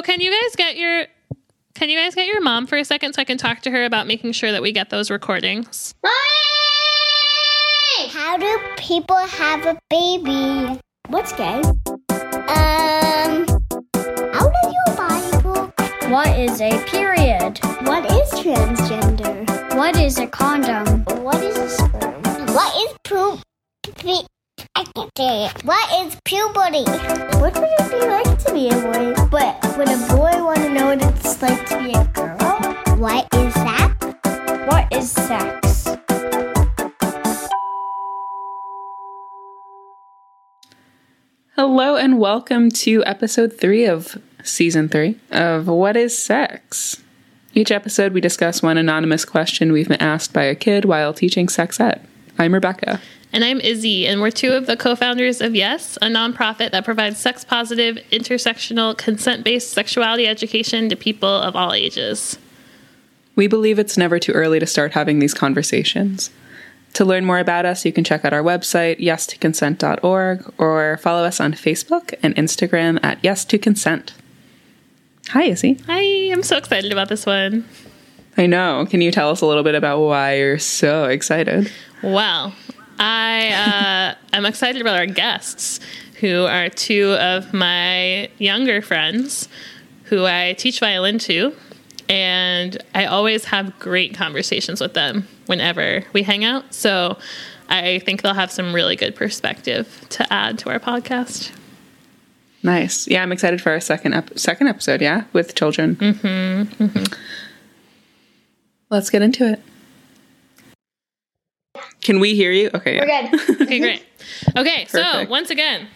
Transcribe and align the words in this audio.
So 0.00 0.04
can 0.04 0.22
you 0.22 0.30
guys 0.30 0.56
get 0.56 0.78
your 0.78 1.04
can 1.74 1.90
you 1.90 1.98
guys 1.98 2.14
get 2.14 2.26
your 2.26 2.40
mom 2.40 2.66
for 2.66 2.78
a 2.78 2.84
second 2.86 3.12
so 3.12 3.20
I 3.20 3.26
can 3.26 3.36
talk 3.36 3.60
to 3.60 3.70
her 3.70 3.84
about 3.84 4.06
making 4.06 4.32
sure 4.32 4.50
that 4.50 4.62
we 4.62 4.72
get 4.72 4.88
those 4.88 5.10
recordings? 5.10 5.94
How 8.08 8.38
do 8.38 8.58
people 8.78 9.18
have 9.18 9.66
a 9.66 9.78
baby? 9.90 10.80
What's 11.08 11.34
gay? 11.34 11.60
Um, 12.08 13.44
out 14.32 14.54
of 14.64 14.72
your 14.72 14.96
Bible. 14.96 15.70
What 16.08 16.28
is 16.38 16.62
a 16.62 16.82
period? 16.86 17.58
What 17.82 18.10
is 18.10 18.30
transgender? 18.40 19.76
What 19.76 20.00
is 20.00 20.18
a 20.18 20.26
condom? 20.26 21.04
What 21.22 21.44
is 21.44 21.58
a 21.58 21.68
sperm? 21.68 22.22
What 22.54 22.74
is 22.74 22.96
poop? 23.04 23.40
I 24.76 24.84
can't 24.94 25.10
say 25.16 25.46
it. 25.46 25.64
What 25.64 26.06
is 26.06 26.16
puberty? 26.24 26.84
What 27.40 27.54
would 27.54 27.70
it 27.78 27.90
be 27.90 28.06
like 28.06 28.38
to 28.44 28.52
be 28.52 28.68
a 28.68 28.74
boy? 28.80 29.28
But 29.28 29.76
would 29.76 29.88
a 29.88 29.98
boy 30.08 30.44
want 30.44 30.58
to 30.58 30.70
know 30.70 30.86
what 30.86 31.02
it's 31.02 31.42
like 31.42 31.66
to 31.66 31.78
be 31.78 31.92
a 31.92 32.04
girl? 32.14 32.96
What 32.98 33.26
is 33.34 33.54
that? 33.54 34.66
What 34.68 34.92
is 34.96 35.10
sex? 35.10 35.88
Hello 41.56 41.96
and 41.96 42.18
welcome 42.18 42.70
to 42.70 43.04
episode 43.04 43.58
three 43.58 43.86
of 43.86 44.22
season 44.44 44.88
three 44.88 45.18
of 45.30 45.66
What 45.66 45.96
is 45.96 46.16
Sex? 46.16 47.02
Each 47.52 47.72
episode, 47.72 48.12
we 48.12 48.20
discuss 48.20 48.62
one 48.62 48.78
anonymous 48.78 49.24
question 49.24 49.72
we've 49.72 49.88
been 49.88 50.00
asked 50.00 50.32
by 50.32 50.44
a 50.44 50.54
kid 50.54 50.84
while 50.84 51.12
teaching 51.12 51.48
sex 51.48 51.80
ed. 51.80 52.06
I'm 52.38 52.54
Rebecca. 52.54 53.00
And 53.32 53.44
I'm 53.44 53.60
Izzy, 53.60 54.06
and 54.08 54.20
we're 54.20 54.32
two 54.32 54.52
of 54.52 54.66
the 54.66 54.76
co 54.76 54.96
founders 54.96 55.40
of 55.40 55.54
Yes, 55.54 55.96
a 55.98 56.06
nonprofit 56.06 56.72
that 56.72 56.84
provides 56.84 57.18
sex 57.18 57.44
positive, 57.44 57.96
intersectional, 58.10 58.96
consent 58.98 59.44
based 59.44 59.70
sexuality 59.70 60.26
education 60.26 60.88
to 60.88 60.96
people 60.96 61.28
of 61.28 61.54
all 61.54 61.72
ages. 61.72 62.38
We 63.36 63.46
believe 63.46 63.78
it's 63.78 63.96
never 63.96 64.18
too 64.18 64.32
early 64.32 64.58
to 64.58 64.66
start 64.66 64.92
having 64.92 65.20
these 65.20 65.32
conversations. 65.32 66.30
To 66.94 67.04
learn 67.04 67.24
more 67.24 67.38
about 67.38 67.66
us, 67.66 67.84
you 67.84 67.92
can 67.92 68.02
check 68.02 68.24
out 68.24 68.32
our 68.32 68.42
website, 68.42 68.98
yes2consent.org, 68.98 70.52
or 70.58 70.96
follow 70.96 71.24
us 71.24 71.38
on 71.38 71.52
Facebook 71.52 72.14
and 72.24 72.34
Instagram 72.34 72.98
at 73.04 73.22
yes2consent. 73.22 74.10
Hi, 75.28 75.44
Izzy. 75.44 75.78
Hi, 75.86 76.32
I'm 76.32 76.42
so 76.42 76.56
excited 76.56 76.90
about 76.90 77.08
this 77.08 77.26
one. 77.26 77.64
I 78.36 78.46
know. 78.46 78.86
Can 78.90 79.00
you 79.00 79.12
tell 79.12 79.30
us 79.30 79.40
a 79.40 79.46
little 79.46 79.62
bit 79.62 79.76
about 79.76 80.00
why 80.00 80.38
you're 80.38 80.58
so 80.58 81.04
excited? 81.04 81.70
Well, 82.02 82.54
I 83.00 84.14
uh, 84.32 84.36
am 84.36 84.46
excited 84.46 84.80
about 84.80 84.96
our 84.96 85.06
guests, 85.06 85.80
who 86.20 86.44
are 86.44 86.68
two 86.68 87.14
of 87.14 87.52
my 87.54 88.28
younger 88.38 88.82
friends 88.82 89.48
who 90.04 90.26
I 90.26 90.54
teach 90.58 90.78
violin 90.78 91.18
to. 91.20 91.54
And 92.08 92.76
I 92.94 93.06
always 93.06 93.46
have 93.46 93.78
great 93.78 94.14
conversations 94.14 94.80
with 94.80 94.94
them 94.94 95.26
whenever 95.46 96.04
we 96.12 96.22
hang 96.24 96.44
out. 96.44 96.74
So 96.74 97.16
I 97.68 98.00
think 98.00 98.22
they'll 98.22 98.34
have 98.34 98.50
some 98.50 98.74
really 98.74 98.96
good 98.96 99.16
perspective 99.16 100.04
to 100.10 100.30
add 100.32 100.58
to 100.58 100.70
our 100.70 100.78
podcast. 100.78 101.52
Nice. 102.62 103.08
Yeah, 103.08 103.22
I'm 103.22 103.32
excited 103.32 103.62
for 103.62 103.70
our 103.70 103.80
second 103.80 104.12
ep- 104.12 104.38
second 104.38 104.66
episode. 104.66 105.00
Yeah, 105.00 105.24
with 105.32 105.54
children. 105.54 105.96
Mm-hmm. 105.96 107.04
Let's 108.90 109.08
get 109.08 109.22
into 109.22 109.52
it. 109.52 109.62
Can 112.02 112.20
we 112.20 112.34
hear 112.34 112.50
you? 112.52 112.70
Okay. 112.74 112.98
We're 112.98 113.06
Yeah. 113.06 113.30
good. 113.30 113.60
Okay, 113.62 113.78
great. 113.78 114.04
Okay, 114.56 114.86
so 114.86 115.26
once 115.28 115.50
again, 115.50 115.86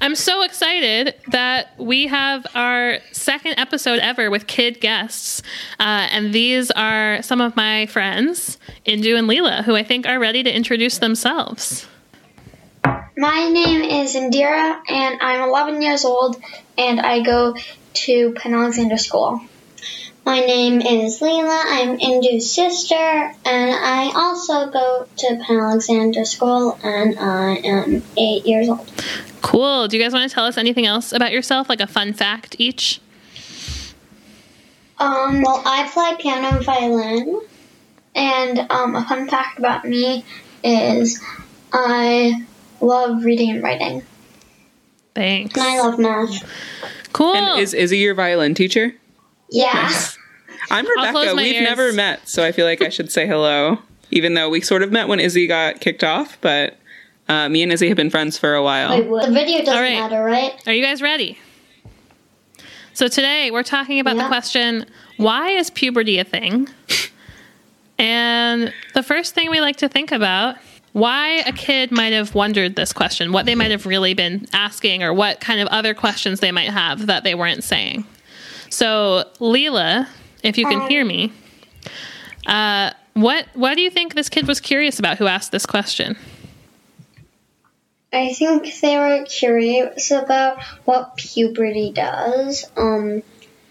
I'm 0.00 0.14
so 0.14 0.42
excited 0.42 1.14
that 1.28 1.68
we 1.78 2.06
have 2.06 2.46
our 2.54 2.98
second 3.12 3.54
episode 3.58 3.98
ever 4.00 4.30
with 4.30 4.46
kid 4.46 4.80
guests. 4.80 5.42
Uh, 5.80 6.08
and 6.10 6.32
these 6.34 6.70
are 6.72 7.22
some 7.22 7.40
of 7.40 7.56
my 7.56 7.86
friends, 7.86 8.58
Indu 8.86 9.18
and 9.18 9.28
Leela, 9.28 9.64
who 9.64 9.74
I 9.74 9.82
think 9.82 10.06
are 10.06 10.18
ready 10.18 10.42
to 10.42 10.54
introduce 10.54 10.98
themselves. 10.98 11.86
My 13.18 13.48
name 13.48 13.82
is 13.82 14.14
Indira, 14.14 14.78
and 14.90 15.18
I'm 15.22 15.48
11 15.48 15.80
years 15.80 16.04
old, 16.04 16.36
and 16.76 17.00
I 17.00 17.22
go 17.22 17.54
to 17.94 18.32
Penn 18.34 18.54
Alexander 18.54 18.98
School. 18.98 19.40
My 20.26 20.40
name 20.40 20.80
is 20.80 21.20
Leela. 21.20 21.62
I'm 21.66 22.00
Indu's 22.00 22.52
sister, 22.52 22.94
and 22.96 23.36
I 23.44 24.10
also 24.12 24.68
go 24.72 25.06
to 25.18 25.40
Penn 25.46 25.60
Alexander 25.60 26.24
School, 26.24 26.76
and 26.82 27.16
I 27.16 27.54
am 27.64 28.02
eight 28.18 28.44
years 28.44 28.68
old. 28.68 28.90
Cool. 29.40 29.86
Do 29.86 29.96
you 29.96 30.02
guys 30.02 30.12
want 30.12 30.28
to 30.28 30.34
tell 30.34 30.44
us 30.44 30.58
anything 30.58 30.84
else 30.84 31.12
about 31.12 31.30
yourself, 31.30 31.68
like 31.68 31.80
a 31.80 31.86
fun 31.86 32.12
fact 32.12 32.56
each? 32.58 33.00
Um, 34.98 35.42
Well, 35.42 35.62
I 35.64 35.88
play 35.92 36.16
piano 36.20 36.56
and 36.56 36.64
violin. 36.64 37.40
and 38.16 38.58
um, 38.72 38.96
a 38.96 39.04
fun 39.04 39.28
fact 39.28 39.60
about 39.60 39.84
me 39.84 40.24
is 40.64 41.22
I 41.72 42.44
love 42.80 43.24
reading 43.24 43.50
and 43.50 43.62
writing. 43.62 44.02
Thanks. 45.14 45.54
And 45.56 45.62
I 45.64 45.80
love 45.80 46.00
math. 46.00 46.42
Cool. 47.12 47.32
And 47.36 47.60
is 47.60 47.72
Izzy 47.74 47.98
your 47.98 48.14
violin 48.14 48.54
teacher? 48.54 48.96
Yeah. 49.50 49.90
I'm 50.70 50.84
close 50.84 51.06
Rebecca. 51.06 51.34
my 51.36 51.42
We've 51.42 51.54
ears. 51.56 51.62
never 51.64 51.92
met, 51.92 52.28
so 52.28 52.44
I 52.44 52.50
feel 52.52 52.66
like 52.66 52.82
I 52.82 52.88
should 52.88 53.10
say 53.12 53.26
hello. 53.26 53.78
Even 54.10 54.34
though 54.34 54.48
we 54.48 54.60
sort 54.60 54.82
of 54.82 54.90
met 54.92 55.08
when 55.08 55.20
Izzy 55.20 55.46
got 55.46 55.80
kicked 55.80 56.02
off, 56.04 56.38
but 56.40 56.76
uh, 57.28 57.48
me 57.48 57.62
and 57.62 57.72
Izzy 57.72 57.88
have 57.88 57.96
been 57.96 58.10
friends 58.10 58.38
for 58.38 58.54
a 58.54 58.62
while. 58.62 58.96
The 58.96 59.30
video 59.32 59.58
doesn't 59.58 59.74
All 59.74 59.80
right. 59.80 59.98
matter, 59.98 60.22
right? 60.24 60.52
Are 60.66 60.72
you 60.72 60.82
guys 60.82 61.02
ready? 61.02 61.38
So 62.94 63.08
today 63.08 63.50
we're 63.50 63.62
talking 63.62 64.00
about 64.00 64.16
the 64.16 64.26
question 64.26 64.86
why 65.18 65.50
is 65.50 65.70
puberty 65.70 66.18
a 66.18 66.24
thing? 66.24 66.68
And 67.98 68.72
the 68.94 69.02
first 69.02 69.34
thing 69.34 69.50
we 69.50 69.60
like 69.60 69.76
to 69.76 69.88
think 69.88 70.12
about 70.12 70.56
why 70.92 71.42
a 71.46 71.52
kid 71.52 71.90
might 71.90 72.12
have 72.12 72.34
wondered 72.34 72.74
this 72.76 72.92
question, 72.92 73.32
what 73.32 73.44
they 73.46 73.54
might 73.54 73.70
have 73.70 73.86
really 73.86 74.14
been 74.14 74.46
asking, 74.52 75.02
or 75.02 75.12
what 75.12 75.40
kind 75.40 75.60
of 75.60 75.68
other 75.68 75.92
questions 75.94 76.40
they 76.40 76.52
might 76.52 76.70
have 76.70 77.06
that 77.06 77.22
they 77.24 77.34
weren't 77.34 77.64
saying. 77.64 78.04
So, 78.76 79.24
Leela, 79.40 80.06
if 80.42 80.58
you 80.58 80.66
can 80.66 80.86
hear 80.86 81.02
me, 81.02 81.32
uh, 82.44 82.90
what 83.14 83.46
what 83.54 83.72
do 83.72 83.80
you 83.80 83.88
think 83.88 84.12
this 84.12 84.28
kid 84.28 84.46
was 84.46 84.60
curious 84.60 84.98
about 84.98 85.16
who 85.16 85.26
asked 85.26 85.50
this 85.50 85.64
question? 85.64 86.14
I 88.12 88.34
think 88.34 88.78
they 88.82 88.98
were 88.98 89.24
curious 89.24 90.10
about 90.10 90.62
what 90.84 91.16
puberty 91.16 91.90
does, 91.90 92.70
um, 92.76 93.22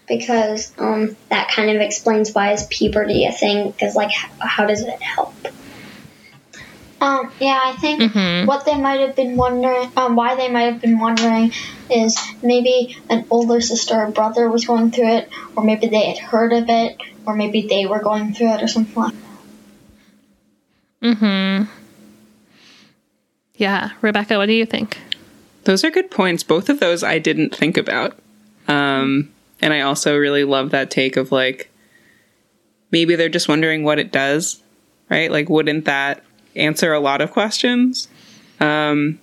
because 0.08 0.74
um, 0.80 1.16
that 1.30 1.52
kind 1.52 1.70
of 1.70 1.82
explains 1.82 2.34
why 2.34 2.54
is 2.54 2.66
puberty 2.66 3.26
a 3.26 3.32
thing. 3.32 3.70
Because 3.70 3.96
like, 3.96 4.10
h- 4.10 4.32
how 4.40 4.66
does 4.66 4.82
it 4.82 5.00
help? 5.04 5.36
Um, 7.02 7.32
yeah, 7.40 7.60
I 7.64 7.74
think 7.74 8.02
Mhm. 8.02 8.46
what 8.46 8.66
they 8.66 8.76
might 8.76 9.02
have 9.02 9.16
been 9.16 9.36
wondering, 9.36 9.92
um, 9.98 10.16
why 10.16 10.36
they 10.36 10.48
might 10.48 10.64
have 10.64 10.82
been 10.82 10.98
wondering, 10.98 11.52
is 11.90 12.18
maybe 12.42 12.98
an 13.10 13.26
older 13.30 13.60
sister 13.62 13.96
or 13.96 14.12
brother 14.12 14.50
was 14.50 14.66
going 14.66 14.92
through 14.92 15.10
it, 15.10 15.30
or 15.56 15.64
maybe 15.64 15.88
they 15.88 16.06
had 16.06 16.18
heard 16.18 16.54
of 16.54 16.70
it, 16.70 16.98
or 17.26 17.36
maybe 17.36 17.68
they 17.68 17.86
were 17.86 18.00
going 18.00 18.34
through 18.34 18.54
it, 18.54 18.64
or 18.64 18.68
something 18.68 19.04
like. 19.04 19.14
that. 21.02 21.18
Hmm. 21.18 21.64
Yeah, 23.56 23.92
Rebecca, 24.02 24.38
what 24.38 24.48
do 24.48 24.54
you 24.54 24.66
think? 24.66 24.98
Those 25.66 25.84
are 25.84 25.92
good 25.92 26.12
points. 26.12 26.44
Both 26.44 26.70
of 26.70 26.80
those 26.80 27.04
I 27.04 27.20
didn't 27.20 27.56
think 27.56 27.78
about. 27.78 28.18
Um, 28.68 29.32
and 29.62 29.74
I 29.74 29.82
also 29.82 30.18
really 30.18 30.44
love 30.44 30.72
that 30.72 30.92
take 30.92 31.18
of 31.18 31.32
like, 31.32 31.70
maybe 32.92 33.16
they're 33.16 33.30
just 33.30 33.48
wondering 33.48 33.84
what 33.84 34.00
it 34.00 34.12
does, 34.12 34.62
right? 35.10 35.32
Like, 35.32 35.50
wouldn't 35.50 35.86
that 35.86 36.24
answer 36.56 36.94
a 36.94 37.00
lot 37.00 37.22
of 37.22 37.32
questions? 37.32 38.08
Um, 38.60 39.20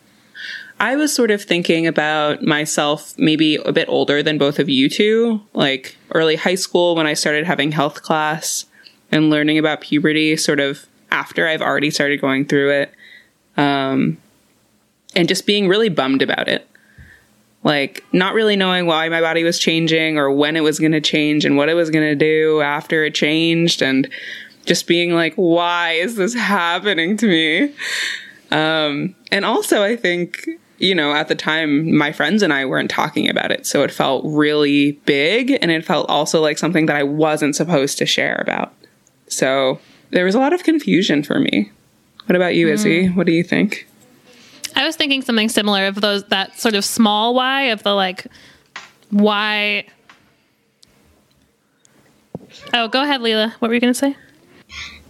I 0.81 0.97
was 0.97 1.15
sort 1.15 1.31
of 1.31 1.43
thinking 1.43 1.87
about 1.87 2.43
myself 2.43 3.17
maybe 3.17 3.57
a 3.57 3.73
bit 3.73 3.89
older 3.89 4.23
than 4.23 4.37
both 4.37 4.59
of 4.59 4.69
you 4.69 4.89
two, 4.89 5.41
like 5.55 5.97
early 6.11 6.37
high 6.37 6.57
school 6.57 6.97
when 6.97 7.07
I 7.07 7.15
started 7.15 7.47
having 7.47 7.73
health 7.73 8.03
class 8.03 8.67
and 9.11 9.31
learning 9.31 9.59
about 9.59 9.81
puberty, 9.81 10.37
sort 10.37 10.59
of 10.59 10.87
after 11.11 11.47
I've 11.47 11.63
already 11.63 11.91
started 11.91 12.21
going 12.21 12.47
through 12.47 12.71
it. 12.71 12.95
Um, 13.57 14.19
and 15.15 15.29
just 15.29 15.47
being 15.47 15.69
really 15.69 15.89
bummed 15.89 16.23
about 16.23 16.49
it. 16.49 16.67
Like, 17.65 18.05
not 18.13 18.35
really 18.35 18.57
knowing 18.57 18.87
why 18.87 19.09
my 19.09 19.21
body 19.21 19.45
was 19.45 19.59
changing 19.59 20.19
or 20.19 20.33
when 20.33 20.57
it 20.57 20.63
was 20.63 20.81
going 20.81 20.93
to 20.93 21.01
change 21.01 21.45
and 21.45 21.57
what 21.57 21.69
it 21.69 21.75
was 21.75 21.91
going 21.91 22.07
to 22.07 22.17
do 22.17 22.61
after 22.61 23.05
it 23.05 23.15
changed, 23.15 23.83
and 23.83 24.11
just 24.65 24.87
being 24.87 25.13
like, 25.13 25.35
why 25.35 25.93
is 25.93 26.17
this 26.17 26.35
happening 26.35 27.17
to 27.19 27.27
me? 27.27 27.75
Um, 28.51 29.15
and 29.31 29.45
also, 29.45 29.83
I 29.83 29.97
think, 29.97 30.47
you 30.79 30.95
know, 30.95 31.13
at 31.15 31.29
the 31.29 31.35
time, 31.35 31.97
my 31.97 32.13
friends 32.13 32.43
and 32.43 32.53
I 32.53 32.65
weren't 32.65 32.91
talking 32.91 33.29
about 33.29 33.51
it. 33.51 33.67
So 33.67 33.83
it 33.83 33.91
felt 33.91 34.25
really 34.27 34.93
big, 35.05 35.59
and 35.63 35.71
it 35.71 35.85
felt 35.85 36.09
also 36.09 36.41
like 36.41 36.59
something 36.59 36.87
that 36.87 36.97
I 36.97 37.03
wasn't 37.03 37.57
supposed 37.57 37.99
to 37.99 38.07
share 38.07 38.37
about. 38.41 38.73
So 39.29 39.81
there 40.11 40.25
was 40.25 40.35
a 40.35 40.39
lot 40.39 40.53
of 40.53 40.63
confusion 40.63 41.23
for 41.23 41.41
me. 41.41 41.71
What 42.27 42.37
about 42.37 42.55
you, 42.55 42.69
Izzy? 42.69 43.09
What 43.09 43.27
do 43.27 43.33
you 43.33 43.43
think? 43.43 43.89
I 44.77 44.87
was 44.87 44.97
thinking 44.97 45.23
something 45.23 45.49
similar 45.49 45.87
of 45.87 46.01
those 46.01 46.25
that 46.25 46.59
sort 46.59 46.75
of 46.75 46.85
small 46.85 47.35
why 47.35 47.65
of 47.65 47.83
the 47.83 47.93
like 47.93 48.27
why 49.11 49.85
Oh, 52.75 52.89
go 52.89 53.03
ahead, 53.03 53.21
Leela. 53.21 53.53
What 53.55 53.69
were 53.69 53.75
you 53.75 53.81
going 53.81 53.93
to 53.93 53.99
say? 53.99 54.17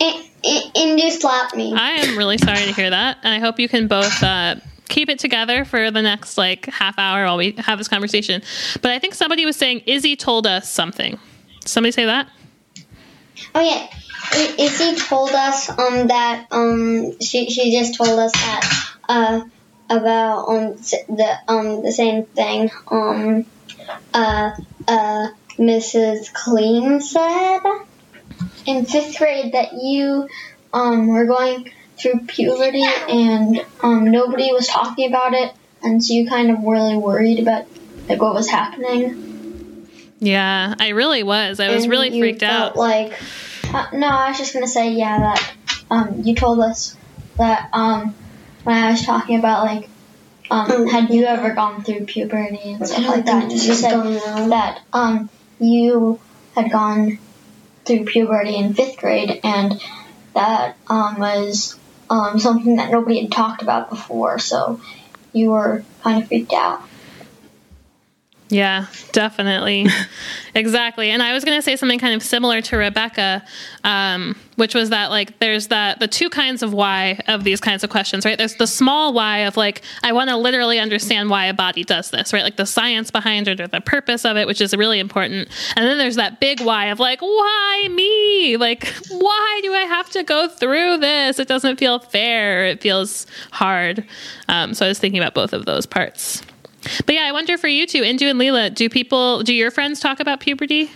I- 0.02 0.28
I- 0.44 0.70
Indu 0.75 1.10
slapped 1.10 1.54
me. 1.56 1.72
I 1.75 1.90
am 1.93 2.19
really 2.19 2.38
sorry 2.38 2.64
to 2.64 2.72
hear 2.72 2.90
that, 2.90 3.19
and 3.22 3.32
I 3.32 3.38
hope 3.38 3.60
you 3.60 3.69
can 3.69 3.87
both 3.87 4.22
uh, 4.22 4.56
keep 4.88 5.08
it 5.08 5.19
together 5.19 5.64
for 5.64 5.90
the 5.90 6.02
next 6.02 6.37
like 6.37 6.66
half 6.66 6.99
hour 6.99 7.25
while 7.25 7.37
we 7.37 7.52
have 7.58 7.78
this 7.78 7.88
conversation. 7.88 8.43
But 8.81 8.90
I 8.90 8.99
think 8.99 9.14
somebody 9.14 9.46
was 9.46 9.56
saying 9.56 9.82
Izzy 9.87 10.16
told 10.16 10.46
us 10.46 10.69
something. 10.69 11.19
Somebody 11.64 11.93
say 11.93 12.06
that? 12.06 12.28
Oh 13.54 13.60
yeah, 13.60 13.87
I- 14.32 14.54
Izzy 14.58 14.96
told 15.00 15.31
us 15.31 15.70
um 15.70 16.08
that 16.08 16.46
um 16.50 17.20
she 17.20 17.49
she 17.50 17.70
just 17.78 17.94
told 17.96 18.19
us 18.19 18.32
that 18.32 18.90
uh 19.08 19.40
about 19.88 20.49
um 20.49 20.72
the 20.75 21.38
um 21.46 21.82
the 21.82 21.93
same 21.93 22.25
thing 22.25 22.70
um 22.88 23.46
uh 24.12 24.50
uh 24.88 25.28
Mrs. 25.58 26.32
Clean 26.32 27.00
said 27.00 27.60
in 28.67 28.87
fifth 28.87 29.19
grade 29.19 29.52
that 29.52 29.73
you 29.75 30.29
um 30.73 31.08
were 31.08 31.26
going 31.26 31.70
through 31.99 32.20
puberty 32.26 32.84
and 33.08 33.64
um 33.82 34.11
nobody 34.11 34.52
was 34.52 34.67
talking 34.67 35.08
about 35.08 35.34
it 35.34 35.52
and 35.82 36.02
so 36.02 36.14
you 36.14 36.29
kind 36.29 36.50
of 36.50 36.62
really 36.64 36.96
worried 36.96 37.40
about 37.40 37.67
like 38.08 38.20
what 38.20 38.34
was 38.34 38.49
happening. 38.49 39.87
Yeah, 40.20 40.75
I 40.79 40.90
really 40.90 41.23
was. 41.23 41.58
I 41.58 41.70
was 41.70 41.84
And 41.84 41.90
really 41.90 42.11
you 42.11 42.23
freaked 42.23 42.40
felt 42.40 42.73
out. 42.73 42.76
Like, 42.76 43.12
uh, 43.64 43.87
no, 43.93 44.06
I 44.06 44.29
was 44.29 44.38
just 44.38 44.55
gonna 44.55 44.69
say, 44.69 44.93
yeah, 44.93 45.19
that 45.19 45.55
um, 45.90 46.23
you 46.23 46.35
told 46.35 46.61
us 46.61 46.96
that 47.38 47.70
um, 47.73 48.14
when 48.62 48.76
I 48.76 48.93
was 48.93 49.05
talking 49.05 49.38
about 49.38 49.64
like, 49.64 49.88
um, 50.50 50.87
had 50.87 51.11
you 51.11 51.25
ever 51.25 51.55
gone 51.55 51.82
through 51.82 52.05
puberty 52.06 52.73
and 52.73 52.87
stuff 52.87 53.06
like 53.06 53.26
that? 53.26 53.50
You 53.50 53.58
said 53.58 54.50
that 54.50 54.81
um, 54.93 55.28
you 55.58 56.20
had 56.55 56.70
gone 56.70 57.19
through 57.92 58.06
puberty 58.06 58.56
in 58.56 58.74
fifth 58.74 58.96
grade, 58.96 59.40
and 59.44 59.80
that 60.34 60.76
um, 60.88 61.18
was 61.18 61.78
um, 62.08 62.38
something 62.38 62.76
that 62.76 62.90
nobody 62.90 63.22
had 63.22 63.32
talked 63.32 63.62
about 63.62 63.90
before. 63.90 64.38
So 64.38 64.80
you 65.32 65.50
were 65.50 65.84
kind 66.02 66.22
of 66.22 66.28
freaked 66.28 66.52
out. 66.52 66.82
Yeah, 68.52 68.84
definitely. 69.12 69.87
exactly. 70.54 71.08
And 71.08 71.22
I 71.22 71.32
was 71.32 71.43
going 71.43 71.56
to 71.56 71.62
say 71.62 71.75
something 71.75 71.99
kind 71.99 72.14
of 72.14 72.22
similar 72.22 72.60
to 72.60 72.76
Rebecca, 72.76 73.43
um, 73.82 74.37
which 74.56 74.75
was 74.75 74.90
that 74.90 75.08
like 75.08 75.38
there's 75.38 75.69
that 75.69 76.00
the 76.00 76.06
two 76.06 76.28
kinds 76.28 76.62
of 76.62 76.75
why 76.75 77.19
of 77.28 77.44
these 77.44 77.62
kinds 77.62 77.82
of 77.82 77.88
questions, 77.88 78.26
right? 78.26 78.37
There's 78.37 78.56
the 78.56 78.66
small 78.66 79.14
why 79.14 79.38
of 79.38 79.56
like 79.56 79.81
I 80.02 80.12
want 80.12 80.28
to 80.28 80.37
literally 80.37 80.78
understand 80.78 81.31
why 81.31 81.46
a 81.46 81.54
body 81.54 81.82
does 81.82 82.10
this, 82.10 82.34
right? 82.34 82.43
Like 82.43 82.56
the 82.56 82.66
science 82.66 83.10
behind 83.10 83.49
it 83.49 83.58
or 83.58 83.69
the 83.69 83.81
purpose 83.81 84.26
of 84.26 84.37
it, 84.37 84.46
which 84.46 84.60
is 84.60 84.76
really 84.76 84.99
important. 84.99 85.49
And 85.75 85.87
then 85.87 85.96
there's 85.96 86.16
that 86.16 86.38
big 86.38 86.60
why 86.60 86.88
of 86.88 87.00
like 87.00 87.22
why 87.22 87.88
me? 87.90 88.58
Like 88.58 88.87
why 89.08 89.60
do 89.62 89.72
I 89.72 89.84
have 89.84 90.10
to 90.10 90.22
go 90.25 90.46
through 90.46 90.99
this? 90.99 91.38
It 91.38 91.49
doesn't 91.49 91.78
feel 91.78 92.00
fair. 92.00 92.66
It 92.66 92.82
feels 92.82 93.26
hard. 93.50 94.04
Um, 94.49 94.75
so 94.75 94.84
I 94.84 94.88
was 94.88 94.99
thinking 94.99 95.22
about 95.22 95.32
both 95.32 95.54
of 95.54 95.64
those 95.64 95.87
parts. 95.87 96.43
But 97.06 97.14
yeah, 97.14 97.23
I 97.25 97.32
wonder 97.32 97.56
for 97.58 97.69
you 97.69 97.87
two, 97.87 98.02
Indu 98.02 98.31
and 98.31 98.40
Leela, 98.40 98.75
do 98.75 98.88
people, 98.88 99.43
do 99.43 99.55
your 99.55 99.70
friends 99.70 100.00
talk 100.00 100.20
about 100.20 100.40
puberty? 100.40 100.90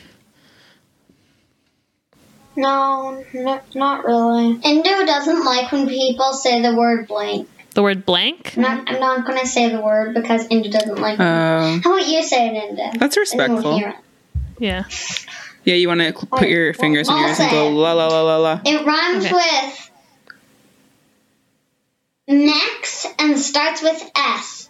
No, 2.57 3.23
n- 3.35 3.61
not 3.75 4.05
really. 4.05 4.55
Indu 4.57 5.07
doesn't 5.07 5.45
like 5.45 5.71
when 5.73 5.87
people 5.89 6.33
say 6.33 6.63
the 6.63 6.75
word 6.75 7.07
blank. 7.07 7.49
The 7.75 7.83
word 7.83 8.07
blank? 8.07 8.55
I'm 8.57 8.63
not, 8.63 8.89
I'm 8.91 9.01
not 9.01 9.27
going 9.27 9.39
to 9.39 9.47
say 9.47 9.69
the 9.69 9.81
word 9.81 10.15
because 10.15 10.49
Indu 10.49 10.71
doesn't 10.71 10.97
like 10.99 11.21
it. 11.21 11.23
Oh, 11.23 11.81
How 11.85 11.95
about 11.97 12.09
you 12.09 12.23
say 12.23 12.49
it, 12.49 12.55
Indu? 12.77 12.99
that's 12.99 13.17
And 13.17 13.29
then 13.41 13.53
we'll 13.55 13.79
respectful. 13.79 14.03
Yeah. 14.59 14.85
Yeah, 15.65 15.75
you 15.75 15.89
want 15.89 16.01
to 16.01 16.13
put 16.13 16.49
your 16.49 16.73
fingers 16.73 17.09
in 17.09 17.15
I'll 17.15 17.21
your 17.21 17.29
ears 17.29 17.41
and 17.41 17.51
go 17.51 17.69
la 17.71 17.93
la 17.93 18.07
la 18.09 18.23
la 18.23 18.37
la. 18.39 18.61
It 18.65 18.87
rhymes 18.87 19.27
Okay. 19.27 19.35
with 19.35 19.91
next 22.29 23.07
and 23.19 23.39
starts 23.39 23.83
with 23.83 24.11
S. 24.17 24.66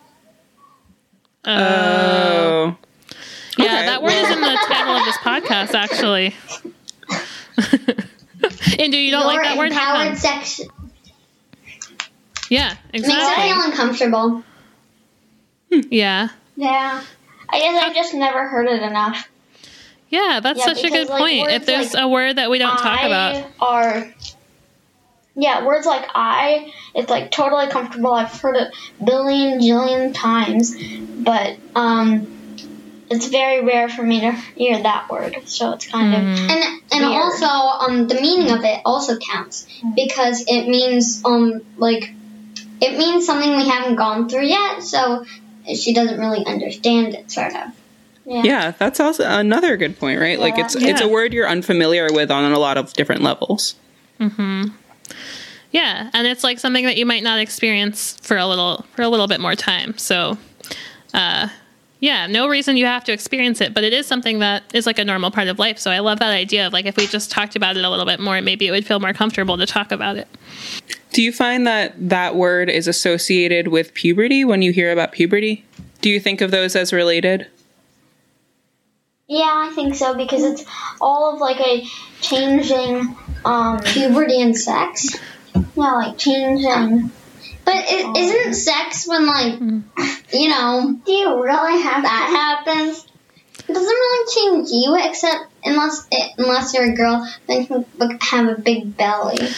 Uh, 1.47 1.53
Oh, 1.53 2.77
yeah, 3.59 3.65
okay. 3.65 3.87
that 3.87 4.03
word 4.03 4.13
is 4.13 4.31
in 4.31 4.41
the 4.41 4.59
title 4.69 4.97
of 4.97 5.05
this 5.07 5.17
podcast, 5.19 5.75
actually. 5.75 6.35
Indu, 8.79 9.03
you 9.03 9.11
don't 9.11 9.25
like 9.27 9.43
that 9.43 9.57
word? 9.57 9.73
How 9.73 9.95
empowered 10.01 10.09
come? 10.09 10.17
sex 10.17 10.61
Yeah, 12.51 12.75
makes 12.93 13.09
it 13.09 13.13
feel 13.13 13.21
exactly. 13.23 13.71
uncomfortable. 13.71 14.43
Yeah. 15.71 16.29
Yeah. 16.57 17.03
I 17.49 17.59
guess 17.61 17.83
I've 17.85 17.95
just 17.95 18.15
never 18.15 18.49
heard 18.49 18.67
it 18.67 18.83
enough. 18.83 19.29
Yeah, 20.11 20.41
that's 20.43 20.59
Yeah, 20.61 20.67
such 20.67 20.85
a 20.85 20.91
good 20.91 21.09
like, 21.09 21.19
point. 21.21 21.41
words 21.43 21.55
If 21.55 21.67
there's 21.67 21.95
like 21.95 22.03
a 22.03 22.09
word 22.09 22.37
that 22.37 22.51
we 22.51 22.59
don't 22.59 22.77
talk 22.77 23.01
I 23.01 23.07
about. 23.07 23.51
are 23.61 24.15
yeah, 25.37 25.65
words 25.65 25.87
like 25.87 26.07
I, 26.15 26.73
it's 26.95 27.11
like 27.11 27.31
totally 27.31 27.69
comfortable. 27.69 28.13
I've 28.13 28.33
heard 28.41 28.57
it 28.57 28.75
billion, 29.05 29.61
jillion 29.61 30.15
times, 30.15 30.75
but 31.23 31.59
um, 31.75 32.27
it's 33.11 33.29
very 33.29 33.65
rare 33.65 33.89
for 33.89 34.03
me 34.03 34.21
to 34.23 34.33
hear 34.33 34.83
that 34.83 35.09
word. 35.11 35.37
So 35.45 35.73
it's 35.75 35.87
kind 35.87 36.15
of 36.15 36.21
Mm-hmm. 36.23 36.51
And 36.51 36.83
and 36.93 37.11
Weird. 37.11 37.23
also 37.23 37.47
um 37.47 38.09
the 38.09 38.15
meaning 38.17 38.51
of 38.51 38.65
it 38.65 38.81
also 38.85 39.19
counts 39.19 39.67
because 39.95 40.45
it 40.49 40.69
means 40.69 41.23
um 41.25 41.63
like 41.77 42.13
it 42.81 42.99
means 42.99 43.27
something 43.27 43.57
we 43.57 43.69
haven't 43.69 43.97
gone 43.97 44.29
through 44.29 44.47
yet. 44.47 44.83
So 44.83 45.25
she 45.75 45.95
doesn't 45.95 46.19
really 46.19 46.45
understand 46.47 47.15
it, 47.15 47.31
sort 47.31 47.55
of. 47.55 47.73
yeah, 48.25 48.73
that's 48.73 48.99
also 49.01 49.25
another 49.25 49.77
good 49.77 49.99
point, 49.99 50.19
right? 50.21 50.39
Like 50.41 50.59
it's 50.59 50.75
it's 50.75 51.01
a 51.01 51.09
word 51.09 51.33
you're 51.33 51.49
unfamiliar 51.49 52.09
with 52.11 52.31
on 52.31 52.51
a 52.51 52.59
lot 52.59 52.77
of 52.79 52.93
different 52.95 53.23
levels. 53.23 53.75
Yeah, 55.71 56.11
and 56.13 56.27
it's 56.27 56.45
like 56.45 56.59
something 56.59 56.85
that 56.85 56.97
you 56.97 57.07
might 57.07 57.23
not 57.23 57.39
experience 57.39 58.17
for 58.23 58.37
a 58.37 58.47
little 58.47 58.85
for 58.95 59.03
a 59.03 59.09
little 59.09 59.27
bit 59.27 59.41
more 59.41 59.55
time. 59.55 59.99
So, 59.99 60.39
uh, 61.13 61.49
yeah, 62.01 62.27
no 62.27 62.49
reason 62.49 62.77
you 62.77 62.87
have 62.87 63.05
to 63.05 63.13
experience 63.13 63.61
it, 63.61 63.75
but 63.75 63.85
it 63.85 63.93
is 63.93 64.07
something 64.07 64.39
that 64.39 64.63
is 64.75 64.87
like 64.87 64.99
a 64.99 65.05
normal 65.05 65.31
part 65.31 65.49
of 65.49 65.59
life. 65.59 65.79
So 65.79 65.91
I 65.91 65.99
love 65.99 66.19
that 66.21 66.31
idea 66.31 66.67
of 66.67 66.73
like 66.73 66.87
if 66.87 66.97
we 66.97 67.07
just 67.07 67.31
talked 67.31 67.57
about 67.57 67.77
it 67.77 67.85
a 67.85 67.91
little 67.91 68.07
bit 68.07 68.21
more, 68.21 68.41
maybe 68.41 68.67
it 68.67 68.71
would 68.71 68.87
feel 68.87 69.01
more 69.01 69.13
comfortable 69.13 69.57
to 69.59 69.67
talk 69.67 69.93
about 69.93 70.17
it. 70.17 70.29
Do 71.13 71.23
you 71.23 71.33
find 71.33 71.67
that 71.67 71.95
that 72.09 72.37
word 72.37 72.69
is 72.69 72.87
associated 72.87 73.69
with 73.69 73.95
puberty 73.95 74.45
when 74.45 74.63
you 74.63 74.73
hear 74.73 74.93
about 74.93 75.13
puberty? 75.13 75.65
Do 76.01 76.11
you 76.11 76.21
think 76.21 76.41
of 76.41 76.51
those 76.51 76.77
as 76.77 76.93
related? 76.93 77.49
yeah, 79.29 79.69
I 79.69 79.73
think 79.75 79.95
so 79.95 80.15
because 80.15 80.45
it's 80.45 80.65
all 81.01 81.35
of 81.35 81.41
like 81.41 81.61
a 81.61 81.85
changing 82.21 83.17
um 83.45 83.81
Puberty 83.81 84.41
and 84.41 84.57
sex. 84.57 85.17
Yeah 85.77 85.93
like 85.93 86.19
changing 86.19 87.11
But 87.65 87.85
it, 87.89 88.17
isn't 88.17 88.55
sex 88.55 89.07
when 89.09 89.27
like 89.27 89.61
you 90.33 90.49
know 90.49 90.99
do 91.05 91.13
you 91.13 91.43
really 91.43 91.83
have 91.83 92.03
that 92.03 92.63
happens? 92.65 93.07
It 93.69 93.73
doesn't 93.73 93.85
really 93.85 94.33
change 94.33 94.69
you 94.71 94.97
except 95.01 95.47
unless 95.65 96.07
it, 96.13 96.33
unless 96.39 96.73
you're 96.73 96.93
a 96.93 96.95
girl, 96.95 97.29
then 97.49 97.63
you 97.63 97.85
can 97.99 98.19
have 98.21 98.49
a 98.49 98.61
big 98.61 98.97
belly. 98.97 99.39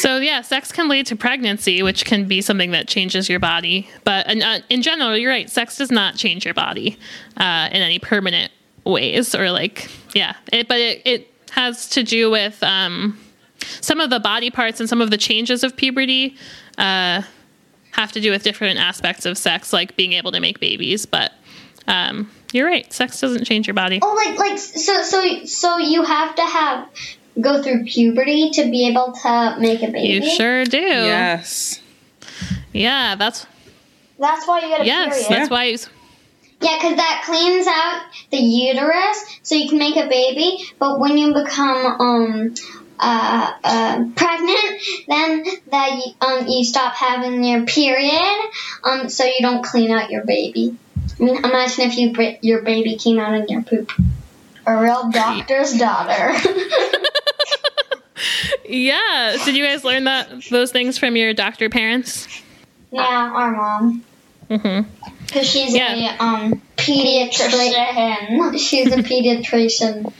So 0.00 0.18
yeah, 0.18 0.40
sex 0.40 0.72
can 0.72 0.88
lead 0.88 1.06
to 1.06 1.16
pregnancy, 1.16 1.82
which 1.82 2.04
can 2.04 2.26
be 2.26 2.40
something 2.42 2.72
that 2.72 2.88
changes 2.88 3.28
your 3.28 3.38
body. 3.38 3.88
But 4.02 4.28
in, 4.28 4.42
uh, 4.42 4.60
in 4.68 4.82
general, 4.82 5.16
you're 5.16 5.30
right. 5.30 5.48
Sex 5.48 5.76
does 5.76 5.90
not 5.90 6.16
change 6.16 6.44
your 6.44 6.54
body 6.54 6.98
uh, 7.36 7.68
in 7.70 7.80
any 7.80 7.98
permanent 8.00 8.50
ways, 8.84 9.34
or 9.34 9.50
like 9.52 9.88
yeah. 10.14 10.34
It, 10.52 10.66
but 10.66 10.78
it, 10.80 11.02
it 11.04 11.34
has 11.52 11.88
to 11.90 12.02
do 12.02 12.30
with 12.30 12.60
um, 12.62 13.18
some 13.80 14.00
of 14.00 14.10
the 14.10 14.20
body 14.20 14.50
parts 14.50 14.80
and 14.80 14.88
some 14.88 15.00
of 15.00 15.10
the 15.10 15.18
changes 15.18 15.64
of 15.64 15.76
puberty. 15.76 16.36
Uh, 16.78 17.22
have 17.92 18.12
to 18.12 18.20
do 18.20 18.30
with 18.30 18.42
different 18.42 18.78
aspects 18.78 19.26
of 19.26 19.38
sex, 19.38 19.72
like 19.72 19.96
being 19.96 20.14
able 20.14 20.32
to 20.32 20.40
make 20.40 20.58
babies. 20.60 21.06
But 21.06 21.32
um, 21.86 22.30
you're 22.52 22.66
right. 22.66 22.90
Sex 22.92 23.20
doesn't 23.20 23.44
change 23.44 23.66
your 23.66 23.74
body. 23.74 24.00
Oh, 24.02 24.14
like 24.14 24.38
like 24.38 24.58
so 24.58 25.02
so 25.02 25.44
so 25.44 25.78
you 25.78 26.02
have 26.02 26.34
to 26.34 26.42
have 26.42 26.88
go 27.40 27.62
through 27.62 27.84
puberty 27.84 28.50
to 28.50 28.70
be 28.70 28.88
able 28.88 29.12
to 29.12 29.56
make 29.58 29.82
a 29.82 29.90
baby. 29.90 30.24
You 30.24 30.30
sure 30.30 30.64
do. 30.64 30.78
Yes. 30.78 31.80
Yeah, 32.72 33.14
that's 33.16 33.46
that's 34.18 34.46
why 34.46 34.60
you 34.60 34.68
get 34.68 34.80
a 34.82 34.86
yes. 34.86 35.26
period 35.26 35.30
That's 35.30 35.50
why. 35.50 35.64
Yeah, 35.64 36.76
because 36.78 36.96
that 36.96 37.22
cleans 37.26 37.66
out 37.66 38.02
the 38.30 38.38
uterus 38.38 39.40
so 39.42 39.56
you 39.56 39.68
can 39.68 39.78
make 39.78 39.96
a 39.96 40.08
baby. 40.08 40.64
But 40.78 41.00
when 41.00 41.18
you 41.18 41.34
become 41.34 42.00
um 42.00 42.54
uh, 43.02 43.52
uh 43.64 44.04
pregnant, 44.14 44.80
then 45.08 45.44
that 45.70 45.90
you, 45.96 46.12
um 46.26 46.46
you 46.46 46.64
stop 46.64 46.94
having 46.94 47.42
your 47.44 47.66
period 47.66 48.38
um 48.84 49.08
so 49.08 49.24
you 49.24 49.40
don't 49.40 49.64
clean 49.64 49.90
out 49.90 50.10
your 50.10 50.24
baby. 50.24 50.76
I 51.18 51.22
mean, 51.22 51.36
imagine 51.44 51.84
if 51.90 51.96
you 51.98 52.14
your 52.42 52.62
baby 52.62 52.96
came 52.96 53.18
out 53.18 53.34
in 53.34 53.48
your 53.48 53.62
poop. 53.62 53.90
a 54.66 54.76
real 54.80 55.10
doctor's 55.10 55.72
daughter 55.76 56.32
Yeah. 58.64 59.36
Did 59.44 59.56
you 59.56 59.64
guys 59.64 59.84
learn 59.84 60.04
that 60.04 60.44
those 60.50 60.70
things 60.70 60.96
from 60.98 61.16
your 61.16 61.34
doctor 61.34 61.68
parents? 61.68 62.28
yeah 62.90 63.32
our 63.34 63.50
mom 63.52 64.04
Mm-hmm. 64.50 64.88
because 65.26 65.46
she's 65.46 65.74
Yeah. 65.74 65.94
a 66.18 66.22
um 66.22 66.60
Pediatrician. 66.76 68.52
pediatrician 68.52 68.58
She's 68.58 68.92
a 68.92 68.96
pediatrician. 68.98 70.12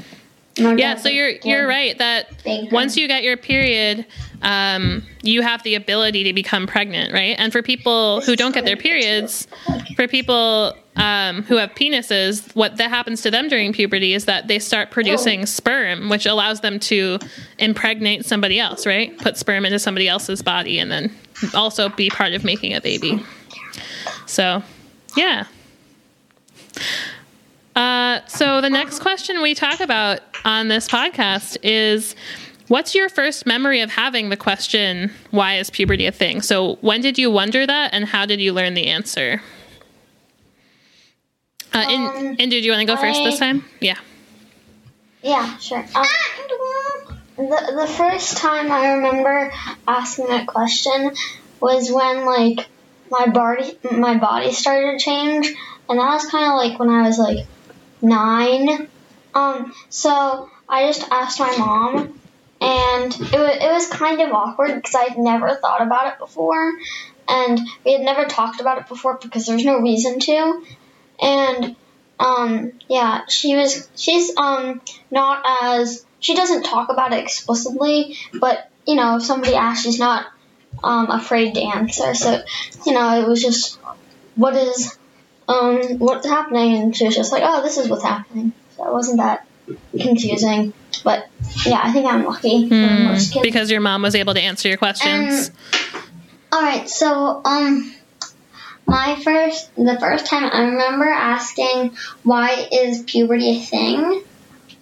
My 0.59 0.75
Yeah, 0.75 0.97
so 0.97 1.09
you're 1.09 1.31
you're 1.45 1.67
right 1.67 1.97
that 1.99 2.31
once 2.71 2.97
you 2.97 3.09
get 3.09 3.23
your 3.23 3.37
period, 3.37 4.05
um, 4.43 5.03
you 5.23 5.41
have 5.41 5.63
the 5.63 5.75
ability 5.75 6.25
to 6.25 6.33
become 6.33 6.67
pregnant, 6.67 7.13
right? 7.13 7.37
And 7.39 7.53
for 7.53 7.63
people 7.63 8.21
who 8.21 8.37
don't 8.37 8.53
get 8.55 8.65
their 8.65 8.77
periods, 8.77 9.47
for 9.97 10.07
people 10.07 10.77
um, 10.97 11.43
who 11.45 11.57
have 11.57 11.71
penises, 11.71 12.55
what 12.55 12.77
that 12.77 12.91
happens 12.91 13.23
to 13.23 13.31
them 13.31 13.49
during 13.49 13.73
puberty 13.73 14.13
is 14.13 14.27
that 14.27 14.49
they 14.49 14.59
start 14.59 14.91
producing 14.91 15.47
sperm, 15.47 16.11
which 16.11 16.27
allows 16.27 16.61
them 16.61 16.79
to 16.81 17.19
impregnate 17.59 18.27
somebody 18.27 18.61
else, 18.61 18.85
right? 18.85 19.17
Put 19.19 19.39
sperm 19.39 19.65
into 19.65 19.79
somebody 19.79 20.07
else's 20.07 20.43
body, 20.43 20.79
and 20.79 20.91
then 20.91 21.15
also 21.55 21.89
be 21.89 22.11
part 22.11 22.35
of 22.35 22.45
making 22.45 22.75
a 22.75 22.81
baby. 22.81 23.25
So, 24.27 24.63
yeah. 25.17 25.47
Uh, 27.75 28.21
so 28.27 28.61
the 28.61 28.69
next 28.69 29.01
question 29.01 29.41
we 29.41 29.55
talk 29.55 29.81
about 29.81 30.21
on 30.45 30.69
this 30.69 30.89
podcast 30.89 31.57
is 31.63 32.15
what's 32.69 32.95
your 32.95 33.09
first 33.09 33.47
memory 33.47 33.81
of 33.81 33.91
having 33.91 34.29
the 34.29 34.37
question 34.37 35.11
why 35.31 35.57
is 35.57 35.71
puberty 35.71 36.07
a 36.07 36.13
thing 36.13 36.41
so 36.41 36.77
when 36.77 37.01
did 37.01 37.19
you 37.19 37.31
wonder 37.31 37.67
that 37.67 37.93
and 37.93 38.05
how 38.07 38.27
did 38.27 38.41
you 38.41 38.53
learn 38.53 38.75
the 38.75 38.87
answer 38.87 39.43
uh, 41.75 41.79
and, 41.79 42.07
Um, 42.07 42.37
and 42.39 42.51
did 42.51 42.65
you 42.65 42.71
want 42.71 42.81
to 42.81 42.87
go 42.87 42.97
first 42.97 43.23
this 43.25 43.39
time 43.39 43.65
yeah 43.81 43.99
Yeah, 45.23 45.57
sure. 45.59 45.85
Um, 45.95 46.05
the 47.37 47.73
the 47.77 47.87
first 47.87 48.39
time 48.39 48.73
I 48.73 48.95
remember 48.95 49.53
asking 49.87 50.27
that 50.27 50.47
question 50.47 51.13
was 51.61 51.91
when 51.91 52.27
like 52.27 52.67
my 53.09 53.27
body 53.27 53.79
my 53.91 54.19
body 54.19 54.53
started 54.53 54.99
to 54.99 55.05
change, 55.05 55.47
and 55.89 55.99
that 55.99 56.13
was 56.13 56.27
kind 56.27 56.47
of 56.47 56.57
like 56.59 56.79
when 56.79 56.91
I 56.91 57.07
was 57.07 57.19
like 57.19 57.47
nine. 58.01 58.89
Um, 59.35 59.73
so 59.89 60.49
I 60.69 60.87
just 60.87 61.11
asked 61.11 61.41
my 61.41 61.57
mom, 61.57 62.21
and 62.61 63.12
it 63.12 63.21
was 63.21 63.57
it 63.61 63.73
was 63.73 63.89
kind 63.89 64.21
of 64.21 64.33
awkward 64.33 64.75
because 64.75 64.95
I'd 64.95 65.19
never 65.19 65.55
thought 65.55 65.83
about 65.83 66.12
it 66.12 66.19
before, 66.19 66.73
and 67.29 67.61
we 67.85 67.93
had 67.93 68.03
never 68.03 68.27
talked 68.27 68.61
about 68.61 68.79
it 68.79 68.89
before 68.89 69.19
because 69.23 69.47
there's 69.47 69.65
no 69.65 69.79
reason 69.81 70.21
to, 70.21 70.62
and 71.21 71.77
um 72.21 72.73
yeah 72.89 73.23
she 73.29 73.57
was 73.57 73.89
she's 73.97 74.37
um 74.37 74.81
not 75.11 75.43
as 75.62 76.05
she 76.21 76.35
doesn't 76.35 76.62
talk 76.62 76.89
about 76.91 77.12
it 77.12 77.23
explicitly 77.23 78.17
but 78.41 78.71
you 78.87 78.95
know 78.95 79.17
if 79.17 79.25
somebody 79.25 79.55
asks 79.55 79.83
she's 79.83 79.99
not 79.99 80.27
um 80.85 81.11
afraid 81.11 81.55
to 81.55 81.62
answer 81.62 82.15
so 82.15 82.43
you 82.87 82.93
know 82.93 83.21
it 83.21 83.27
was 83.27 83.43
just 83.43 83.79
what 84.35 84.55
is 84.55 84.97
um 85.49 85.99
what's 85.99 86.27
happening? 86.27 86.77
And 86.77 86.97
she 86.97 87.05
was 87.05 87.15
just 87.15 87.33
like 87.33 87.43
oh 87.45 87.62
this 87.62 87.77
is 87.77 87.89
what's 87.89 88.05
happening 88.05 88.53
it 88.87 88.93
wasn't 88.93 89.19
that 89.19 89.47
confusing 89.99 90.73
but 91.05 91.29
yeah 91.65 91.81
i 91.83 91.93
think 91.93 92.07
i'm 92.07 92.25
lucky 92.25 92.69
kids 92.69 93.33
because 93.43 93.71
your 93.71 93.81
mom 93.81 94.03
was 94.03 94.15
able 94.15 94.35
to 94.35 94.41
answer 94.41 94.69
your 94.69 94.77
questions 94.79 95.51
All 96.53 96.61
right, 96.61 96.87
so 96.87 97.41
um, 97.47 97.95
my 98.87 99.19
first, 99.25 99.75
the 99.75 99.97
first 99.99 100.27
time 100.27 100.51
I 100.53 100.65
remember 100.65 101.07
asking 101.07 101.97
why 102.25 102.69
is 102.71 103.05
puberty 103.05 103.57
a 103.57 103.61
thing. 103.61 104.23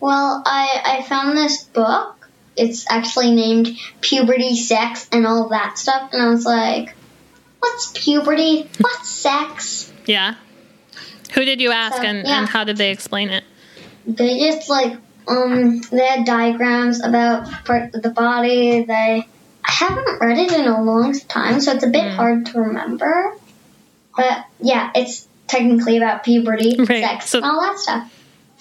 Well, 0.01 0.43
I 0.45 0.99
I 0.99 1.03
found 1.03 1.39
this 1.39 1.63
book. 1.63 2.17
It's 2.57 2.91
actually 2.91 3.31
named 3.31 3.79
Puberty, 4.01 4.57
Sex, 4.57 5.09
and 5.13 5.27
all 5.29 5.51
that 5.51 5.79
stuff, 5.79 6.11
and 6.13 6.21
I 6.21 6.31
was 6.31 6.45
like, 6.45 6.97
"What's 7.61 7.93
puberty? 7.93 8.69
What's 8.81 9.09
sex?" 9.09 9.93
yeah 10.07 10.35
who 11.35 11.45
did 11.45 11.61
you 11.61 11.71
ask 11.71 11.99
So, 11.99 12.03
and, 12.03 12.27
yeah. 12.27 12.41
and 12.41 12.49
how 12.49 12.65
did 12.65 12.79
they 12.79 12.91
explain 12.91 13.29
it 13.31 13.45
They 14.07 14.39
just 14.39 14.69
like 14.69 14.97
um, 15.29 15.81
they 15.91 16.05
had 16.07 16.25
diagrams 16.27 17.03
about 17.05 17.47
parts 17.65 17.95
of 17.95 18.03
the 18.03 18.11
body. 18.11 18.85
They 18.85 19.25
I 19.65 19.73
haven't 19.73 20.21
read 20.21 20.39
it 20.39 20.53
in 20.53 20.67
a 20.67 20.83
long 20.83 21.19
time, 21.29 21.61
so 21.61 21.73
it's 21.73 21.85
a 21.85 21.89
bit 21.91 22.11
Hmm. 22.11 22.17
hard 22.17 22.47
to 22.47 22.59
remember. 22.61 23.33
But 24.17 24.45
yeah, 24.61 24.91
it's 24.95 25.29
technically 25.49 25.97
about 25.99 26.25
puberty, 26.25 26.77
Right, 26.79 26.87
sex, 27.03 27.31
so- 27.31 27.39
and 27.39 27.47
all 27.47 27.61
that 27.61 27.79
stuff. 27.79 28.11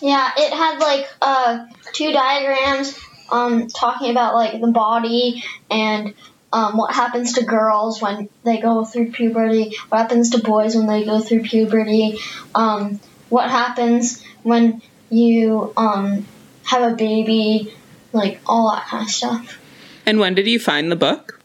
Yeah, 0.02 0.30
it 0.38 0.54
had 0.54 0.80
like 0.80 1.08
uh, 1.22 1.66
two 1.94 2.12
diagrams 2.14 2.98
um, 3.32 3.68
talking 3.68 4.12
about 4.12 4.34
like 4.34 4.60
the 4.62 4.72
body 4.72 5.44
and 5.70 6.14
um, 6.54 6.78
what 6.78 6.94
happens 6.96 7.34
to 7.34 7.44
girls 7.46 8.02
when 8.02 8.30
they 8.46 8.60
go 8.60 8.86
through 8.86 9.12
puberty, 9.12 9.76
what 9.90 10.00
happens 10.00 10.30
to 10.32 10.40
boys 10.42 10.76
when 10.76 10.88
they 10.88 11.04
go 11.04 11.20
through 11.20 11.44
puberty, 11.44 12.18
um, 12.56 13.00
what 13.28 13.50
happens 13.50 14.24
when 14.42 14.82
you 15.10 15.74
um, 15.78 16.26
have 16.66 16.92
a 16.92 16.96
baby, 16.96 17.74
like 18.14 18.40
all 18.46 18.72
that 18.72 18.86
kind 18.88 19.04
of 19.04 19.10
stuff. 19.12 19.60
And 20.06 20.20
when 20.20 20.36
did 20.36 20.48
you 20.48 20.60
find 20.60 20.92
the 20.92 20.96
book? 20.96 21.40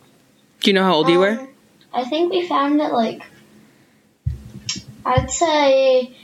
Do 0.60 0.70
you 0.70 0.74
know 0.74 0.84
how 0.84 0.94
old 0.94 1.08
you 1.08 1.18
were? 1.18 1.30
Um, 1.38 1.48
I 1.92 2.04
think 2.04 2.32
we 2.32 2.46
found 2.48 2.80
it 2.80 2.92
like 2.92 3.22
I'd 5.04 5.30
say 5.30 6.16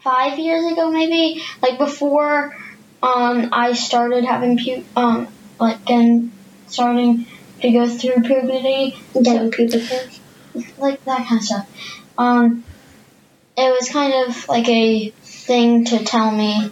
five 0.00 0.38
years 0.38 0.72
ago, 0.72 0.90
maybe 0.90 1.42
like 1.62 1.78
before 1.78 2.56
um, 3.02 3.48
I 3.52 3.72
started 3.74 4.24
having 4.24 4.58
pu- 4.58 4.84
um 4.96 5.28
like 5.60 5.84
getting 5.84 6.32
starting 6.66 7.26
to 7.60 7.70
go 7.72 7.88
through 7.88 8.22
puberty, 8.22 8.96
Getting 9.22 9.50
puberty. 9.50 9.90
like 10.78 11.04
that 11.04 11.26
kind 11.26 11.40
of 11.40 11.44
stuff. 11.44 11.68
Um, 12.16 12.64
it 13.58 13.72
was 13.72 13.88
kind 13.88 14.14
of 14.28 14.48
like 14.48 14.68
a 14.68 15.10
thing 15.10 15.84
to 15.86 16.04
tell 16.04 16.30
me. 16.30 16.70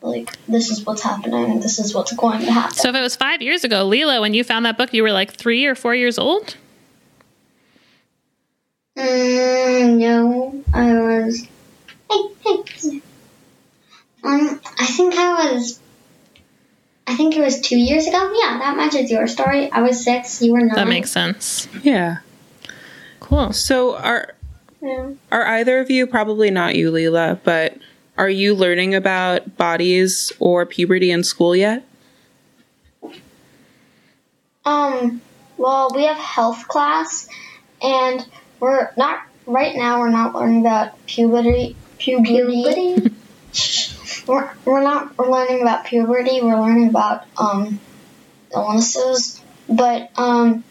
Like 0.00 0.30
this 0.46 0.70
is 0.70 0.84
what's 0.86 1.02
happening. 1.02 1.58
This 1.60 1.80
is 1.80 1.92
what's 1.94 2.12
going 2.12 2.40
to 2.40 2.52
happen. 2.52 2.74
so 2.76 2.88
if 2.90 2.94
it 2.94 3.00
was 3.00 3.16
five 3.16 3.42
years 3.42 3.64
ago 3.64 3.84
leela 3.88 4.20
when 4.20 4.32
you 4.32 4.44
found 4.44 4.64
that 4.64 4.78
book 4.78 4.94
you 4.94 5.02
were 5.02 5.10
like 5.10 5.32
three 5.32 5.66
or 5.66 5.74
four 5.74 5.94
years 5.94 6.18
old 6.18 6.56
Mm, 8.96 9.98
no, 9.98 10.64
I 10.74 10.92
was. 10.92 11.46
Hey, 12.10 12.22
hey. 12.44 13.00
Um, 14.24 14.60
I 14.78 14.86
think 14.86 15.14
I 15.14 15.52
was. 15.52 15.78
I 17.06 17.14
think 17.16 17.36
it 17.36 17.40
was 17.40 17.60
two 17.60 17.78
years 17.78 18.06
ago. 18.08 18.18
Yeah, 18.42 18.58
that 18.58 18.76
matches 18.76 19.08
your 19.10 19.28
story. 19.28 19.70
I 19.70 19.82
was 19.82 20.02
six. 20.02 20.42
You 20.42 20.52
were 20.52 20.60
nine. 20.60 20.74
that 20.74 20.88
makes 20.88 21.10
sense 21.12 21.68
Yeah. 21.82 22.18
cool 23.20 23.52
So 23.52 23.96
are 23.96 24.34
Yeah. 24.80 25.10
are 25.32 25.44
either 25.46 25.80
of 25.80 25.90
you 25.90 26.06
probably 26.06 26.50
not 26.50 26.76
you, 26.76 26.92
Leela, 26.92 27.38
but 27.42 27.76
are 28.16 28.28
you 28.28 28.54
learning 28.54 28.94
about 28.94 29.56
bodies 29.56 30.32
or 30.38 30.66
puberty 30.66 31.10
in 31.10 31.24
school 31.24 31.54
yet? 31.54 31.84
Um, 34.64 35.20
well, 35.56 35.90
we 35.94 36.04
have 36.04 36.16
health 36.16 36.68
class, 36.68 37.28
and 37.82 38.26
we're 38.60 38.90
not 38.96 39.22
right 39.46 39.74
now. 39.74 40.00
We're 40.00 40.10
not 40.10 40.34
learning 40.34 40.60
about 40.60 41.06
puberty. 41.06 41.74
Puberty. 41.98 42.44
Puberty? 42.44 43.14
We're, 44.26 44.52
we're 44.66 44.82
not. 44.82 45.16
We're 45.16 45.30
learning 45.30 45.62
about 45.62 45.86
puberty. 45.86 46.42
We're 46.42 46.60
learning 46.60 46.90
about 46.90 47.24
um 47.38 47.80
illnesses, 48.54 49.40
but 49.68 50.10
um, 50.18 50.64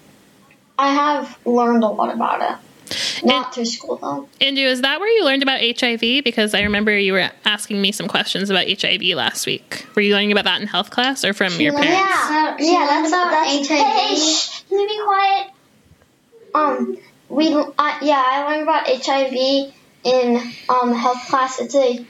I 0.78 0.94
have 0.94 1.40
learned 1.44 1.84
a 1.84 1.88
lot 1.88 2.14
about 2.14 2.42
it. 2.44 2.67
Not 3.24 3.54
through 3.54 3.66
school 3.66 3.98
though. 3.98 4.28
Andrew, 4.40 4.64
is 4.66 4.82
that 4.82 5.00
where 5.00 5.10
you 5.10 5.26
learned 5.26 5.44
about 5.44 5.60
HIV? 5.62 6.24
Because 6.24 6.54
I 6.54 6.62
remember 6.62 6.98
you 6.98 7.14
were 7.14 7.30
asking 7.46 7.82
me 7.82 7.92
some 7.92 8.08
questions 8.08 8.50
about 8.50 8.66
HIV 8.68 9.02
last 9.16 9.46
week. 9.46 9.86
Were 9.96 10.02
you 10.02 10.14
learning 10.14 10.32
about 10.32 10.46
that 10.46 10.62
in 10.62 10.68
health 10.68 10.90
class 10.90 11.24
or 11.26 11.34
from 11.34 11.60
your 11.60 11.74
parents? 11.74 11.92
Yeah, 11.92 12.58
Yeah, 12.60 12.72
yeah, 12.72 12.86
that's 12.88 13.10
about 13.10 13.32
that's, 13.32 13.68
HIV. 13.68 13.80
Hey, 13.80 14.16
shh, 14.16 14.62
can 14.70 14.80
you 14.80 14.88
be 14.88 15.00
quiet? 15.04 15.48
Um, 16.56 16.98
we 17.30 17.54
uh, 17.54 17.98
yeah, 18.02 18.24
I 18.26 18.46
learned 18.50 18.64
about 18.64 18.88
HIV 18.88 19.74
in 20.04 20.54
um 20.70 20.94
health 20.94 21.28
class. 21.30 21.60
It's 21.60 21.76
a 21.76 22.06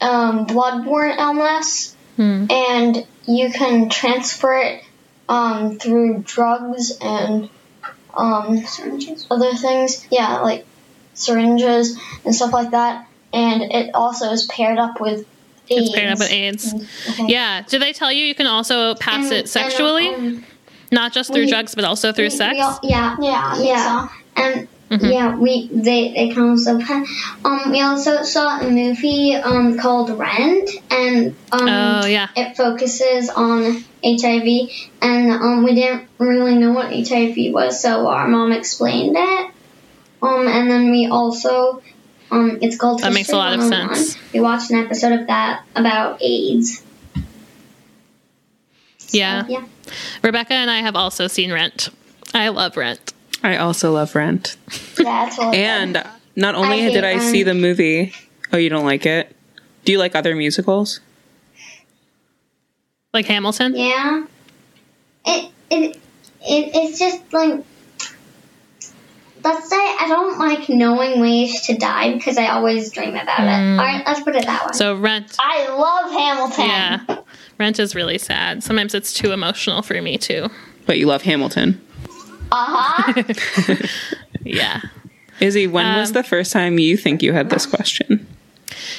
um 0.00 0.46
bloodborne 0.46 1.18
illness, 1.18 1.94
Hmm. 2.16 2.46
and 2.50 3.06
you 3.26 3.50
can 3.52 3.88
transfer 3.88 4.54
it 4.58 4.82
um 5.28 5.78
through 5.78 6.22
drugs 6.26 6.98
and 7.00 7.48
um 8.14 8.58
syringes, 8.66 9.26
other 9.30 9.54
things. 9.54 10.06
Yeah, 10.10 10.40
like 10.40 10.66
syringes 11.14 11.98
and 12.24 12.34
stuff 12.34 12.52
like 12.52 12.70
that. 12.70 13.06
And 13.32 13.62
it 13.62 13.94
also 13.94 14.30
is 14.30 14.44
paired 14.46 14.78
up 14.78 15.00
with 15.00 15.26
AIDS. 15.70 15.88
It's 15.88 15.90
paired 15.94 16.12
up 16.12 16.18
with 16.18 16.30
AIDS. 16.32 16.74
Okay. 17.10 17.26
Yeah. 17.28 17.62
Did 17.68 17.80
they 17.82 17.92
tell 17.92 18.10
you 18.12 18.24
you 18.24 18.34
can 18.34 18.46
also 18.46 18.94
pass 18.96 19.24
And- 19.24 19.32
it 19.34 19.48
sexually? 19.48 20.08
and, 20.12 20.36
um, 20.38 20.44
Not 20.90 21.12
just 21.12 21.32
through 21.32 21.44
we- 21.44 21.50
drugs, 21.50 21.74
but 21.76 21.84
also 21.84 22.12
through 22.12 22.24
we- 22.24 22.30
sex? 22.30 22.54
we 22.54 22.60
all- 22.60 22.80
yeah, 22.82 23.16
Yeah, 23.20 23.62
yeah, 23.62 24.08
so. 24.08 24.14
and 24.42 24.68
Mhm. 24.90 25.12
yeah, 25.12 25.36
we 25.36 25.68
they 25.72 26.12
they 26.12 26.28
can 26.34 26.50
also 26.50 26.80
pa- 26.80 27.04
um 27.44 27.70
we 27.70 27.80
also 27.80 28.22
saw 28.24 28.58
a 28.58 28.68
movie 28.68 29.34
um 29.36 29.78
called 29.78 30.10
Rent 30.18 30.68
and 30.90 31.36
um 31.52 31.68
Oh, 31.68 32.06
yeah. 32.06 32.26
it 32.34 32.56
focuses 32.56 33.30
on 33.30 33.84
HIV 34.02 34.68
and 35.00 35.30
um 35.30 35.62
we 35.62 35.74
didn't 35.76 36.08
really 36.18 36.56
know 36.56 36.72
what 36.72 36.92
HIV 36.92 37.52
was 37.54 37.80
so 37.80 38.08
our 38.08 38.26
mom 38.26 38.50
explained 38.50 39.14
it 39.16 39.50
um 40.22 40.48
and 40.48 40.68
then 40.70 40.90
we 40.90 41.06
also 41.06 41.80
Um, 42.32 42.58
it's 42.62 42.76
called. 42.76 43.00
That 43.02 43.12
makes 43.12 43.30
a 43.30 43.36
lot 43.36 43.58
of 43.58 43.62
sense. 43.62 44.16
We 44.32 44.38
watched 44.38 44.70
an 44.70 44.78
episode 44.84 45.12
of 45.20 45.26
that 45.26 45.64
about 45.74 46.22
AIDS. 46.22 46.80
Yeah. 49.10 49.46
Yeah. 49.48 49.64
Rebecca 50.22 50.54
and 50.54 50.70
I 50.70 50.78
have 50.78 50.94
also 50.94 51.26
seen 51.26 51.52
Rent. 51.52 51.88
I 52.32 52.48
love 52.48 52.76
Rent. 52.76 53.12
I 53.42 53.56
also 53.56 53.92
love 53.92 54.14
Rent. 54.14 54.56
That's 54.96 55.38
what 55.38 55.54
And 55.54 56.02
not 56.36 56.54
only 56.54 56.86
I 56.86 56.90
did 56.90 57.04
I 57.04 57.14
hate 57.14 57.22
see 57.22 57.32
Rent. 57.38 57.46
the 57.46 57.50
um, 57.52 57.60
movie, 57.60 58.12
oh, 58.52 58.56
you 58.56 58.68
don't 58.68 58.84
like 58.84 59.06
it? 59.06 59.34
Do 59.84 59.92
you 59.92 59.98
like 59.98 60.14
other 60.14 60.34
musicals? 60.36 61.00
Like 63.12 63.26
Hamilton? 63.26 63.74
Yeah. 63.76 64.26
It 65.26 65.52
it 65.70 65.96
it 65.96 66.70
it's 66.74 66.98
just 66.98 67.32
like 67.32 67.64
let's 69.42 69.68
say 69.68 69.76
I 69.76 70.06
don't 70.08 70.38
like 70.38 70.68
knowing 70.68 71.20
ways 71.20 71.66
to 71.66 71.76
die 71.76 72.14
because 72.14 72.38
I 72.38 72.48
always 72.48 72.92
dream 72.92 73.16
about 73.16 73.40
it. 73.40 73.44
Mm. 73.44 73.78
All 73.78 73.84
right, 73.84 74.02
let's 74.06 74.20
put 74.20 74.36
it 74.36 74.44
that 74.46 74.66
way. 74.66 74.72
So 74.72 74.94
Rent, 74.96 75.36
I 75.40 75.68
love 75.68 76.10
Hamilton. 76.12 76.66
yeah. 76.66 77.22
Rent 77.58 77.78
is 77.78 77.94
really 77.94 78.18
sad. 78.18 78.62
Sometimes 78.62 78.94
it's 78.94 79.12
too 79.12 79.32
emotional 79.32 79.82
for 79.82 80.00
me 80.00 80.18
too. 80.18 80.48
But 80.86 80.98
you 80.98 81.06
love 81.06 81.22
Hamilton. 81.22 81.80
Uh 82.52 82.66
huh. 82.68 83.74
Yeah. 84.44 84.80
Izzy, 85.40 85.66
when 85.66 85.86
was 85.96 86.08
Um, 86.10 86.14
the 86.14 86.22
first 86.22 86.52
time 86.52 86.78
you 86.78 86.96
think 86.96 87.22
you 87.22 87.32
had 87.32 87.50
this 87.50 87.66
question? 87.66 88.26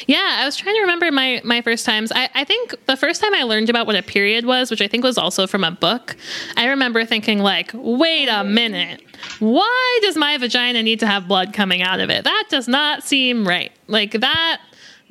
Yeah, 0.07 0.37
I 0.39 0.45
was 0.45 0.55
trying 0.55 0.75
to 0.75 0.81
remember 0.81 1.11
my 1.11 1.41
my 1.43 1.61
first 1.61 1.85
times. 1.85 2.11
I, 2.13 2.29
I 2.35 2.43
think 2.43 2.73
the 2.85 2.95
first 2.97 3.21
time 3.21 3.33
I 3.33 3.43
learned 3.43 3.69
about 3.69 3.87
what 3.87 3.95
a 3.95 4.03
period 4.03 4.45
was, 4.45 4.69
which 4.71 4.81
I 4.81 4.87
think 4.87 5.03
was 5.03 5.17
also 5.17 5.47
from 5.47 5.63
a 5.63 5.71
book, 5.71 6.15
I 6.57 6.67
remember 6.67 7.05
thinking 7.05 7.39
like, 7.39 7.71
wait 7.73 8.27
a 8.27 8.43
minute. 8.43 9.01
Why 9.39 9.99
does 10.01 10.15
my 10.17 10.37
vagina 10.37 10.81
need 10.83 10.99
to 11.01 11.07
have 11.07 11.27
blood 11.27 11.53
coming 11.53 11.81
out 11.81 11.99
of 11.99 12.09
it? 12.09 12.23
That 12.23 12.45
does 12.49 12.67
not 12.67 13.03
seem 13.03 13.47
right. 13.47 13.71
Like 13.87 14.11
that 14.19 14.61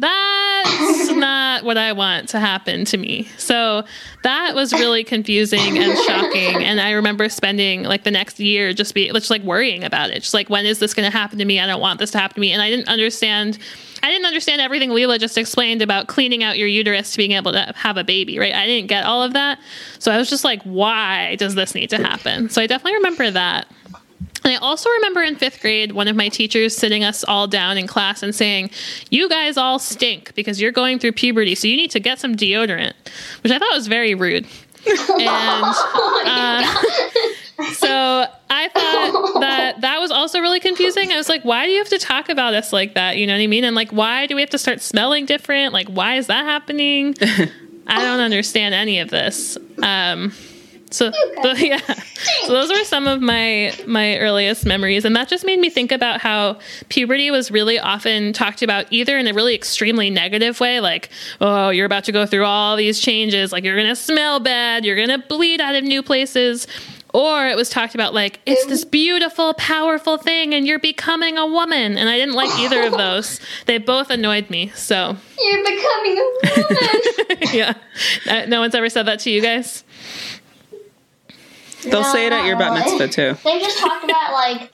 that's 0.00 1.10
not 1.10 1.64
what 1.64 1.76
I 1.76 1.92
want 1.92 2.30
to 2.30 2.40
happen 2.40 2.84
to 2.86 2.96
me. 2.96 3.28
So 3.36 3.84
that 4.22 4.54
was 4.54 4.72
really 4.72 5.04
confusing 5.04 5.78
and 5.78 5.98
shocking. 5.98 6.64
And 6.64 6.80
I 6.80 6.92
remember 6.92 7.28
spending 7.28 7.82
like 7.82 8.04
the 8.04 8.10
next 8.10 8.40
year 8.40 8.72
just 8.72 8.94
be 8.94 9.10
just 9.10 9.30
like 9.30 9.42
worrying 9.42 9.84
about 9.84 10.10
it. 10.10 10.20
Just 10.20 10.34
like 10.34 10.48
when 10.48 10.64
is 10.64 10.78
this 10.78 10.94
going 10.94 11.10
to 11.10 11.16
happen 11.16 11.38
to 11.38 11.44
me? 11.44 11.60
I 11.60 11.66
don't 11.66 11.80
want 11.80 11.98
this 11.98 12.10
to 12.12 12.18
happen 12.18 12.34
to 12.34 12.40
me. 12.40 12.52
And 12.52 12.62
I 12.62 12.70
didn't 12.70 12.88
understand. 12.88 13.58
I 14.02 14.10
didn't 14.10 14.26
understand 14.26 14.62
everything 14.62 14.88
Leela 14.88 15.18
just 15.20 15.36
explained 15.36 15.82
about 15.82 16.06
cleaning 16.06 16.42
out 16.42 16.56
your 16.56 16.68
uterus 16.68 17.12
to 17.12 17.18
being 17.18 17.32
able 17.32 17.52
to 17.52 17.72
have 17.76 17.98
a 17.98 18.04
baby, 18.04 18.38
right? 18.38 18.54
I 18.54 18.66
didn't 18.66 18.88
get 18.88 19.04
all 19.04 19.22
of 19.22 19.34
that. 19.34 19.58
So 19.98 20.10
I 20.10 20.16
was 20.16 20.30
just 20.30 20.44
like, 20.44 20.62
why 20.62 21.36
does 21.36 21.54
this 21.54 21.74
need 21.74 21.90
to 21.90 21.98
happen? 21.98 22.48
So 22.48 22.62
I 22.62 22.66
definitely 22.66 22.94
remember 22.94 23.30
that. 23.30 23.66
And 24.44 24.52
I 24.54 24.56
also 24.56 24.88
remember 24.90 25.22
in 25.22 25.36
fifth 25.36 25.60
grade, 25.60 25.92
one 25.92 26.08
of 26.08 26.16
my 26.16 26.28
teachers 26.28 26.76
sitting 26.76 27.04
us 27.04 27.24
all 27.24 27.46
down 27.46 27.76
in 27.76 27.86
class 27.86 28.22
and 28.22 28.34
saying, 28.34 28.70
You 29.10 29.28
guys 29.28 29.56
all 29.56 29.78
stink 29.78 30.34
because 30.34 30.60
you're 30.60 30.72
going 30.72 30.98
through 30.98 31.12
puberty, 31.12 31.54
so 31.54 31.68
you 31.68 31.76
need 31.76 31.90
to 31.90 32.00
get 32.00 32.18
some 32.18 32.36
deodorant, 32.36 32.94
which 33.42 33.52
I 33.52 33.58
thought 33.58 33.74
was 33.74 33.86
very 33.86 34.14
rude. 34.14 34.46
And 34.86 35.24
uh, 36.26 36.82
so 37.74 38.26
I 38.48 38.68
thought 38.68 39.40
that 39.40 39.80
that 39.80 40.00
was 40.00 40.10
also 40.10 40.40
really 40.40 40.60
confusing. 40.60 41.12
I 41.12 41.16
was 41.16 41.28
like, 41.28 41.44
why 41.44 41.66
do 41.66 41.72
you 41.72 41.78
have 41.78 41.88
to 41.90 41.98
talk 41.98 42.28
about 42.28 42.54
us 42.54 42.72
like 42.72 42.94
that? 42.94 43.18
You 43.18 43.26
know 43.26 43.34
what 43.34 43.42
I 43.42 43.46
mean? 43.46 43.64
And 43.64 43.76
like, 43.76 43.90
why 43.90 44.26
do 44.26 44.34
we 44.34 44.40
have 44.40 44.50
to 44.50 44.58
start 44.58 44.80
smelling 44.80 45.26
different? 45.26 45.72
Like, 45.72 45.88
why 45.88 46.16
is 46.16 46.28
that 46.28 46.44
happening? 46.44 47.14
I 47.86 48.02
don't 48.02 48.20
understand 48.20 48.74
any 48.74 49.00
of 49.00 49.10
this. 49.10 49.58
Um, 49.82 50.32
so 50.90 51.10
th- 51.42 51.58
yeah, 51.62 51.78
so 52.44 52.52
those 52.52 52.70
were 52.70 52.84
some 52.84 53.06
of 53.06 53.20
my 53.20 53.72
my 53.86 54.18
earliest 54.18 54.66
memories, 54.66 55.04
and 55.04 55.14
that 55.16 55.28
just 55.28 55.44
made 55.44 55.58
me 55.60 55.70
think 55.70 55.92
about 55.92 56.20
how 56.20 56.58
puberty 56.88 57.30
was 57.30 57.50
really 57.50 57.78
often 57.78 58.32
talked 58.32 58.62
about 58.62 58.86
either 58.90 59.16
in 59.18 59.26
a 59.26 59.32
really 59.32 59.54
extremely 59.54 60.10
negative 60.10 60.58
way, 60.60 60.80
like 60.80 61.08
oh 61.40 61.70
you're 61.70 61.86
about 61.86 62.04
to 62.04 62.12
go 62.12 62.26
through 62.26 62.44
all 62.44 62.76
these 62.76 63.00
changes, 63.00 63.52
like 63.52 63.64
you're 63.64 63.76
gonna 63.76 63.96
smell 63.96 64.40
bad, 64.40 64.84
you're 64.84 64.96
gonna 64.96 65.18
bleed 65.28 65.60
out 65.60 65.74
of 65.74 65.84
new 65.84 66.02
places, 66.02 66.66
or 67.14 67.46
it 67.48 67.56
was 67.56 67.70
talked 67.70 67.94
about 67.94 68.14
like 68.14 68.40
it's 68.46 68.66
this 68.66 68.84
beautiful, 68.84 69.54
powerful 69.54 70.16
thing, 70.18 70.54
and 70.54 70.66
you're 70.66 70.78
becoming 70.78 71.38
a 71.38 71.46
woman, 71.46 71.96
and 71.98 72.08
I 72.08 72.16
didn't 72.18 72.34
like 72.34 72.50
either 72.58 72.82
of 72.82 72.92
those. 72.96 73.40
They 73.66 73.78
both 73.78 74.10
annoyed 74.10 74.50
me. 74.50 74.70
So 74.74 75.16
You're 75.38 75.64
becoming 75.64 76.18
a 76.18 76.30
woman. 76.58 77.44
yeah, 78.26 78.46
no 78.46 78.60
one's 78.60 78.74
ever 78.74 78.88
said 78.88 79.06
that 79.06 79.20
to 79.20 79.30
you 79.30 79.40
guys. 79.40 79.84
They'll 81.84 82.04
say 82.04 82.26
it 82.26 82.32
at 82.32 82.46
your 82.46 82.56
bat 82.58 82.72
mitzvah 82.74 83.08
too. 83.08 83.36
They've 83.44 83.62
just 83.62 83.78
talked 83.78 84.04
about 84.04 84.32
like 84.32 84.70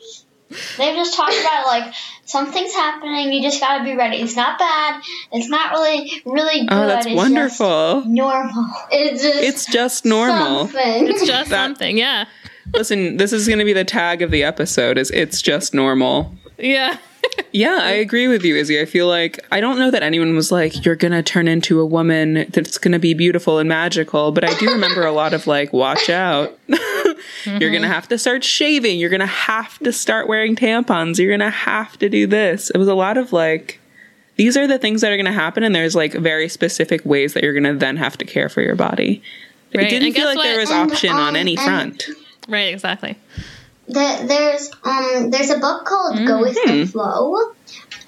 they've 0.79 0.95
just 0.97 1.17
talked 1.17 1.39
about 1.41 1.67
like 1.67 1.95
something's 2.25 2.73
happening. 2.73 3.33
You 3.33 3.43
just 3.43 3.61
gotta 3.61 3.85
be 3.85 3.97
ready. 3.97 4.19
It's 4.19 4.37
not 4.37 4.59
bad. 4.59 5.03
It's 5.33 5.49
not 5.49 5.73
really 5.73 6.23
really 6.25 6.61
oh, 6.63 6.67
good. 6.67 6.73
Oh, 6.73 6.87
that's 6.87 7.07
it's 7.07 7.17
wonderful. 7.17 8.01
Just 8.03 8.07
normal. 8.09 8.67
it's 8.91 9.23
just 9.23 9.39
It's 9.39 9.67
just 9.67 10.05
normal. 10.05 10.69
something. 10.69 11.09
It's 11.09 11.27
just 11.27 11.51
That- 11.51 11.67
something, 11.67 11.99
yeah. 11.99 12.27
Listen, 12.75 13.17
this 13.17 13.33
is 13.33 13.47
going 13.47 13.61
to 13.61 13.65
be 13.65 13.73
the 13.73 13.85
tag 13.85 14.23
of 14.23 14.33
the 14.33 14.43
episode 14.43 14.99
is 14.99 15.11
it's 15.13 15.41
just 15.41 15.73
normal. 15.73 16.35
Yeah. 16.59 16.99
Yeah, 17.53 17.79
I 17.81 17.93
agree 17.93 18.29
with 18.29 18.45
you, 18.45 18.55
Izzy. 18.57 18.79
I 18.79 18.85
feel 18.85 19.07
like 19.07 19.45
I 19.51 19.61
don't 19.61 19.79
know 19.79 19.91
that 19.91 20.03
anyone 20.03 20.37
was 20.37 20.53
like, 20.53 20.85
"You're 20.85 20.97
gonna 20.97 21.23
turn 21.23 21.49
into 21.49 21.81
a 21.81 21.87
woman 21.87 22.47
that's 22.51 22.77
gonna 22.77 22.99
be 22.99 23.15
beautiful 23.15 23.59
and 23.59 23.69
magical," 23.69 24.31
but 24.31 24.45
I 24.45 24.53
do 24.59 24.67
remember 24.67 25.07
a 25.07 25.13
lot 25.13 25.33
of 25.33 25.47
like, 25.47 25.73
"Watch 25.73 26.11
out! 26.11 26.59
You're 26.69 27.71
gonna 27.71 27.85
mm-hmm. 27.85 27.85
have 27.85 28.09
to 28.09 28.19
start 28.19 28.45
shaving. 28.45 28.99
You're 28.99 29.11
gonna 29.11 29.27
have 29.27 29.79
to 29.81 29.93
start 29.93 30.29
wearing 30.29 30.55
tampons. 30.55 31.19
You're 31.19 31.31
gonna 31.31 31.51
have 31.51 31.99
to 31.99 32.09
do 32.09 32.27
this." 32.27 32.71
It 32.71 32.79
was 32.79 32.89
a 32.89 32.95
lot 32.95 33.17
of 33.17 33.33
like, 33.33 33.81
these 34.37 34.57
are 34.57 34.67
the 34.67 34.79
things 34.79 35.01
that 35.01 35.11
are 35.11 35.17
gonna 35.17 35.33
happen, 35.33 35.63
and 35.63 35.75
there's 35.75 35.97
like 35.97 36.13
very 36.13 36.49
specific 36.49 37.07
ways 37.07 37.33
that 37.35 37.43
you're 37.43 37.55
gonna 37.55 37.75
then 37.75 37.97
have 37.97 38.19
to 38.19 38.25
care 38.25 38.49
for 38.49 38.61
your 38.61 38.77
body. 38.77 39.23
Right, 39.75 39.87
It 39.87 39.91
didn't 39.91 40.09
and 40.09 40.15
feel 40.15 40.27
like 40.27 40.43
there 40.43 40.59
was 40.59 40.71
option 40.71 41.11
on 41.11 41.37
any 41.37 41.57
front. 41.57 42.07
Right, 42.49 42.73
exactly. 42.73 43.17
The, 43.89 44.25
there's 44.27 44.71
um 44.83 45.31
there's 45.31 45.51
a 45.51 45.59
book 45.59 45.85
called 45.85 46.19
Mm. 46.19 46.27
Go 46.27 46.41
with 46.41 46.55
the 46.55 46.87
Flow, 46.87 47.37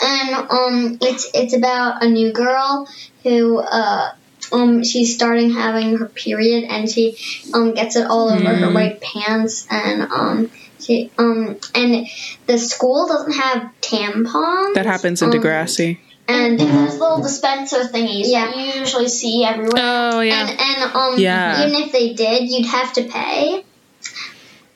and 0.00 0.50
um 0.50 0.98
it's 1.00 1.30
it's 1.34 1.54
about 1.54 2.02
a 2.02 2.08
new 2.08 2.32
girl 2.32 2.88
who 3.22 3.58
uh 3.58 4.10
um 4.52 4.82
she's 4.82 5.14
starting 5.14 5.50
having 5.52 5.96
her 5.98 6.06
period 6.08 6.64
and 6.64 6.88
she 6.90 7.16
um 7.54 7.74
gets 7.74 7.96
it 7.96 8.06
all 8.06 8.28
over 8.30 8.40
Hmm. 8.54 8.62
her 8.62 8.72
white 8.72 9.00
pants 9.00 9.66
and 9.70 10.02
um 10.10 10.50
she 10.80 11.12
um 11.18 11.58
and 11.74 12.06
the 12.46 12.58
school 12.58 13.06
doesn't 13.08 13.32
have 13.32 13.70
tampons. 13.80 14.74
That 14.74 14.86
happens 14.86 15.22
in 15.22 15.28
um, 15.28 15.34
Degrassi. 15.34 15.98
And 16.30 16.60
There's 16.60 16.98
little 16.98 17.22
dispenser 17.22 17.84
thingies 17.84 18.24
Yeah. 18.26 18.46
that 18.46 18.56
you 18.56 18.80
usually 18.80 19.08
see 19.08 19.44
everywhere. 19.44 19.72
Oh 19.76 20.20
yeah. 20.20 20.48
and 20.48 20.60
and 20.60 20.94
um 20.94 21.18
Yeah. 21.18 21.66
even 21.66 21.82
if 21.82 21.92
they 21.92 22.14
did, 22.14 22.48
you'd 22.50 22.66
have 22.66 22.92
to 22.94 23.04
pay. 23.04 23.64